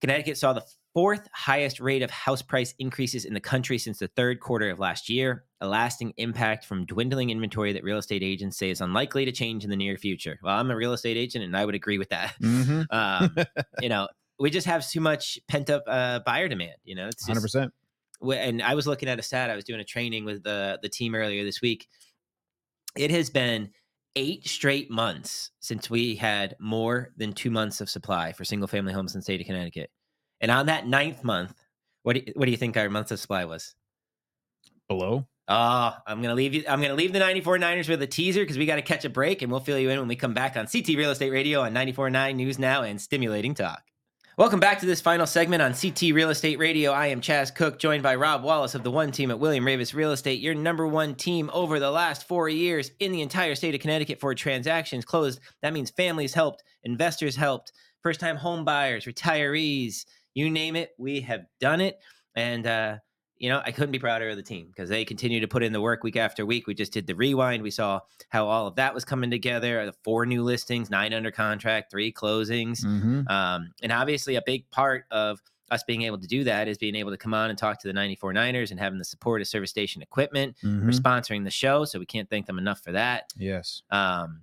Connecticut 0.00 0.38
saw 0.38 0.54
the 0.54 0.64
fourth 0.94 1.28
highest 1.32 1.80
rate 1.80 2.02
of 2.02 2.10
house 2.10 2.40
price 2.40 2.72
increases 2.78 3.24
in 3.24 3.34
the 3.34 3.40
country 3.40 3.76
since 3.78 3.98
the 3.98 4.08
third 4.08 4.40
quarter 4.40 4.70
of 4.70 4.78
last 4.78 5.10
year, 5.10 5.44
a 5.60 5.66
lasting 5.66 6.14
impact 6.16 6.64
from 6.64 6.86
dwindling 6.86 7.30
inventory 7.30 7.72
that 7.72 7.82
real 7.82 7.98
estate 7.98 8.22
agents 8.22 8.56
say 8.56 8.70
is 8.70 8.80
unlikely 8.80 9.24
to 9.24 9.32
change 9.32 9.64
in 9.64 9.70
the 9.70 9.76
near 9.76 9.98
future. 9.98 10.38
Well, 10.42 10.56
I'm 10.56 10.70
a 10.70 10.76
real 10.76 10.92
estate 10.92 11.16
agent 11.16 11.44
and 11.44 11.56
I 11.56 11.64
would 11.64 11.74
agree 11.74 11.98
with 11.98 12.10
that. 12.10 12.34
Mm-hmm. 12.40 12.82
Um, 12.90 13.34
you 13.82 13.88
know, 13.88 14.08
we 14.38 14.50
just 14.50 14.66
have 14.66 14.88
too 14.88 15.00
much 15.00 15.38
pent 15.48 15.68
up 15.68 15.82
uh, 15.88 16.20
buyer 16.24 16.48
demand. 16.48 16.76
You 16.84 16.94
know, 16.94 17.08
it's 17.08 17.26
Hundred 17.26 17.40
just, 17.42 17.54
percent. 17.54 17.72
wh- 18.24 18.34
and 18.36 18.62
I 18.62 18.74
was 18.74 18.86
looking 18.86 19.08
at 19.08 19.18
a 19.18 19.22
stat. 19.22 19.50
I 19.50 19.56
was 19.56 19.64
doing 19.64 19.80
a 19.80 19.84
training 19.84 20.24
with 20.24 20.44
the 20.44 20.78
the 20.80 20.88
team 20.88 21.14
earlier 21.14 21.44
this 21.44 21.60
week. 21.60 21.88
It 22.96 23.10
has 23.10 23.30
been 23.30 23.70
eight 24.16 24.46
straight 24.46 24.90
months 24.90 25.50
since 25.60 25.90
we 25.90 26.14
had 26.14 26.54
more 26.60 27.12
than 27.16 27.32
two 27.32 27.50
months 27.50 27.80
of 27.80 27.90
supply 27.90 28.32
for 28.32 28.44
single 28.44 28.68
family 28.68 28.92
homes 28.92 29.14
in 29.14 29.18
the 29.18 29.22
state 29.22 29.40
of 29.40 29.46
Connecticut. 29.46 29.90
And 30.44 30.50
on 30.50 30.66
that 30.66 30.86
ninth 30.86 31.24
month, 31.24 31.54
what 32.02 32.16
do 32.16 32.22
you, 32.26 32.34
what 32.36 32.44
do 32.44 32.50
you 32.50 32.58
think 32.58 32.76
our 32.76 32.90
month 32.90 33.10
of 33.10 33.18
supply 33.18 33.46
was? 33.46 33.74
Below. 34.90 35.26
Oh, 35.48 35.96
I'm 36.06 36.20
gonna 36.20 36.34
leave 36.34 36.52
you. 36.52 36.64
I'm 36.68 36.82
gonna 36.82 36.92
leave 36.92 37.14
the 37.14 37.18
94 37.18 37.56
Niners 37.56 37.88
with 37.88 38.02
a 38.02 38.06
teaser 38.06 38.42
because 38.42 38.58
we 38.58 38.66
got 38.66 38.76
to 38.76 38.82
catch 38.82 39.06
a 39.06 39.08
break, 39.08 39.40
and 39.40 39.50
we'll 39.50 39.62
fill 39.62 39.78
you 39.78 39.88
in 39.88 39.98
when 39.98 40.06
we 40.06 40.16
come 40.16 40.34
back 40.34 40.58
on 40.58 40.66
CT 40.66 40.88
Real 40.88 41.12
Estate 41.12 41.30
Radio 41.30 41.62
on 41.62 41.72
94.9 41.72 42.34
News 42.36 42.58
Now 42.58 42.82
and 42.82 43.00
Stimulating 43.00 43.54
Talk. 43.54 43.84
Welcome 44.36 44.60
back 44.60 44.80
to 44.80 44.86
this 44.86 45.00
final 45.00 45.26
segment 45.26 45.62
on 45.62 45.72
CT 45.72 46.12
Real 46.12 46.28
Estate 46.28 46.58
Radio. 46.58 46.92
I 46.92 47.06
am 47.06 47.22
Chaz 47.22 47.54
Cook, 47.54 47.78
joined 47.78 48.02
by 48.02 48.14
Rob 48.14 48.42
Wallace 48.42 48.74
of 48.74 48.82
the 48.82 48.90
One 48.90 49.12
Team 49.12 49.30
at 49.30 49.38
William 49.38 49.64
Raveis 49.64 49.94
Real 49.94 50.12
Estate, 50.12 50.40
your 50.40 50.54
number 50.54 50.86
one 50.86 51.14
team 51.14 51.48
over 51.54 51.80
the 51.80 51.90
last 51.90 52.28
four 52.28 52.50
years 52.50 52.90
in 53.00 53.12
the 53.12 53.22
entire 53.22 53.54
state 53.54 53.74
of 53.74 53.80
Connecticut 53.80 54.20
for 54.20 54.34
transactions 54.34 55.06
closed. 55.06 55.40
That 55.62 55.72
means 55.72 55.88
families 55.88 56.34
helped, 56.34 56.64
investors 56.82 57.34
helped, 57.34 57.72
first 58.02 58.20
time 58.20 58.36
home 58.36 58.66
buyers, 58.66 59.06
retirees, 59.06 60.04
you 60.34 60.50
name 60.50 60.76
it, 60.76 60.90
we 60.98 61.20
have 61.22 61.46
done 61.60 61.80
it. 61.80 61.98
And 62.36 62.66
uh, 62.66 62.98
you 63.36 63.48
know, 63.48 63.60
I 63.64 63.72
couldn't 63.72 63.90
be 63.90 63.98
prouder 63.98 64.28
of 64.30 64.36
the 64.36 64.42
team 64.42 64.66
because 64.68 64.88
they 64.88 65.04
continue 65.04 65.40
to 65.40 65.48
put 65.48 65.62
in 65.62 65.72
the 65.72 65.80
work 65.80 66.02
week 66.04 66.16
after 66.16 66.46
week. 66.46 66.66
We 66.66 66.74
just 66.74 66.92
did 66.92 67.06
the 67.06 67.14
rewind. 67.14 67.62
We 67.62 67.70
saw 67.70 68.00
how 68.28 68.46
all 68.46 68.66
of 68.66 68.76
that 68.76 68.94
was 68.94 69.04
coming 69.04 69.30
together. 69.30 69.84
The 69.86 69.94
four 70.04 70.24
new 70.24 70.42
listings, 70.42 70.88
nine 70.90 71.12
under 71.12 71.30
contract, 71.30 71.90
three 71.90 72.12
closings. 72.12 72.84
Mm-hmm. 72.84 73.28
Um, 73.28 73.72
and 73.82 73.92
obviously, 73.92 74.36
a 74.36 74.42
big 74.44 74.70
part 74.70 75.04
of 75.10 75.40
us 75.70 75.82
being 75.82 76.02
able 76.02 76.18
to 76.18 76.26
do 76.26 76.44
that 76.44 76.68
is 76.68 76.78
being 76.78 76.94
able 76.94 77.10
to 77.10 77.16
come 77.16 77.34
on 77.34 77.50
and 77.50 77.58
talk 77.58 77.80
to 77.80 77.88
the 77.88 77.92
94 77.92 78.32
Niners 78.34 78.70
and 78.70 78.78
having 78.78 78.98
the 78.98 79.04
support 79.04 79.40
of 79.40 79.48
service 79.48 79.70
station 79.70 80.02
equipment 80.02 80.56
for 80.58 80.66
Mm-hmm. 80.66 80.90
sponsoring 80.90 81.42
the 81.42 81.50
show. 81.50 81.84
So 81.84 81.98
we 81.98 82.06
can't 82.06 82.28
thank 82.30 82.46
them 82.46 82.58
enough 82.58 82.80
for 82.80 82.92
that. 82.92 83.32
Yes. 83.36 83.82
Um, 83.90 84.42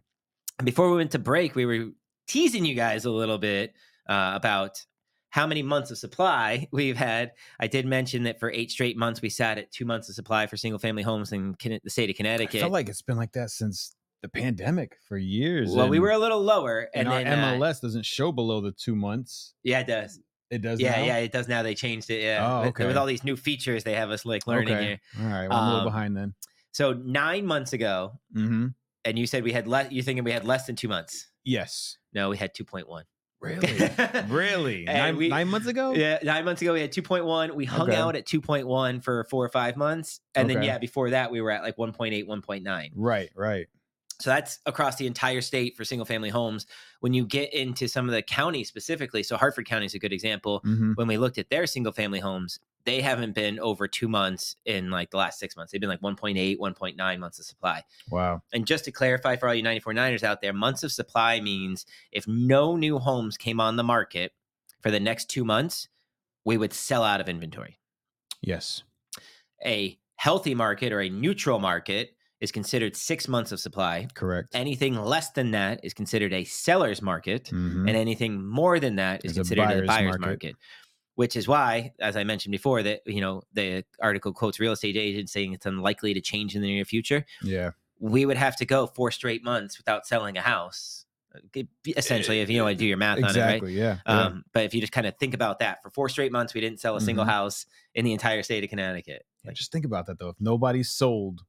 before 0.64 0.90
we 0.90 0.98
went 0.98 1.12
to 1.12 1.20
break, 1.20 1.56
we 1.56 1.66
were 1.66 1.92
teasing 2.28 2.66
you 2.66 2.76
guys 2.76 3.06
a 3.06 3.12
little 3.12 3.38
bit 3.38 3.74
uh, 4.10 4.34
about 4.36 4.84
how 5.32 5.48
many 5.48 5.64
months 5.64 5.90
of 5.92 5.98
supply 5.98 6.68
we've 6.72 6.96
had. 6.98 7.32
I 7.60 7.68
did 7.68 7.86
mention 7.86 8.24
that 8.24 8.40
for 8.40 8.52
eight 8.52 8.70
straight 8.72 8.96
months, 8.98 9.22
we 9.22 9.30
sat 9.30 9.58
at 9.58 9.72
two 9.72 9.86
months 9.86 10.08
of 10.08 10.16
supply 10.16 10.46
for 10.48 10.56
single 10.58 10.80
family 10.80 11.04
homes 11.04 11.32
in 11.32 11.56
the 11.62 11.80
state 11.90 12.10
of 12.10 12.16
Connecticut. 12.16 12.56
I 12.56 12.60
felt 12.62 12.72
like 12.74 12.88
it's 12.90 13.02
been 13.02 13.18
like 13.18 13.32
that 13.34 13.50
since 13.50 13.96
the 14.22 14.30
pandemic 14.30 14.98
for 15.08 15.18
years. 15.18 15.72
well, 15.74 15.90
we 15.90 15.98
were 16.00 16.12
a 16.12 16.18
little 16.20 16.42
lower, 16.42 16.88
and, 16.94 17.08
and, 17.08 17.10
our 17.10 17.24
then 17.24 17.40
uh, 17.40 17.54
MLS 17.66 17.82
doesn't 17.82 18.06
show 18.06 18.32
below 18.32 18.62
the 18.62 18.72
two 18.72 18.96
months. 18.96 19.56
yeah, 19.64 19.80
it 19.80 19.88
does. 19.88 20.20
It 20.52 20.62
does. 20.62 20.80
Yeah, 20.82 20.98
now? 20.98 21.06
yeah, 21.06 21.18
it 21.18 21.32
does 21.32 21.48
now. 21.48 21.64
They 21.64 21.74
changed 21.76 22.10
it. 22.10 22.22
Yeah, 22.24 22.46
Oh, 22.46 22.66
with, 22.68 22.78
with 22.88 22.98
all 22.98 23.06
these 23.06 23.24
new 23.24 23.38
features, 23.38 23.86
they 23.86 23.96
have 23.96 24.12
us 24.12 24.26
like 24.26 24.46
learning 24.48 24.74
okay. 24.76 24.86
here. 24.86 25.00
All 25.22 25.26
right. 25.32 25.48
Well, 25.48 25.58
I'm 25.58 25.64
a 25.64 25.72
little 25.72 25.80
Um, 25.88 25.94
behind 25.94 26.18
then. 26.18 26.34
So 26.74 26.92
nine 26.94 27.46
months 27.46 27.72
ago, 27.74 28.20
Mm-hmm. 28.36 28.68
and 29.06 29.18
you 29.18 29.26
said 29.28 29.44
we 29.46 29.54
had 29.54 29.66
less. 29.66 29.92
You 29.94 30.04
thinking 30.04 30.26
we 30.26 30.34
had 30.34 30.44
less 30.46 30.66
than 30.66 30.76
two 30.76 30.90
months? 30.90 31.30
Yes. 31.46 31.98
No, 32.14 32.30
we 32.30 32.38
had 32.38 32.54
two 32.54 32.66
point 32.66 32.90
one. 32.90 33.06
Really? 33.42 33.90
really? 34.30 34.84
Nine, 34.86 35.18
we- 35.18 35.28
nine 35.30 35.48
months 35.48 35.68
ago? 35.68 35.94
Yeah, 35.94 36.20
nine 36.24 36.46
months 36.46 36.62
ago 36.62 36.74
we 36.74 36.82
had 36.82 36.92
2.1. 36.92 37.56
We 37.56 37.66
hung 37.66 37.90
Okay. 37.90 37.98
out 37.98 38.16
at 38.16 38.26
2.1 38.26 39.04
for 39.04 39.24
four 39.26 39.44
or 39.44 39.50
five 39.50 39.76
months. 39.76 40.20
And 40.36 40.50
then, 40.50 40.62
yeah, 40.64 40.78
before 40.78 41.10
that, 41.10 41.32
we 41.32 41.42
were 41.42 41.52
at 41.52 41.64
like 41.64 41.76
1.8, 41.78 42.28
1.9. 42.28 42.92
Right. 42.96 43.30
Right. 43.36 43.68
So 44.20 44.30
that's 44.30 44.60
across 44.68 44.98
the 44.98 45.08
entire 45.08 45.42
state 45.42 45.76
for 45.76 45.84
single 45.84 46.06
family 46.06 46.30
homes. 46.30 46.68
When 47.00 47.12
you 47.12 47.26
get 47.26 47.52
into 47.56 47.88
some 47.88 48.08
of 48.08 48.14
the 48.14 48.22
counties 48.22 48.68
specifically, 48.68 49.24
so 49.24 49.36
Hartford 49.36 49.66
County 49.66 49.88
is 49.88 49.96
a 49.96 50.00
good 50.00 50.14
example. 50.14 50.62
Mm-hmm. 50.64 50.92
When 50.94 51.08
we 51.08 51.18
looked 51.18 51.40
at 51.40 51.50
their 51.50 51.66
single 51.66 51.92
family 51.92 52.20
homes, 52.20 52.60
they 52.86 53.02
haven't 53.02 53.34
been 53.36 53.60
over 53.60 53.88
two 53.88 54.08
months 54.08 54.56
in 54.66 54.90
like 54.90 55.12
the 55.12 55.18
last 55.18 55.40
six 55.40 55.56
months. 55.56 55.72
They've 55.72 55.82
been 55.82 55.90
like 55.90 56.02
1.8, 56.02 56.58
1.9 56.58 57.20
months 57.20 57.40
of 57.40 57.46
supply. 57.46 57.84
Wow. 58.10 58.42
And 58.54 58.66
just 58.66 58.86
to 58.86 58.92
clarify 58.92 59.36
for 59.36 59.48
all 59.48 59.56
you 59.56 59.64
94 59.64 59.94
Niners 59.94 60.24
out 60.24 60.42
there, 60.42 60.54
months 60.54 60.84
of 60.84 60.92
supply 60.92 61.40
means 61.40 61.86
if 62.12 62.28
no 62.28 62.76
new 62.76 63.00
homes 63.00 63.38
came 63.38 63.60
on 63.60 63.76
the 63.76 63.84
market 63.84 64.34
for 64.82 64.92
the 64.92 65.00
next 65.00 65.30
two 65.30 65.46
months, 65.46 65.88
we 66.46 66.58
would 66.58 66.74
sell 66.74 67.04
out 67.04 67.22
of 67.22 67.30
inventory. 67.30 67.80
Yes. 68.42 68.84
A 69.66 70.00
healthy 70.16 70.56
market 70.56 70.92
or 70.92 71.02
a 71.02 71.10
neutral 71.10 71.60
market 71.60 72.16
is 72.40 72.52
considered 72.52 72.96
six 72.96 73.28
months 73.28 73.52
of 73.52 73.60
supply. 73.60 74.08
Correct. 74.16 74.50
Anything 74.54 74.96
less 74.96 75.30
than 75.30 75.52
that 75.52 75.80
is 75.84 75.94
considered 75.94 76.34
a 76.34 76.44
seller's 76.44 77.00
market. 77.00 77.46
Mhm. 77.46 77.88
And 77.88 77.90
anything 77.92 78.44
more 78.44 78.80
than 78.80 78.96
that 78.96 79.24
is 79.24 79.34
a 79.34 79.36
considered 79.36 79.62
a 79.62 79.66
buyer's 79.68 79.88
buyer's 79.88 80.06
market. 80.20 80.26
market. 80.26 80.56
Which 81.22 81.36
is 81.36 81.48
why, 81.48 81.94
as 82.00 82.16
I 82.18 82.24
mentioned 82.24 82.52
before, 82.52 82.82
that 82.84 83.02
you 83.06 83.22
know 83.22 83.44
the 83.54 83.84
article 84.00 84.32
quotes 84.34 84.60
real 84.60 84.72
estate 84.74 84.98
agents 84.98 85.32
saying 85.32 85.54
it's 85.54 85.66
unlikely 85.68 86.14
to 86.16 86.22
change 86.22 86.56
in 86.56 86.62
the 86.62 86.68
near 86.68 86.86
future. 86.86 87.26
yeah. 87.44 87.72
we 88.00 88.26
would 88.26 88.38
have 88.38 88.56
to 88.62 88.66
go 88.66 88.88
four 88.88 89.12
straight 89.12 89.44
months 89.44 89.78
without 89.78 90.08
selling 90.08 90.36
a 90.38 90.42
house. 90.42 91.06
Essentially, 91.86 92.42
if 92.42 92.50
you 92.50 92.58
know, 92.60 92.68
I 92.68 92.74
do 92.74 92.86
your 92.86 92.98
math 92.98 93.18
on 93.20 93.24
it, 93.26 93.30
Exactly. 93.30 93.74
Yeah. 93.74 93.90
right? 93.90 94.00
yeah. 94.06 94.20
Um, 94.26 94.44
but 94.54 94.64
if 94.66 94.74
you 94.74 94.82
just 94.82 94.92
kind 94.94 95.06
of 95.08 95.16
think 95.18 95.34
about 95.34 95.60
that, 95.60 95.82
for 95.84 95.90
four 95.92 96.10
straight 96.10 96.32
months, 96.32 96.54
we 96.54 96.62
didn't 96.62 96.80
sell 96.80 96.96
a 96.96 97.02
single 97.02 97.26
Mhm. 97.26 97.30
house 97.30 97.66
in 97.94 98.04
the 98.06 98.12
entire 98.14 98.42
state 98.44 98.64
of 98.64 98.70
Connecticut. 98.70 99.24
Yeah, 99.46 99.52
just 99.54 99.72
think 99.72 99.86
about 99.86 100.08
that 100.08 100.18
though. 100.20 100.30
If 100.30 100.38
nobody 100.40 100.84
sold, 100.84 101.42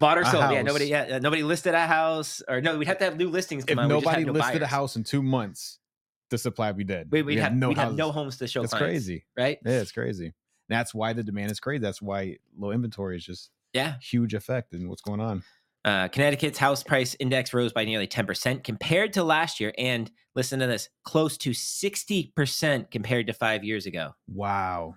Bought 0.00 0.18
or 0.18 0.24
sold, 0.24 0.50
yeah. 0.50 0.62
Nobody, 0.62 0.86
yeah, 0.86 1.18
nobody 1.20 1.42
listed 1.44 1.72
a 1.74 1.86
house, 1.86 2.42
or 2.48 2.60
no, 2.60 2.76
we'd 2.78 2.88
have 2.88 2.98
to 2.98 3.04
have 3.04 3.16
new 3.16 3.28
listings 3.28 3.64
if 3.68 3.78
on. 3.78 3.88
nobody 3.88 4.24
no 4.24 4.32
listed 4.32 4.60
a 4.62 4.66
house 4.66 4.96
in 4.96 5.04
two 5.04 5.22
months, 5.22 5.77
the 6.30 6.38
supply 6.38 6.72
be 6.72 6.84
dead. 6.84 7.08
we, 7.10 7.22
we'd, 7.22 7.36
We 7.36 7.40
have, 7.40 7.54
no 7.54 7.72
have 7.74 7.94
no 7.94 8.12
homes 8.12 8.36
to 8.38 8.46
show. 8.46 8.60
That's 8.62 8.72
clients, 8.72 8.86
crazy. 9.06 9.24
right? 9.36 9.58
Yeah, 9.64 9.80
it's 9.80 9.92
crazy. 9.92 10.34
That's 10.68 10.94
why 10.94 11.12
the 11.14 11.22
demand 11.22 11.50
is 11.50 11.60
crazy. 11.60 11.78
That's 11.80 12.02
why 12.02 12.36
low 12.58 12.70
inventory 12.72 13.16
is 13.16 13.24
just 13.24 13.50
Yeah. 13.72 13.94
huge 14.02 14.34
effect 14.34 14.74
in 14.74 14.88
what's 14.88 15.00
going 15.02 15.20
on. 15.20 15.42
Uh, 15.84 16.08
Connecticut's 16.08 16.58
house 16.58 16.82
price 16.82 17.16
index 17.18 17.54
rose 17.54 17.72
by 17.72 17.84
nearly 17.86 18.06
10% 18.06 18.62
compared 18.64 19.12
to 19.14 19.24
last 19.24 19.60
year, 19.60 19.72
and 19.78 20.10
listen 20.34 20.58
to 20.60 20.66
this, 20.66 20.90
close 21.04 21.38
to 21.38 21.50
60% 21.54 22.90
compared 22.90 23.26
to 23.28 23.32
five 23.32 23.64
years 23.64 23.86
ago. 23.86 24.14
Wow. 24.26 24.96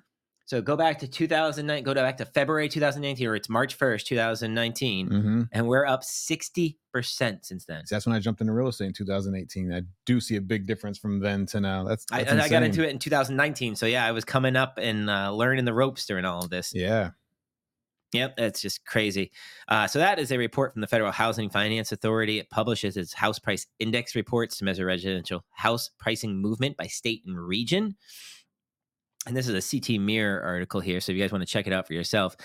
So 0.52 0.62
go 0.62 0.76
back 0.76 1.00
to 1.00 1.08
2009, 1.08 1.82
go 1.84 1.94
back 1.94 2.18
to 2.18 2.26
February 2.26 2.68
2019, 2.68 3.26
or 3.26 3.36
it's 3.38 3.48
March 3.48 3.80
1st, 3.80 4.04
2019, 4.04 5.08
Mm-hmm. 5.08 5.42
and 5.54 5.66
we're 5.66 5.86
up 5.86 6.04
60% 6.04 6.76
since 7.46 7.64
then. 7.64 7.84
that's 7.90 8.06
when 8.06 8.14
I 8.14 8.20
jumped 8.20 8.42
into 8.42 8.52
real 8.52 8.68
estate 8.68 8.88
in 8.88 8.92
2018. 8.94 9.72
I 9.72 9.84
do 10.06 10.20
see 10.20 10.36
a 10.36 10.42
big 10.42 10.68
difference 10.68 10.98
from 10.98 11.22
then 11.22 11.46
to 11.46 11.62
now. 11.62 11.86
That's, 11.86 12.06
I, 12.12 12.18
that's 12.18 12.32
and 12.34 12.42
I 12.42 12.50
got 12.50 12.64
into 12.64 12.86
it 12.86 12.90
in 12.90 13.00
2019. 13.00 13.78
So 13.78 13.86
yeah, 13.86 14.06
I 14.06 14.12
was 14.12 14.26
coming 14.26 14.58
up 14.58 14.78
and 14.78 15.10
uh, 15.10 15.32
learning 15.32 15.64
the 15.64 15.74
ropes 15.74 16.06
during 16.06 16.26
all 16.26 16.44
of 16.44 16.50
this. 16.50 16.74
Yeah. 16.76 17.12
Yep, 18.12 18.36
that's 18.36 18.62
just 18.62 18.86
crazy. 18.86 19.32
Uh, 19.70 19.88
so 19.88 20.00
that 20.00 20.20
is 20.20 20.34
a 20.34 20.38
report 20.38 20.74
from 20.74 20.82
the 20.82 20.88
Federal 20.88 21.14
Housing 21.14 21.50
Finance 21.50 21.94
Authority. 21.94 22.40
It 22.40 22.50
publishes 22.50 22.98
its 22.98 23.14
house 23.14 23.40
price 23.40 23.68
index 23.80 24.16
reports 24.16 24.58
to 24.58 24.66
measure 24.66 24.86
residential 24.86 25.46
house 25.52 25.92
pricing 25.98 26.36
movement 26.36 26.76
by 26.76 26.88
state 26.88 27.24
and 27.26 27.40
region. 27.40 27.96
And 29.28 29.36
this 29.38 29.48
is 29.48 29.54
a 29.54 29.80
CT 29.80 30.00
Mirror 30.02 30.42
article 30.44 30.80
here, 30.80 31.00
so 31.00 31.12
if 31.12 31.18
you 31.18 31.24
guys 31.24 31.32
want 31.32 31.42
to 31.44 31.48
check 31.48 31.68
it 31.68 31.74
out 31.74 31.88
for 31.88 31.94
yourself. 31.94 32.36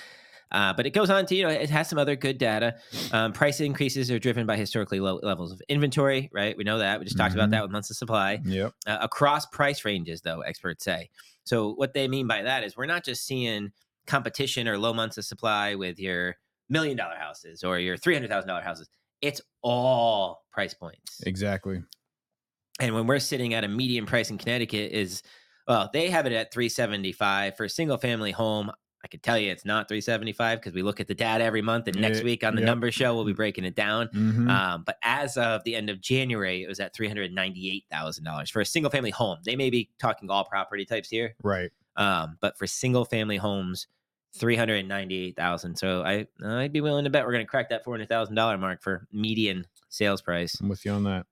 Uh, 0.53 0.73
but 0.75 0.87
it 0.87 0.91
goes 0.91 1.11
on 1.11 1.27
to, 1.27 1.35
you 1.35 1.43
know, 1.43 1.49
it 1.49 1.69
has 1.71 1.89
some 1.89 1.99
other 1.99 2.15
good 2.15 2.39
data. 2.39 2.77
Um, 3.11 3.33
price 3.33 3.61
increases 3.61 4.11
are 4.13 4.19
driven 4.21 4.47
by 4.47 4.57
historically 4.57 5.01
low 5.01 5.19
levels 5.23 5.51
of 5.51 5.61
inventory, 5.69 6.31
right? 6.33 6.57
We 6.57 6.63
know 6.63 6.79
that. 6.79 7.01
We 7.01 7.05
just 7.05 7.17
talked 7.19 7.35
about 7.35 7.49
Mhm. 7.49 7.53
that 7.53 7.63
with 7.63 7.73
months 7.73 7.91
of 7.91 7.97
supply 7.97 8.41
Yep. 8.45 8.73
uh, 8.87 8.99
across 9.01 9.45
price 9.47 9.85
ranges, 9.85 10.21
though, 10.21 10.43
experts 10.43 10.85
say. 10.85 11.11
So, 11.45 11.73
what 11.75 11.95
they 11.95 12.07
mean 12.07 12.29
by 12.29 12.43
that 12.43 12.63
is 12.63 12.77
we're 12.77 12.87
not 12.87 13.05
just 13.05 13.25
seeing 13.27 13.73
competition 14.07 14.69
or 14.69 14.79
low 14.79 14.93
months 14.95 15.19
of 15.19 15.25
supply 15.25 15.75
with 15.75 15.99
your 15.99 16.37
million 16.69 16.97
dollar 16.97 17.17
houses 17.17 17.65
or 17.65 17.81
your 17.81 17.97
$300,000 17.97 18.63
houses. 18.63 18.89
It's 19.21 19.41
all 19.63 20.45
price 20.53 20.75
points. 20.75 21.23
Exactly. 21.27 21.83
And 22.79 22.95
when 22.95 23.07
we're 23.09 23.19
sitting 23.19 23.53
at 23.55 23.65
a 23.65 23.69
median 23.69 24.07
price 24.07 24.31
in 24.31 24.39
Connecticut 24.39 24.93
is, 24.93 25.23
well, 25.67 25.91
they 25.93 26.11
have 26.11 26.27
it 26.27 26.33
at 26.33 26.53
375 26.53 27.57
for 27.57 27.65
a 27.65 27.69
single 27.69 27.97
family 27.97 28.33
home. 28.33 28.71
I 29.05 29.09
can 29.09 29.21
tell 29.21 29.39
you 29.39 29.53
it's 29.53 29.65
not 29.65 29.89
375 29.89 30.59
because 30.59 30.75
we 30.75 30.83
look 30.83 30.99
at 30.99 31.07
the 31.07 31.15
data 31.15 31.45
every 31.45 31.63
month, 31.63 31.87
and 31.87 32.01
next 32.01 32.25
week 32.25 32.43
on 32.43 32.57
the 32.57 32.61
yep. 32.63 32.67
number 32.67 32.91
show 32.91 33.15
we'll 33.15 33.25
be 33.25 33.33
breaking 33.33 33.65
it 33.65 33.77
down. 33.77 34.09
Mhm. 34.09 34.51
Um, 34.51 34.83
but 34.85 34.97
as 35.05 35.37
of 35.37 35.63
the 35.63 35.77
end 35.77 35.91
of 35.91 36.01
January, 36.01 36.65
it 36.65 36.69
was 36.69 36.81
at 36.81 36.93
three 36.93 37.07
hundred 37.07 37.33
ninety-eight 37.33 37.85
thousand 37.89 38.25
dollars 38.25 38.51
for 38.51 38.61
a 38.61 38.67
single-family 38.67 39.11
home. 39.11 39.39
They 39.45 39.55
may 39.55 39.71
be 39.71 39.91
talking 40.01 40.29
all 40.29 40.45
property 40.45 40.85
types 40.85 41.09
here, 41.09 41.37
right. 41.45 41.71
um, 41.97 42.37
but 42.41 42.59
for 42.59 42.67
homes, 43.37 43.87
three 44.35 44.57
hundred 44.57 44.89
ninety-eight 44.89 45.37
thousand. 45.37 45.77
So 45.77 46.03
I 46.03 46.27
I'd 46.45 46.73
be 46.73 46.81
willing 46.81 47.05
to 47.05 47.11
bet 47.11 47.25
we're 47.25 47.33
going 47.33 47.47
to 47.47 47.51
crack 47.51 47.69
that 47.69 47.85
four 47.85 47.95
hundred 47.95 48.09
thousand 48.09 48.35
dollar 48.35 48.59
mark 48.59 48.83
for 48.83 49.07
median 49.13 49.67
sales 49.89 50.21
price. 50.21 50.59
I'm 50.61 50.69
with 50.69 50.85
you 50.85 50.91
on 50.91 51.05
that. 51.05 51.27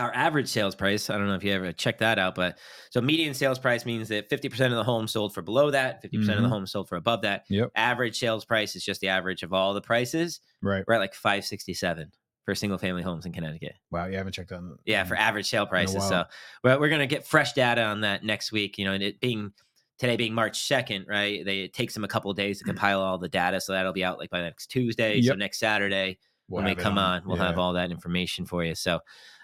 Our 0.00 0.12
average 0.14 0.48
sales 0.48 0.74
price, 0.74 1.10
I 1.10 1.18
don't 1.18 1.28
know 1.28 1.34
if 1.34 1.44
you 1.44 1.52
ever 1.52 1.72
checked 1.72 2.00
that 2.00 2.18
out, 2.18 2.34
but 2.34 2.58
so 2.90 3.00
median 3.00 3.34
sales 3.34 3.58
price 3.58 3.84
means 3.84 4.08
that 4.08 4.28
50% 4.30 4.66
of 4.66 4.72
the 4.72 4.84
homes 4.84 5.12
sold 5.12 5.34
for 5.34 5.42
below 5.42 5.70
that, 5.70 6.02
50% 6.02 6.36
of 6.36 6.42
the 6.42 6.48
Mhm. 6.48 6.50
homes 6.50 6.72
sold 6.72 6.88
for 6.88 6.96
above 6.96 7.22
that. 7.22 7.44
Yep. 7.48 7.70
Average 7.76 8.18
sales 8.18 8.44
price 8.44 8.74
is 8.74 8.84
just 8.84 9.00
the 9.00 9.08
average 9.08 9.42
of 9.42 9.52
all 9.52 9.74
the 9.74 9.80
prices. 9.82 10.40
Right. 10.62 10.82
We're 10.86 10.94
at 10.94 11.00
like 11.00 11.14
567 11.14 12.10
for 12.46 12.54
single 12.54 12.78
family 12.78 13.02
homes 13.02 13.26
in 13.26 13.32
Connecticut. 13.32 13.74
Wow. 13.90 14.06
You 14.06 14.16
haven't 14.16 14.32
checked 14.32 14.52
on. 14.52 14.76
Yeah, 14.86 15.04
for 15.04 15.16
average 15.16 15.48
sale 15.48 15.66
prices. 15.66 16.02
So 16.08 16.24
we're, 16.64 16.80
we're 16.80 16.88
going 16.88 17.00
to 17.00 17.06
get 17.06 17.26
fresh 17.26 17.52
data 17.52 17.82
on 17.82 18.00
that 18.00 18.24
next 18.24 18.50
week. 18.52 18.78
You 18.78 18.86
know, 18.86 18.92
and 18.92 19.02
it 19.02 19.20
being 19.20 19.52
today 19.98 20.16
being 20.16 20.32
March 20.32 20.58
2nd, 20.66 21.06
right? 21.06 21.44
They, 21.44 21.60
it 21.60 21.74
takes 21.74 21.92
them 21.92 22.04
a 22.04 22.08
couple 22.08 22.32
days 22.32 22.58
to 22.58 22.64
compile 22.72 23.02
all 23.02 23.18
the 23.18 23.28
data. 23.28 23.60
So 23.60 23.72
that'll 23.74 23.92
be 23.92 24.02
out 24.04 24.18
like 24.18 24.30
by 24.30 24.40
next 24.40 24.68
Tuesday. 24.68 25.20
So 25.20 25.34
next 25.34 25.58
Saturday, 25.58 26.18
We'll 26.48 26.64
when 26.64 26.74
we 26.74 26.82
come 26.82 26.98
on, 26.98 27.22
we'll 27.26 27.36
have 27.36 27.58
all 27.58 27.74
that 27.74 27.92
information 27.92 28.44
for 28.44 28.64
you. 28.64 28.74
So, 28.74 28.98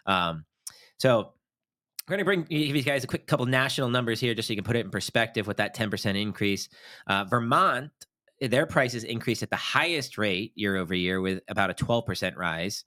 um, 0.06 0.44
so 0.98 1.32
we're 2.06 2.16
going 2.16 2.18
to 2.18 2.24
bring 2.24 2.42
give 2.42 2.76
you 2.76 2.82
guys 2.82 3.02
a 3.02 3.06
quick 3.06 3.26
couple 3.26 3.46
national 3.46 3.88
numbers 3.88 4.20
here, 4.20 4.34
just 4.34 4.48
so 4.48 4.52
you 4.52 4.56
can 4.56 4.64
put 4.64 4.76
it 4.76 4.84
in 4.84 4.90
perspective 4.90 5.46
with 5.46 5.56
that 5.56 5.74
10% 5.74 6.20
increase. 6.20 6.68
Uh, 7.06 7.24
Vermont, 7.24 7.90
their 8.40 8.66
prices 8.66 9.02
increased 9.04 9.42
at 9.42 9.50
the 9.50 9.56
highest 9.56 10.16
rate 10.16 10.52
year 10.54 10.76
over 10.76 10.94
year 10.94 11.20
with 11.20 11.40
about 11.48 11.70
a 11.70 11.74
12% 11.74 12.36
rise. 12.36 12.84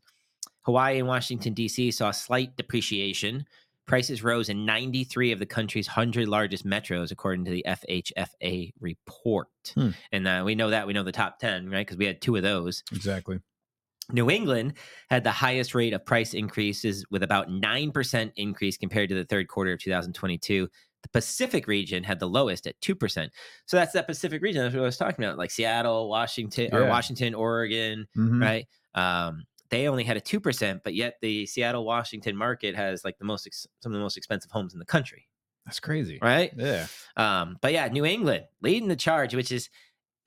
Hawaii 0.62 1.00
and 1.00 1.08
Washington, 1.08 1.54
D.C. 1.54 1.92
saw 1.92 2.12
slight 2.12 2.56
depreciation. 2.56 3.46
Prices 3.88 4.24
rose 4.24 4.50
in 4.50 4.66
93 4.66 5.32
of 5.32 5.40
the 5.40 5.46
country's 5.46 5.88
100 5.88 6.28
largest 6.28 6.66
metros, 6.66 7.12
according 7.12 7.44
to 7.46 7.52
the 7.52 7.66
FHFA 7.68 8.72
report. 8.80 9.48
Hmm. 9.74 9.90
And 10.12 10.28
uh, 10.28 10.44
we 10.46 10.54
know 10.54 10.70
that. 10.70 10.86
We 10.86 10.94
know 10.94 11.04
the 11.04 11.12
top 11.12 11.40
10, 11.40 11.70
right? 11.70 11.86
Because 11.86 11.98
we 11.98 12.06
had 12.06 12.22
two 12.22 12.36
of 12.36 12.44
those. 12.44 12.84
Exactly. 12.94 13.40
New 14.12 14.30
England 14.30 14.74
had 15.10 15.24
the 15.24 15.32
highest 15.32 15.76
rate 15.76 15.94
of 15.94 16.06
price 16.06 16.34
increases 16.34 17.06
with 17.12 17.24
about 17.24 17.50
9% 17.50 18.32
increase 18.36 18.78
compared 18.78 19.10
to 19.10 19.16
the 19.16 19.26
third 19.26 19.48
quarter 19.48 19.74
of 19.74 19.80
2022. 19.80 20.68
The 21.04 21.10
Pacific 21.10 21.68
region 21.68 22.04
had 22.04 22.20
the 22.20 22.28
lowest 22.28 22.68
at 22.68 22.80
2%. 22.82 23.30
So 23.66 23.78
that's 23.78 23.94
that 23.94 24.08
Pacific 24.08 24.42
region. 24.42 24.64
That's 24.64 24.76
what 24.76 24.82
I 24.82 24.86
was 24.86 24.98
talking 24.98 25.24
about, 25.24 25.38
like 25.38 25.52
Seattle, 25.52 26.10
Washington, 26.10 26.70
or 26.74 26.82
Yeah. 26.82 26.90
Washington, 26.90 27.34
Oregon, 27.34 28.08
Mhm. 28.18 28.42
right? 28.42 28.68
Um, 28.96 29.44
they 29.70 29.88
only 29.88 30.04
had 30.04 30.18
a 30.18 30.22
2%, 30.22 30.82
but 30.84 30.96
yet 30.96 31.16
the 31.22 31.46
Seattle, 31.46 31.86
Washington 31.86 32.36
market 32.36 32.76
has 32.76 33.06
like 33.06 33.18
the 33.20 33.26
most, 33.26 33.46
ex- 33.48 33.68
some 33.82 33.92
of 33.92 33.98
the 33.98 34.02
most 34.04 34.18
expensive 34.18 34.52
homes 34.52 34.74
in 34.74 34.80
the 34.80 34.86
country, 34.86 35.28
That's 35.66 35.80
crazy. 35.80 36.18
right? 36.22 36.52
Yeah. 36.58 36.88
Um, 37.16 37.58
but 37.62 37.72
yeah, 37.72 37.88
New 37.88 38.04
England 38.06 38.46
leading 38.62 38.90
the 38.90 38.96
charge, 38.96 39.36
which 39.36 39.52
is 39.52 39.70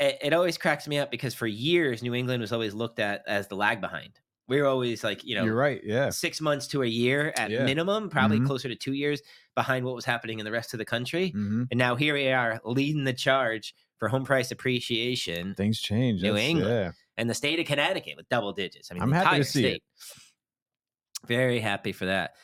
it, 0.03 0.19
it 0.23 0.33
always 0.33 0.59
cracks 0.59 0.87
me 0.89 0.99
up 0.99 1.11
because 1.11 1.35
for 1.35 1.47
years 1.47 2.03
New 2.03 2.15
England 2.15 2.41
was 2.41 2.53
always 2.53 2.75
looked 2.75 2.99
at 2.99 3.23
as 3.27 3.49
the 3.49 3.57
lag 3.57 3.81
behind. 3.81 4.19
We 4.49 4.61
were 4.61 4.67
always 4.67 5.03
like, 5.05 5.25
you 5.25 5.35
know, 5.37 5.45
You're 5.45 5.55
right. 5.55 5.81
Yeah. 5.85 6.11
six 6.11 6.41
months 6.41 6.67
to 6.69 6.83
a 6.83 6.87
year 6.87 7.33
at 7.37 7.51
Yeah. 7.51 7.65
minimum, 7.65 8.11
probably 8.11 8.41
Mhm. 8.41 8.47
closer 8.47 8.69
to 8.69 8.75
two 8.75 8.93
years 8.93 9.23
behind 9.55 9.85
what 9.87 9.95
was 9.95 10.05
happening 10.05 10.41
in 10.41 10.45
the 10.45 10.51
rest 10.51 10.75
of 10.75 10.79
the 10.79 10.85
country. 10.85 11.31
hmm 11.31 11.65
And 11.71 11.79
now 11.79 11.95
here 11.95 12.15
we 12.15 12.29
are 12.31 12.61
leading 12.65 13.05
the 13.05 13.13
charge 13.13 13.75
for 13.99 14.09
home 14.09 14.25
price 14.25 14.51
appreciation 14.51 15.55
Things 15.55 15.81
change. 15.81 16.23
New 16.23 16.33
That's- 16.33 16.49
England. 16.51 16.71
Yeah. 16.71 16.93
and 17.17 17.31
the 17.31 17.35
state 17.35 17.61
of 17.61 17.67
Connecticut 17.67 18.17
with 18.17 18.29
double 18.29 18.53
digits. 18.53 18.91
I 18.91 18.95
mean, 18.95 19.03
I'm 19.05 19.13
happy 19.13 19.25
to 19.25 19.31
entire 19.31 19.45
see 19.45 19.67
it. 19.67 19.83
state. 19.97 20.27
Very 21.27 21.61
happy 21.61 21.93
for 21.93 22.07
that. 22.07 22.35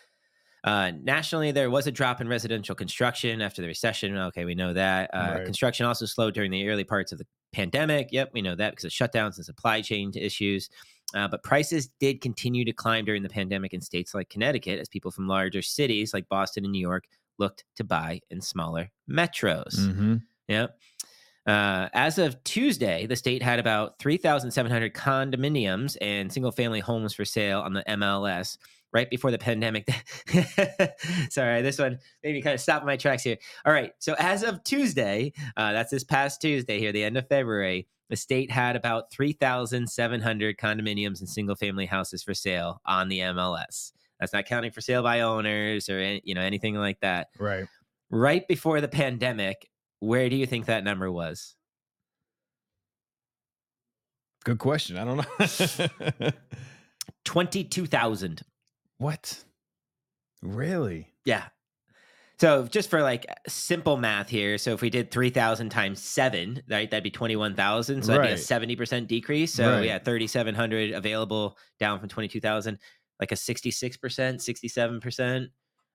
Uh, 0.64 0.92
nationally, 1.02 1.52
there 1.52 1.70
was 1.70 1.86
a 1.86 1.92
drop 1.92 2.20
in 2.20 2.28
residential 2.28 2.74
construction 2.74 3.40
after 3.40 3.62
the 3.62 3.68
recession. 3.68 4.16
Okay, 4.16 4.44
we 4.44 4.54
know 4.54 4.72
that. 4.72 5.10
Uh, 5.12 5.32
Right. 5.36 5.44
Construction 5.44 5.86
also 5.86 6.04
slowed 6.06 6.34
during 6.34 6.50
the 6.50 6.68
early 6.68 6.84
parts 6.84 7.10
of 7.12 7.18
the 7.18 7.26
pandemic. 7.52 8.08
Yep, 8.12 8.30
we 8.34 8.42
know 8.42 8.54
that 8.54 8.70
because 8.70 8.84
of 8.84 8.90
shutdowns 8.90 9.36
and 9.36 9.44
supply 9.44 9.80
chain 9.80 10.12
issues. 10.14 10.68
Uh, 11.14 11.26
but 11.26 11.42
prices 11.42 11.88
did 12.00 12.20
continue 12.20 12.64
to 12.64 12.72
climb 12.72 13.04
during 13.04 13.22
the 13.22 13.28
pandemic 13.28 13.72
in 13.72 13.80
states 13.80 14.14
like 14.14 14.28
Connecticut 14.28 14.78
as 14.78 14.88
people 14.88 15.10
from 15.10 15.26
larger 15.26 15.62
cities 15.62 16.12
like 16.12 16.28
Boston 16.28 16.64
and 16.64 16.72
New 16.72 16.80
York 16.80 17.04
looked 17.38 17.64
to 17.76 17.84
buy 17.84 18.20
in 18.30 18.40
smaller 18.40 18.90
metros. 19.10 19.92
hmm 19.92 20.16
Yep. 20.48 20.78
Uh, 21.46 21.88
as 21.94 22.18
of 22.18 22.42
Tuesday, 22.44 23.06
the 23.06 23.16
state 23.16 23.42
had 23.42 23.58
about 23.58 23.98
3,700 23.98 24.92
condominiums 24.92 25.96
and 26.02 26.30
single 26.30 26.52
family 26.52 26.80
homes 26.80 27.14
for 27.14 27.24
sale 27.24 27.60
on 27.60 27.72
the 27.72 27.82
MLS 27.88 28.58
right 28.92 29.08
before 29.10 29.30
the 29.30 29.38
pandemic. 29.38 29.88
Sorry, 31.30 31.62
this 31.62 31.78
one 31.78 31.98
made 32.22 32.34
me 32.34 32.42
kind 32.42 32.54
of 32.54 32.60
stop 32.60 32.84
my 32.84 32.96
tracks 32.96 33.22
here. 33.22 33.36
All 33.64 33.72
right. 33.72 33.92
So, 33.98 34.14
as 34.18 34.42
of 34.42 34.62
Tuesday, 34.64 35.32
uh, 35.56 35.72
that's 35.72 35.90
this 35.90 36.04
past 36.04 36.40
Tuesday 36.40 36.78
here, 36.78 36.92
the 36.92 37.04
end 37.04 37.16
of 37.16 37.28
February, 37.28 37.86
the 38.08 38.16
state 38.16 38.50
had 38.50 38.76
about 38.76 39.10
3,700 39.12 40.56
condominiums 40.56 41.20
and 41.20 41.28
single 41.28 41.56
family 41.56 41.86
houses 41.86 42.22
for 42.22 42.34
sale 42.34 42.80
on 42.86 43.08
the 43.08 43.20
MLS. 43.20 43.92
That's 44.18 44.32
not 44.32 44.46
counting 44.46 44.70
for 44.72 44.80
sale 44.80 45.02
by 45.02 45.20
owners 45.20 45.88
or 45.88 45.98
any- 45.98 46.22
you 46.24 46.34
know 46.34 46.40
anything 46.40 46.74
like 46.74 47.00
that. 47.00 47.28
Right. 47.38 47.66
Right 48.10 48.48
before 48.48 48.80
the 48.80 48.88
pandemic, 48.88 49.68
where 50.00 50.28
do 50.28 50.36
you 50.36 50.46
think 50.46 50.66
that 50.66 50.82
number 50.84 51.10
was? 51.12 51.54
Good 54.44 54.58
question. 54.58 54.96
I 54.96 55.04
don't 55.04 56.20
know. 56.20 56.30
22,000. 57.24 58.42
What? 58.98 59.42
Really? 60.42 61.12
Yeah. 61.24 61.44
So 62.40 62.66
just 62.66 62.88
for 62.88 63.02
like 63.02 63.26
simple 63.48 63.96
math 63.96 64.28
here, 64.28 64.58
so 64.58 64.72
if 64.72 64.80
we 64.80 64.90
did 64.90 65.10
3,000 65.10 65.70
times 65.70 66.00
seven, 66.00 66.62
right, 66.70 66.88
that'd 66.88 67.02
be 67.02 67.10
21,000. 67.10 68.02
So 68.02 68.12
that'd 68.12 68.20
Right. 68.20 68.28
be 68.28 68.34
a 68.34 68.36
70% 68.36 69.08
decrease. 69.08 69.52
So 69.54 69.72
Right. 69.72 69.84
yeah, 69.86 69.98
3,700 69.98 70.92
available 70.92 71.58
down 71.80 71.98
from 71.98 72.08
22,000, 72.08 72.78
like 73.18 73.32
a 73.32 73.36
66%, 73.36 74.40
67% 74.40 75.48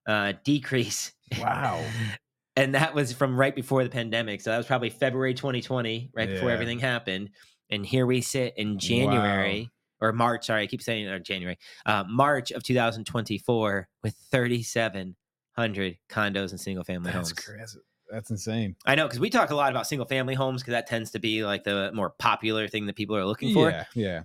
uh, 0.06 0.34
decrease. 0.44 1.12
Wow. 1.40 1.82
and 2.56 2.74
that 2.74 2.94
was 2.94 3.14
from 3.14 3.38
right 3.40 3.54
before 3.56 3.82
the 3.82 3.88
pandemic. 3.90 4.42
So 4.42 4.50
that 4.50 4.58
was 4.58 4.66
probably 4.66 4.90
February 4.90 5.32
2020, 5.32 6.10
right 6.14 6.28
before 6.28 6.50
everything 6.50 6.78
happened. 6.78 7.30
And 7.70 7.86
here 7.86 8.04
we 8.04 8.20
sit 8.20 8.52
in 8.58 8.78
January 8.78 9.70
or 10.04 10.12
March. 10.12 10.46
Sorry, 10.46 10.62
I 10.62 10.66
keep 10.66 10.82
saying 10.82 11.08
or 11.08 11.18
January, 11.18 11.58
uh, 11.86 12.04
March 12.08 12.50
of 12.50 12.62
2024 12.62 13.88
with 14.02 14.14
3,700 14.30 15.98
condos 16.08 16.50
and 16.50 16.60
single 16.60 16.84
family 16.84 17.10
homes. 17.10 17.30
That's 17.30 17.46
homes. 17.46 17.58
crazy. 17.58 17.78
That's 18.10 18.30
insane. 18.30 18.76
I 18.84 18.94
know 18.94 19.06
because 19.06 19.18
we 19.18 19.30
talk 19.30 19.50
a 19.50 19.54
lot 19.54 19.72
about 19.72 19.86
single 19.86 20.06
family 20.06 20.34
homes 20.34 20.62
because 20.62 20.72
that 20.72 20.86
tends 20.86 21.10
to 21.12 21.18
be 21.18 21.44
like 21.44 21.64
the 21.64 21.90
more 21.94 22.10
popular 22.10 22.68
thing 22.68 22.86
that 22.86 22.96
people 22.96 23.16
are 23.16 23.24
looking 23.24 23.54
for. 23.54 23.70
Yeah. 23.70 23.84
Yeah. 23.94 24.22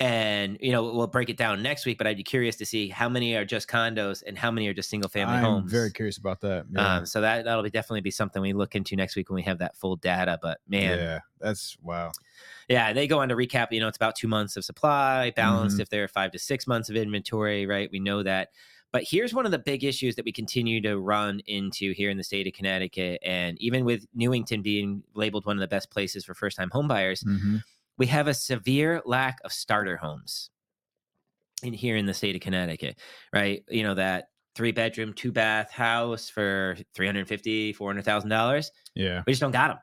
And 0.00 0.58
you 0.60 0.70
know 0.70 0.84
we'll 0.92 1.08
break 1.08 1.28
it 1.28 1.36
down 1.36 1.60
next 1.60 1.84
week, 1.84 1.98
but 1.98 2.06
I'd 2.06 2.16
be 2.16 2.22
curious 2.22 2.54
to 2.56 2.66
see 2.66 2.88
how 2.88 3.08
many 3.08 3.34
are 3.34 3.44
just 3.44 3.66
condos 3.68 4.22
and 4.24 4.38
how 4.38 4.48
many 4.52 4.68
are 4.68 4.74
just 4.74 4.88
single 4.90 5.08
family 5.10 5.34
I'm 5.34 5.42
homes. 5.42 5.72
very 5.72 5.90
curious 5.90 6.18
about 6.18 6.40
that. 6.42 6.66
Yeah. 6.70 6.96
Um, 6.98 7.06
so 7.06 7.20
that 7.20 7.44
that'll 7.44 7.64
be 7.64 7.70
definitely 7.70 8.02
be 8.02 8.12
something 8.12 8.40
we 8.40 8.52
look 8.52 8.76
into 8.76 8.94
next 8.94 9.16
week 9.16 9.28
when 9.28 9.34
we 9.34 9.42
have 9.42 9.58
that 9.58 9.76
full 9.76 9.96
data. 9.96 10.38
But 10.40 10.60
man, 10.68 10.98
yeah. 10.98 11.18
That's 11.40 11.76
wow. 11.82 12.12
Yeah, 12.68 12.92
they 12.92 13.08
go 13.08 13.18
on 13.20 13.28
to 13.30 13.34
recap. 13.34 13.68
You 13.72 13.80
know, 13.80 13.88
it's 13.88 13.96
about 13.96 14.14
two 14.14 14.28
months 14.28 14.56
of 14.56 14.64
supply, 14.64 15.32
balanced 15.34 15.78
Mhm. 15.78 15.80
if 15.82 15.88
there 15.88 16.04
are 16.04 16.08
five 16.08 16.30
to 16.32 16.38
six 16.38 16.68
months 16.68 16.88
of 16.88 16.94
inventory. 16.94 17.66
Right, 17.66 17.90
we 17.90 17.98
know 17.98 18.22
that. 18.22 18.50
But 18.92 19.02
here's 19.04 19.34
one 19.34 19.44
of 19.46 19.50
the 19.52 19.58
big 19.58 19.82
issues 19.84 20.14
that 20.16 20.24
we 20.24 20.32
continue 20.32 20.80
to 20.82 20.96
run 20.98 21.40
into 21.46 21.92
here 21.92 22.08
in 22.08 22.16
the 22.16 22.24
state 22.24 22.46
of 22.46 22.52
Connecticut, 22.54 23.20
and 23.24 23.60
even 23.60 23.84
with 23.84 24.06
Newington 24.14 24.62
being 24.62 25.02
labeled 25.14 25.44
one 25.44 25.56
of 25.56 25.60
the 25.60 25.68
best 25.68 25.90
places 25.90 26.24
for 26.24 26.32
first-time 26.34 26.70
homebuyers, 26.70 27.22
Mhm. 27.22 27.62
We 27.98 28.06
have 28.06 28.28
a 28.28 28.34
severe 28.34 29.02
lack 29.04 29.38
of 29.44 29.52
starter 29.52 29.96
homes 29.96 30.50
in 31.62 31.72
here 31.72 31.96
in 31.96 32.06
the 32.06 32.14
state 32.14 32.34
of 32.34 32.40
Connecticut, 32.40 32.98
right? 33.32 33.64
You 33.68 33.82
know, 33.82 33.94
that 33.94 34.28
three 34.54 34.72
bedroom, 34.72 35.12
two 35.12 35.32
bath 35.32 35.70
house 35.70 36.28
for 36.28 36.76
350, 36.94 37.72
400,000 37.72 38.30
dollars. 38.30 38.70
Yeah. 38.94 39.22
We 39.26 39.32
just 39.32 39.40
don't 39.40 39.52
got 39.52 39.68
them. 39.68 39.78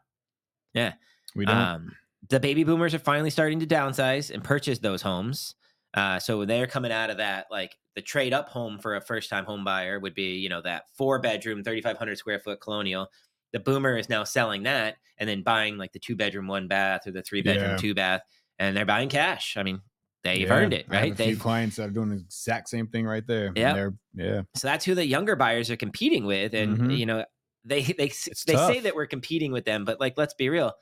Yeah. 0.74 0.93
We 1.36 1.45
don't. 1.45 1.55
Um, 1.55 1.91
the 2.30 2.39
baby 2.39 2.63
boomers 2.63 2.93
are 2.93 2.99
finally 2.99 3.30
starting 3.30 3.59
to 3.59 3.68
downsize 3.68 4.32
and 4.32 4.43
purchase 4.43 4.80
those 4.80 5.01
homes. 5.01 5.55
Uh, 5.93 6.20
so 6.20 6.43
they're 6.43 6.68
coming 6.68 6.91
out 6.91 7.09
of 7.09 7.18
that, 7.18 7.47
like 7.49 7.78
the 7.95 8.01
trade 8.01 8.34
up 8.34 8.49
home 8.49 8.80
for 8.80 8.95
a 8.95 9.01
first 9.01 9.30
time 9.30 9.45
home 9.45 9.63
buyer 9.63 9.99
would 9.99 10.13
be, 10.13 10.34
you 10.36 10.49
know, 10.49 10.61
that 10.61 10.84
four 10.97 11.20
bedroom, 11.20 11.63
3,500 11.63 12.18
square 12.18 12.39
foot 12.39 12.59
colonial. 12.59 13.07
The 13.54 13.60
boomer 13.60 13.98
is 13.98 14.10
now 14.10 14.24
selling 14.24 14.64
that 14.64 14.98
and 15.18 15.30
then 15.30 15.41
buying 15.43 15.78
like 15.78 15.93
the 15.93 16.00
two 16.00 16.16
bedroom, 16.16 16.48
one 16.48 16.68
bath 16.68 17.08
or 17.08 17.12
the 17.12 17.22
three 17.22 17.41
bedroom, 17.41 17.72
Yeah. 17.72 17.78
two 17.78 17.93
bath, 17.93 18.22
and 18.60 18.76
they're 18.76 18.86
buying 18.86 19.08
cash. 19.10 19.56
I 19.58 19.64
mean, 19.64 19.82
they've 20.24 20.48
Yeah. 20.48 20.54
earned 20.54 20.74
it, 20.74 20.88
I 20.89 20.96
have 20.96 21.04
right? 21.04 21.12
a 21.14 21.16
They've, 21.16 21.39
clients 21.39 21.76
that 21.78 21.88
are 21.89 21.91
doing 21.91 22.10
the 22.10 22.16
exact 22.18 22.68
same 22.70 22.88
thing 22.88 23.06
right 23.06 23.26
there. 23.26 23.54
and 23.56 23.98
Yeah. 24.14 24.41
so 24.56 24.68
that's 24.68 24.84
who 24.86 24.96
the 24.96 25.06
younger 25.06 25.36
buyers 25.36 25.70
are 25.72 25.78
competing 25.78 26.26
with. 26.26 26.54
And, 26.54 26.78
Mhm. 26.78 26.98
you 26.98 27.06
know, 27.06 27.24
they 27.64 27.82
they 27.84 28.06
It's 28.08 28.43
they 28.46 28.56
say 28.56 28.80
that 28.82 28.93
we're 28.96 29.08
competing 29.08 29.52
with 29.52 29.66
them, 29.66 29.86
but 29.86 30.00
like 30.00 30.14
let's 30.18 30.34
be 30.34 30.50
real. 30.50 30.74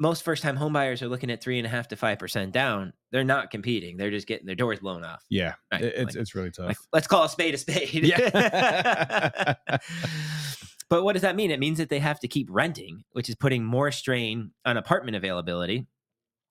Most 0.00 0.22
first 0.22 0.44
time 0.44 0.56
homebuyers 0.56 1.02
are 1.02 1.08
looking 1.08 1.28
at 1.30 1.42
three 1.42 1.58
and 1.58 1.66
a 1.66 1.68
half 1.68 1.88
to 1.88 1.96
five 1.96 2.18
percent 2.20 2.52
down. 2.52 2.92
They're 3.10 3.24
not 3.24 3.50
competing. 3.50 3.96
They're 3.96 4.10
just 4.12 4.28
getting 4.28 4.46
their 4.46 4.54
doors 4.54 4.78
blown 4.78 5.02
off. 5.04 5.24
Yeah, 5.28 5.54
Right, 5.72 5.82
it's 5.82 6.14
like- 6.14 6.22
it's 6.22 6.34
really 6.36 6.50
tough. 6.52 6.68
Like, 6.68 6.76
let's 6.92 7.06
call 7.08 7.24
a 7.24 7.28
spade 7.28 7.54
a 7.54 7.58
spade. 7.58 7.92
Yeah. 8.04 9.54
but 10.88 11.04
what 11.04 11.12
does 11.12 11.22
that 11.22 11.36
mean? 11.36 11.50
It 11.50 11.60
means 11.60 11.78
that 11.78 11.88
they 11.88 11.98
have 11.98 12.20
to 12.20 12.28
keep 12.28 12.48
renting, 12.50 13.04
which 13.12 13.28
is 13.28 13.34
putting 13.34 13.64
more 13.64 13.90
strain 13.92 14.52
on 14.64 14.76
apartment 14.76 15.16
availability, 15.16 15.86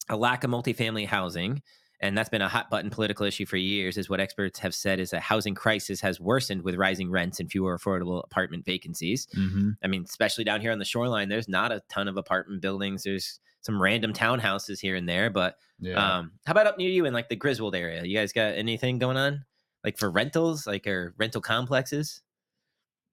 a 0.09 0.17
lack 0.17 0.43
of 0.43 0.51
multifamily 0.51 1.07
housing. 1.07 1.61
And 1.99 2.15
that's 2.15 2.29
been 2.29 2.43
a 2.43 2.47
hot 2.47 2.69
button 2.69 2.91
political 2.91 3.25
issue 3.25 3.47
for 3.47 3.57
years, 3.57 3.97
is 3.97 4.07
what 4.07 4.19
experts 4.19 4.59
have 4.59 4.75
said 4.75 4.99
is 4.99 5.13
a 5.13 5.19
housing 5.19 5.55
crisis 5.55 5.99
has 6.01 6.19
worsened 6.19 6.61
with 6.61 6.75
rising 6.75 7.09
rents 7.09 7.39
and 7.39 7.49
fewer 7.49 7.75
affordable 7.75 8.23
apartment 8.23 8.65
vacancies. 8.65 9.27
hmm 9.33 9.71
I 9.83 9.88
mean, 9.88 10.03
especially 10.03 10.43
down 10.43 10.61
here 10.61 10.71
on 10.71 10.77
the 10.77 10.85
shoreline, 10.85 11.29
there's 11.29 11.47
not 11.49 11.71
a 11.71 11.81
ton 11.89 12.07
of 12.07 12.15
apartment 12.17 12.61
buildings. 12.61 13.03
There's 13.03 13.39
some 13.61 13.81
random 13.81 14.13
townhouses 14.13 14.79
here 14.79 14.95
and 14.95 15.09
there, 15.09 15.31
but 15.31 15.57
Yeah, 15.79 16.19
um, 16.19 16.33
how 16.45 16.51
about 16.51 16.67
up 16.67 16.77
near 16.77 16.89
you 16.89 17.05
in 17.05 17.13
like 17.13 17.29
the 17.29 17.35
Griswold 17.35 17.73
area? 17.75 18.03
You 18.03 18.15
guys 18.15 18.31
got 18.31 18.53
anything 18.53 18.99
going 18.99 19.17
on, 19.17 19.45
like 19.83 19.97
for 19.97 20.11
rentals, 20.11 20.67
like 20.67 20.85
or 20.85 21.15
rental 21.17 21.41
complexes? 21.41 22.21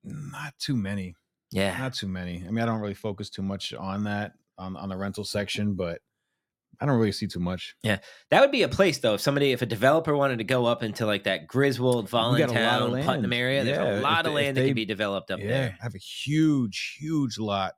Not 0.04 0.54
too 0.58 0.76
many. 0.76 1.14
Yeah, 1.50 1.76
Not 1.78 1.94
too 1.94 2.08
many. 2.08 2.42
I 2.46 2.50
mean, 2.50 2.62
I 2.62 2.66
don't 2.66 2.80
really 2.80 2.94
focus 2.94 3.30
too 3.30 3.42
much 3.42 3.72
on 3.74 4.04
that 4.04 4.32
on 4.58 4.76
on 4.76 4.88
the 4.88 4.96
rental 4.96 5.24
section, 5.24 5.74
but 5.74 6.00
I 6.80 6.86
don't 6.86 6.98
really 6.98 7.12
see 7.12 7.28
too 7.28 7.38
much. 7.38 7.76
Yeah, 7.84 7.98
that 8.30 8.40
would 8.40 8.50
be 8.50 8.62
a 8.64 8.68
place 8.68 8.98
though. 8.98 9.14
If 9.14 9.20
somebody, 9.20 9.52
if 9.52 9.62
a 9.62 9.66
developer 9.66 10.16
wanted 10.16 10.38
to 10.38 10.44
go 10.44 10.66
up 10.66 10.82
into 10.82 11.06
like 11.06 11.24
that 11.24 11.46
Griswold, 11.46 12.06
a 12.06 12.08
Voluntown, 12.08 13.04
Putnam 13.04 13.32
area, 13.32 13.62
there's 13.62 13.78
Yeah, 13.78 13.84
a 13.84 13.96
if 13.98 14.02
lot 14.02 14.26
of 14.26 14.32
they- 14.32 14.36
land 14.36 14.56
that 14.56 14.62
they- 14.62 14.68
can 14.68 14.74
be 14.74 14.84
developed 14.84 15.30
up 15.30 15.38
there. 15.38 15.48
yeah, 15.48 15.60
there. 15.60 15.76
I 15.80 15.84
have 15.84 15.94
a 15.94 15.98
huge, 15.98 16.96
huge 16.98 17.38
lot 17.38 17.74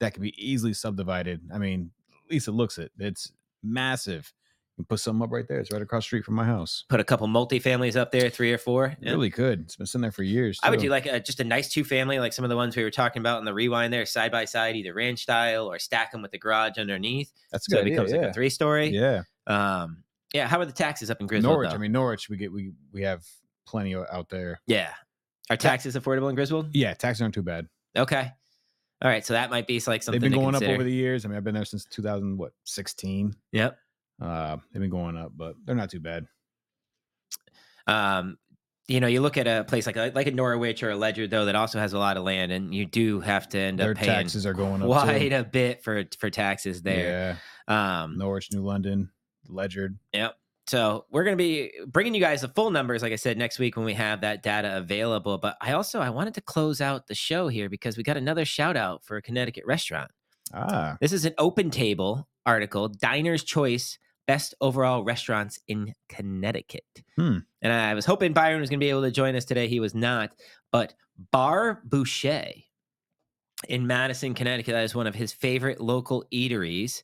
that 0.00 0.12
can 0.14 0.22
be 0.22 0.34
easily 0.36 0.74
subdivided. 0.74 1.42
I 1.54 1.58
mean, 1.58 1.92
at 2.24 2.30
least 2.32 2.48
it 2.48 2.52
looks 2.52 2.76
it. 2.78 2.90
It's 2.98 3.30
massive. 3.62 4.32
Can 4.76 4.84
put 4.84 5.00
something 5.00 5.22
up 5.22 5.32
right 5.32 5.48
there. 5.48 5.58
It's 5.58 5.72
right 5.72 5.80
across 5.80 6.02
the 6.04 6.08
street 6.08 6.24
from 6.24 6.34
my 6.34 6.44
house. 6.44 6.84
Put 6.90 7.00
a 7.00 7.04
couple 7.04 7.26
multifamilies 7.28 7.96
up 7.96 8.12
there, 8.12 8.28
three 8.28 8.52
or 8.52 8.58
four. 8.58 8.86
It 8.86 8.98
Yeah. 9.00 9.10
Really 9.12 9.30
could. 9.30 9.60
It's 9.62 9.76
been 9.76 9.86
sitting 9.86 10.02
there 10.02 10.12
for 10.12 10.22
years. 10.22 10.60
I 10.62 10.68
would 10.70 10.80
do 10.80 10.90
like 10.90 11.06
a, 11.06 11.18
just 11.18 11.40
a 11.40 11.44
nice 11.44 11.70
two 11.72 11.82
family, 11.82 12.18
like 12.20 12.34
some 12.34 12.44
of 12.44 12.50
the 12.50 12.56
ones 12.56 12.76
we 12.76 12.82
were 12.82 12.90
talking 12.90 13.20
about 13.20 13.38
in 13.38 13.46
the 13.46 13.54
rewind 13.54 13.90
there, 13.92 14.04
side 14.04 14.30
by 14.30 14.44
side, 14.44 14.76
either 14.76 14.92
ranch 14.92 15.20
style 15.20 15.66
or 15.72 15.78
stack 15.78 16.12
them 16.12 16.20
with 16.20 16.30
the 16.30 16.38
garage 16.38 16.76
underneath. 16.78 17.32
That's 17.52 17.66
a 17.68 17.70
So 17.70 17.76
good. 17.78 17.86
it 17.86 17.90
becomes 17.90 18.10
idea, 18.12 18.20
like 18.22 18.30
a 18.30 18.34
three 18.34 18.50
story. 18.50 18.88
yeah. 18.90 19.22
yeah. 19.48 19.82
Um, 19.82 20.02
yeah. 20.34 20.46
How 20.46 20.60
are 20.60 20.66
the 20.66 20.72
taxes 20.72 21.10
up 21.10 21.20
in 21.22 21.26
Griswold? 21.26 21.54
Norwich. 21.54 21.70
though? 21.70 21.76
I 21.76 21.78
mean, 21.78 21.92
Norwich. 21.92 22.28
We 22.28 22.36
get 22.36 22.52
we 22.52 22.72
we 22.92 23.00
have 23.02 23.24
plenty 23.66 23.94
out 23.94 24.28
there. 24.28 24.60
yeah. 24.66 24.90
Are 25.48 25.56
taxes 25.56 25.94
affordable 25.94 26.28
in 26.28 26.34
Griswold? 26.34 26.74
Yeah, 26.74 26.92
taxes 26.92 27.22
aren't 27.22 27.32
too 27.34 27.42
bad. 27.42 27.66
Okay. 27.96 28.30
All 29.00 29.08
right. 29.10 29.24
So 29.24 29.32
that 29.34 29.48
might 29.48 29.66
be 29.66 29.80
like 29.86 30.02
something 30.02 30.20
They've 30.20 30.30
been 30.30 30.38
going 30.40 30.52
consider. 30.52 30.72
up 30.72 30.74
over 30.74 30.84
the 30.84 30.92
years. 30.92 31.24
I 31.24 31.28
mean, 31.28 31.36
I've 31.36 31.44
been 31.44 31.54
there 31.54 31.64
since 31.64 31.84
2000 31.86 32.36
what 32.36 32.52
16. 32.64 33.34
Yep. 33.52 33.78
Uh, 34.20 34.56
they've 34.72 34.80
been 34.80 34.90
going 34.90 35.16
up, 35.16 35.32
but 35.36 35.54
they're 35.64 35.74
not 35.74 35.90
too 35.90 36.00
bad. 36.00 36.26
Um, 37.86 38.38
you 38.88 39.00
know, 39.00 39.06
you 39.08 39.20
look 39.20 39.36
at 39.36 39.46
a 39.48 39.64
place 39.64 39.86
like 39.86 39.96
like 39.96 40.26
a 40.26 40.30
Norwich 40.30 40.82
or 40.82 40.90
a 40.90 40.96
Ledyard 40.96 41.30
though 41.30 41.46
that 41.46 41.56
also 41.56 41.78
has 41.78 41.92
a 41.92 41.98
lot 41.98 42.16
of 42.16 42.22
land, 42.24 42.52
and 42.52 42.72
you 42.74 42.86
do 42.86 43.20
have 43.20 43.48
to 43.50 43.58
end 43.58 43.78
Their 43.80 43.90
up 43.92 43.96
paying 43.96 44.10
taxes 44.10 44.46
are 44.46 44.54
going 44.54 44.80
up. 44.80 44.88
quite 44.88 45.30
too. 45.30 45.36
a 45.36 45.44
bit 45.44 45.82
for 45.82 46.04
for 46.18 46.30
taxes 46.30 46.82
there. 46.82 47.36
Yeah, 47.68 48.02
Um, 48.02 48.16
Norwich, 48.16 48.48
New 48.52 48.62
London, 48.62 49.10
Ledyard. 49.48 49.98
So 50.68 51.04
we're 51.10 51.22
going 51.22 51.36
to 51.36 51.42
be 51.42 51.70
bringing 51.86 52.12
you 52.12 52.20
guys 52.20 52.40
the 52.40 52.48
full 52.48 52.70
numbers, 52.70 53.00
like 53.00 53.12
I 53.12 53.16
said, 53.16 53.38
next 53.38 53.60
week 53.60 53.76
when 53.76 53.86
we 53.86 53.94
have 53.94 54.22
that 54.22 54.42
data 54.42 54.76
available. 54.76 55.38
But 55.38 55.56
I 55.60 55.72
also 55.72 56.00
I 56.00 56.10
wanted 56.10 56.34
to 56.34 56.40
close 56.40 56.80
out 56.80 57.06
the 57.06 57.14
show 57.14 57.46
here 57.46 57.68
because 57.68 57.96
we 57.96 58.02
got 58.02 58.16
another 58.16 58.44
shout 58.44 58.76
out 58.76 59.04
for 59.04 59.16
a 59.16 59.22
Connecticut 59.22 59.64
restaurant. 59.64 60.10
Ah, 60.52 60.96
This 61.00 61.12
is 61.12 61.24
an 61.24 61.34
open 61.38 61.70
table 61.70 62.28
article, 62.44 62.88
Diner's 62.88 63.44
Choice 63.44 63.98
Best 64.26 64.54
Overall 64.60 65.04
Restaurants 65.04 65.58
in 65.68 65.94
Connecticut. 66.08 66.84
Hmm. 67.16 67.38
And 67.62 67.72
I 67.72 67.94
was 67.94 68.04
hoping 68.04 68.32
Byron 68.32 68.60
was 68.60 68.70
going 68.70 68.80
to 68.80 68.84
be 68.84 68.90
able 68.90 69.02
to 69.02 69.10
join 69.10 69.36
us 69.36 69.44
today. 69.44 69.68
He 69.68 69.80
was 69.80 69.94
not. 69.94 70.30
But 70.72 70.94
Bar 71.32 71.82
Bouchée 71.88 72.64
in 73.68 73.86
Madison, 73.86 74.34
Connecticut, 74.34 74.72
that 74.72 74.84
is 74.84 74.94
one 74.94 75.06
of 75.06 75.14
his 75.14 75.32
favorite 75.32 75.80
local 75.80 76.24
eateries, 76.32 77.02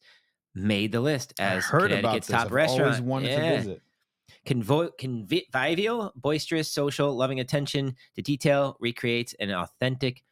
made 0.54 0.92
the 0.92 1.00
list 1.00 1.32
as 1.38 1.64
I 1.64 1.66
heard 1.66 1.92
about 1.92 2.00
Connecticut's 2.20 2.26
this. 2.26 2.36
top 2.36 2.46
I've 2.46 2.52
restaurant. 2.52 2.82
always 2.82 3.00
wanted 3.00 3.30
Yeah. 3.30 3.50
to 3.50 3.56
visit. 3.58 3.82
Convo- 4.46 4.90
convivial, 4.98 6.12
boisterous, 6.16 6.68
social, 6.72 7.14
loving 7.14 7.40
attention 7.40 7.94
to 8.16 8.22
detail, 8.22 8.76
recreates 8.80 9.34
an 9.40 9.50
authentic 9.50 10.24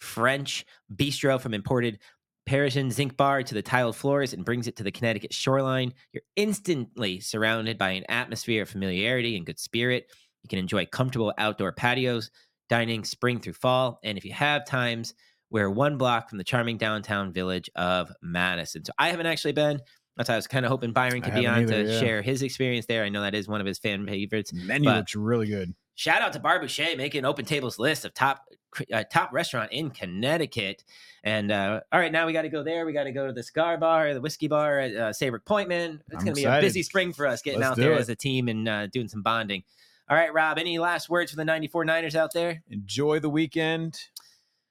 French 0.00 0.64
bistro 0.94 1.40
from 1.40 1.52
imported 1.54 1.98
Parisian 2.46 2.90
zinc 2.90 3.16
bar 3.16 3.42
to 3.42 3.54
the 3.54 3.62
tiled 3.62 3.96
floors 3.96 4.32
and 4.32 4.44
brings 4.44 4.68
it 4.68 4.76
to 4.76 4.82
the 4.84 4.92
Connecticut 4.92 5.32
shoreline. 5.32 5.92
You're 6.12 6.22
instantly 6.36 7.20
surrounded 7.20 7.76
by 7.76 7.90
an 7.90 8.04
atmosphere 8.08 8.62
of 8.62 8.68
familiarity 8.68 9.36
and 9.36 9.44
good 9.44 9.58
spirit. 9.58 10.06
You 10.44 10.48
can 10.48 10.58
enjoy 10.60 10.86
comfortable 10.86 11.34
outdoor 11.38 11.72
patios, 11.72 12.30
dining 12.68 13.04
spring 13.04 13.40
through 13.40 13.54
fall, 13.54 13.98
and 14.04 14.16
if 14.16 14.24
you 14.24 14.32
have 14.32 14.64
times, 14.64 15.14
we're 15.50 15.70
one 15.70 15.98
block 15.98 16.28
from 16.28 16.38
the 16.38 16.44
charming 16.44 16.76
downtown 16.78 17.32
village 17.32 17.68
of 17.74 18.10
Madison. 18.22 18.84
So 18.84 18.92
I 18.98 19.08
haven't 19.08 19.26
actually 19.26 19.52
been. 19.52 19.80
That's 20.16 20.28
why 20.28 20.34
I 20.34 20.38
was 20.38 20.46
kind 20.46 20.64
of 20.64 20.70
hoping 20.70 20.92
Byron 20.92 21.22
I 21.22 21.26
could 21.26 21.34
be 21.34 21.46
on 21.46 21.60
haven't 21.60 21.68
to 21.68 21.92
yeah. 21.92 22.00
share 22.00 22.22
his 22.22 22.42
experience 22.42 22.86
there. 22.86 23.04
I 23.04 23.08
know 23.08 23.22
that 23.22 23.34
is 23.34 23.48
one 23.48 23.60
of 23.60 23.66
his 23.66 23.78
fan 23.78 24.06
favorites. 24.06 24.52
Menu 24.52 24.88
But- 24.88 24.96
looks 24.98 25.16
really 25.16 25.46
good. 25.46 25.74
Shout 25.96 26.22
out 26.22 26.32
to 26.34 26.38
Bar 26.38 26.60
Bouchée 26.60 26.96
making 26.96 27.24
Open 27.24 27.44
Tables 27.44 27.78
list 27.78 28.04
of 28.04 28.14
top 28.14 28.44
uh, 28.92 29.04
top 29.10 29.32
restaurant 29.32 29.72
in 29.72 29.90
Connecticut. 29.90 30.84
And 31.24 31.50
uh, 31.50 31.80
all 31.90 31.98
right, 31.98 32.12
now 32.12 32.26
we 32.26 32.34
got 32.34 32.42
to 32.42 32.50
go 32.50 32.62
there. 32.62 32.84
We 32.84 32.92
got 32.92 33.04
to 33.04 33.12
go 33.12 33.26
to 33.26 33.32
the 33.32 33.42
cigar 33.42 33.78
bar, 33.78 34.12
the 34.12 34.20
whiskey 34.20 34.46
bar 34.46 34.78
at 34.78 34.94
uh, 34.94 35.12
Saybrook 35.12 35.46
Point, 35.46 35.70
man. 35.70 36.02
It's 36.12 36.22
going 36.22 36.36
to 36.36 36.40
be 36.40 36.44
a 36.44 36.60
busy 36.60 36.82
spring 36.82 37.14
for 37.14 37.26
us 37.26 37.40
getting 37.42 37.60
Let's 37.60 37.72
out 37.72 37.76
there 37.78 37.92
it. 37.92 38.00
as 38.00 38.08
a 38.10 38.14
team 38.14 38.48
and 38.48 38.68
uh, 38.68 38.86
doing 38.88 39.08
some 39.08 39.22
bonding. 39.22 39.64
All 40.08 40.16
right, 40.16 40.32
Rob, 40.32 40.58
any 40.58 40.78
last 40.78 41.08
words 41.08 41.32
for 41.32 41.36
the 41.36 41.44
94 41.44 41.84
Niners 41.84 42.14
out 42.14 42.32
there? 42.32 42.62
Enjoy 42.70 43.18
the 43.18 43.30
weekend. 43.30 43.98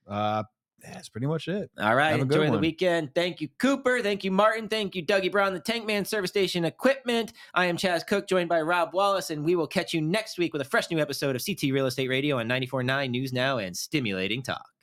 Uh, 0.07 0.43
that's 0.93 1.09
pretty 1.09 1.27
much 1.27 1.47
it. 1.47 1.69
All 1.79 1.95
right, 1.95 2.11
Have 2.11 2.21
a 2.21 2.25
good 2.25 2.41
enjoy 2.41 2.51
the 2.51 2.59
weekend. 2.59 3.13
Thank 3.15 3.41
you, 3.41 3.49
Cooper. 3.57 4.01
Thank 4.01 4.23
you, 4.23 4.31
Martin. 4.31 4.67
Thank 4.67 4.95
you, 4.95 5.05
Dougie 5.05 5.31
Brown, 5.31 5.53
the 5.53 5.59
Tank 5.59 5.85
Man 5.85 6.05
Service 6.05 6.29
Station 6.29 6.65
Equipment. 6.65 7.33
I 7.53 7.65
am 7.65 7.77
Chaz 7.77 8.05
Cook, 8.05 8.27
joined 8.27 8.49
by 8.49 8.61
Rob 8.61 8.93
Wallace, 8.93 9.29
and 9.29 9.43
we 9.43 9.55
will 9.55 9.67
catch 9.67 9.93
you 9.93 10.01
next 10.01 10.37
week 10.37 10.53
with 10.53 10.61
a 10.61 10.65
fresh 10.65 10.89
new 10.91 10.99
episode 10.99 11.35
of 11.35 11.45
CT 11.45 11.71
Real 11.71 11.85
Estate 11.85 12.09
Radio 12.09 12.39
on 12.39 12.47
94.9 12.47 13.09
News 13.09 13.33
Now 13.33 13.57
and 13.57 13.75
Stimulating 13.75 14.41
Talk. 14.41 14.74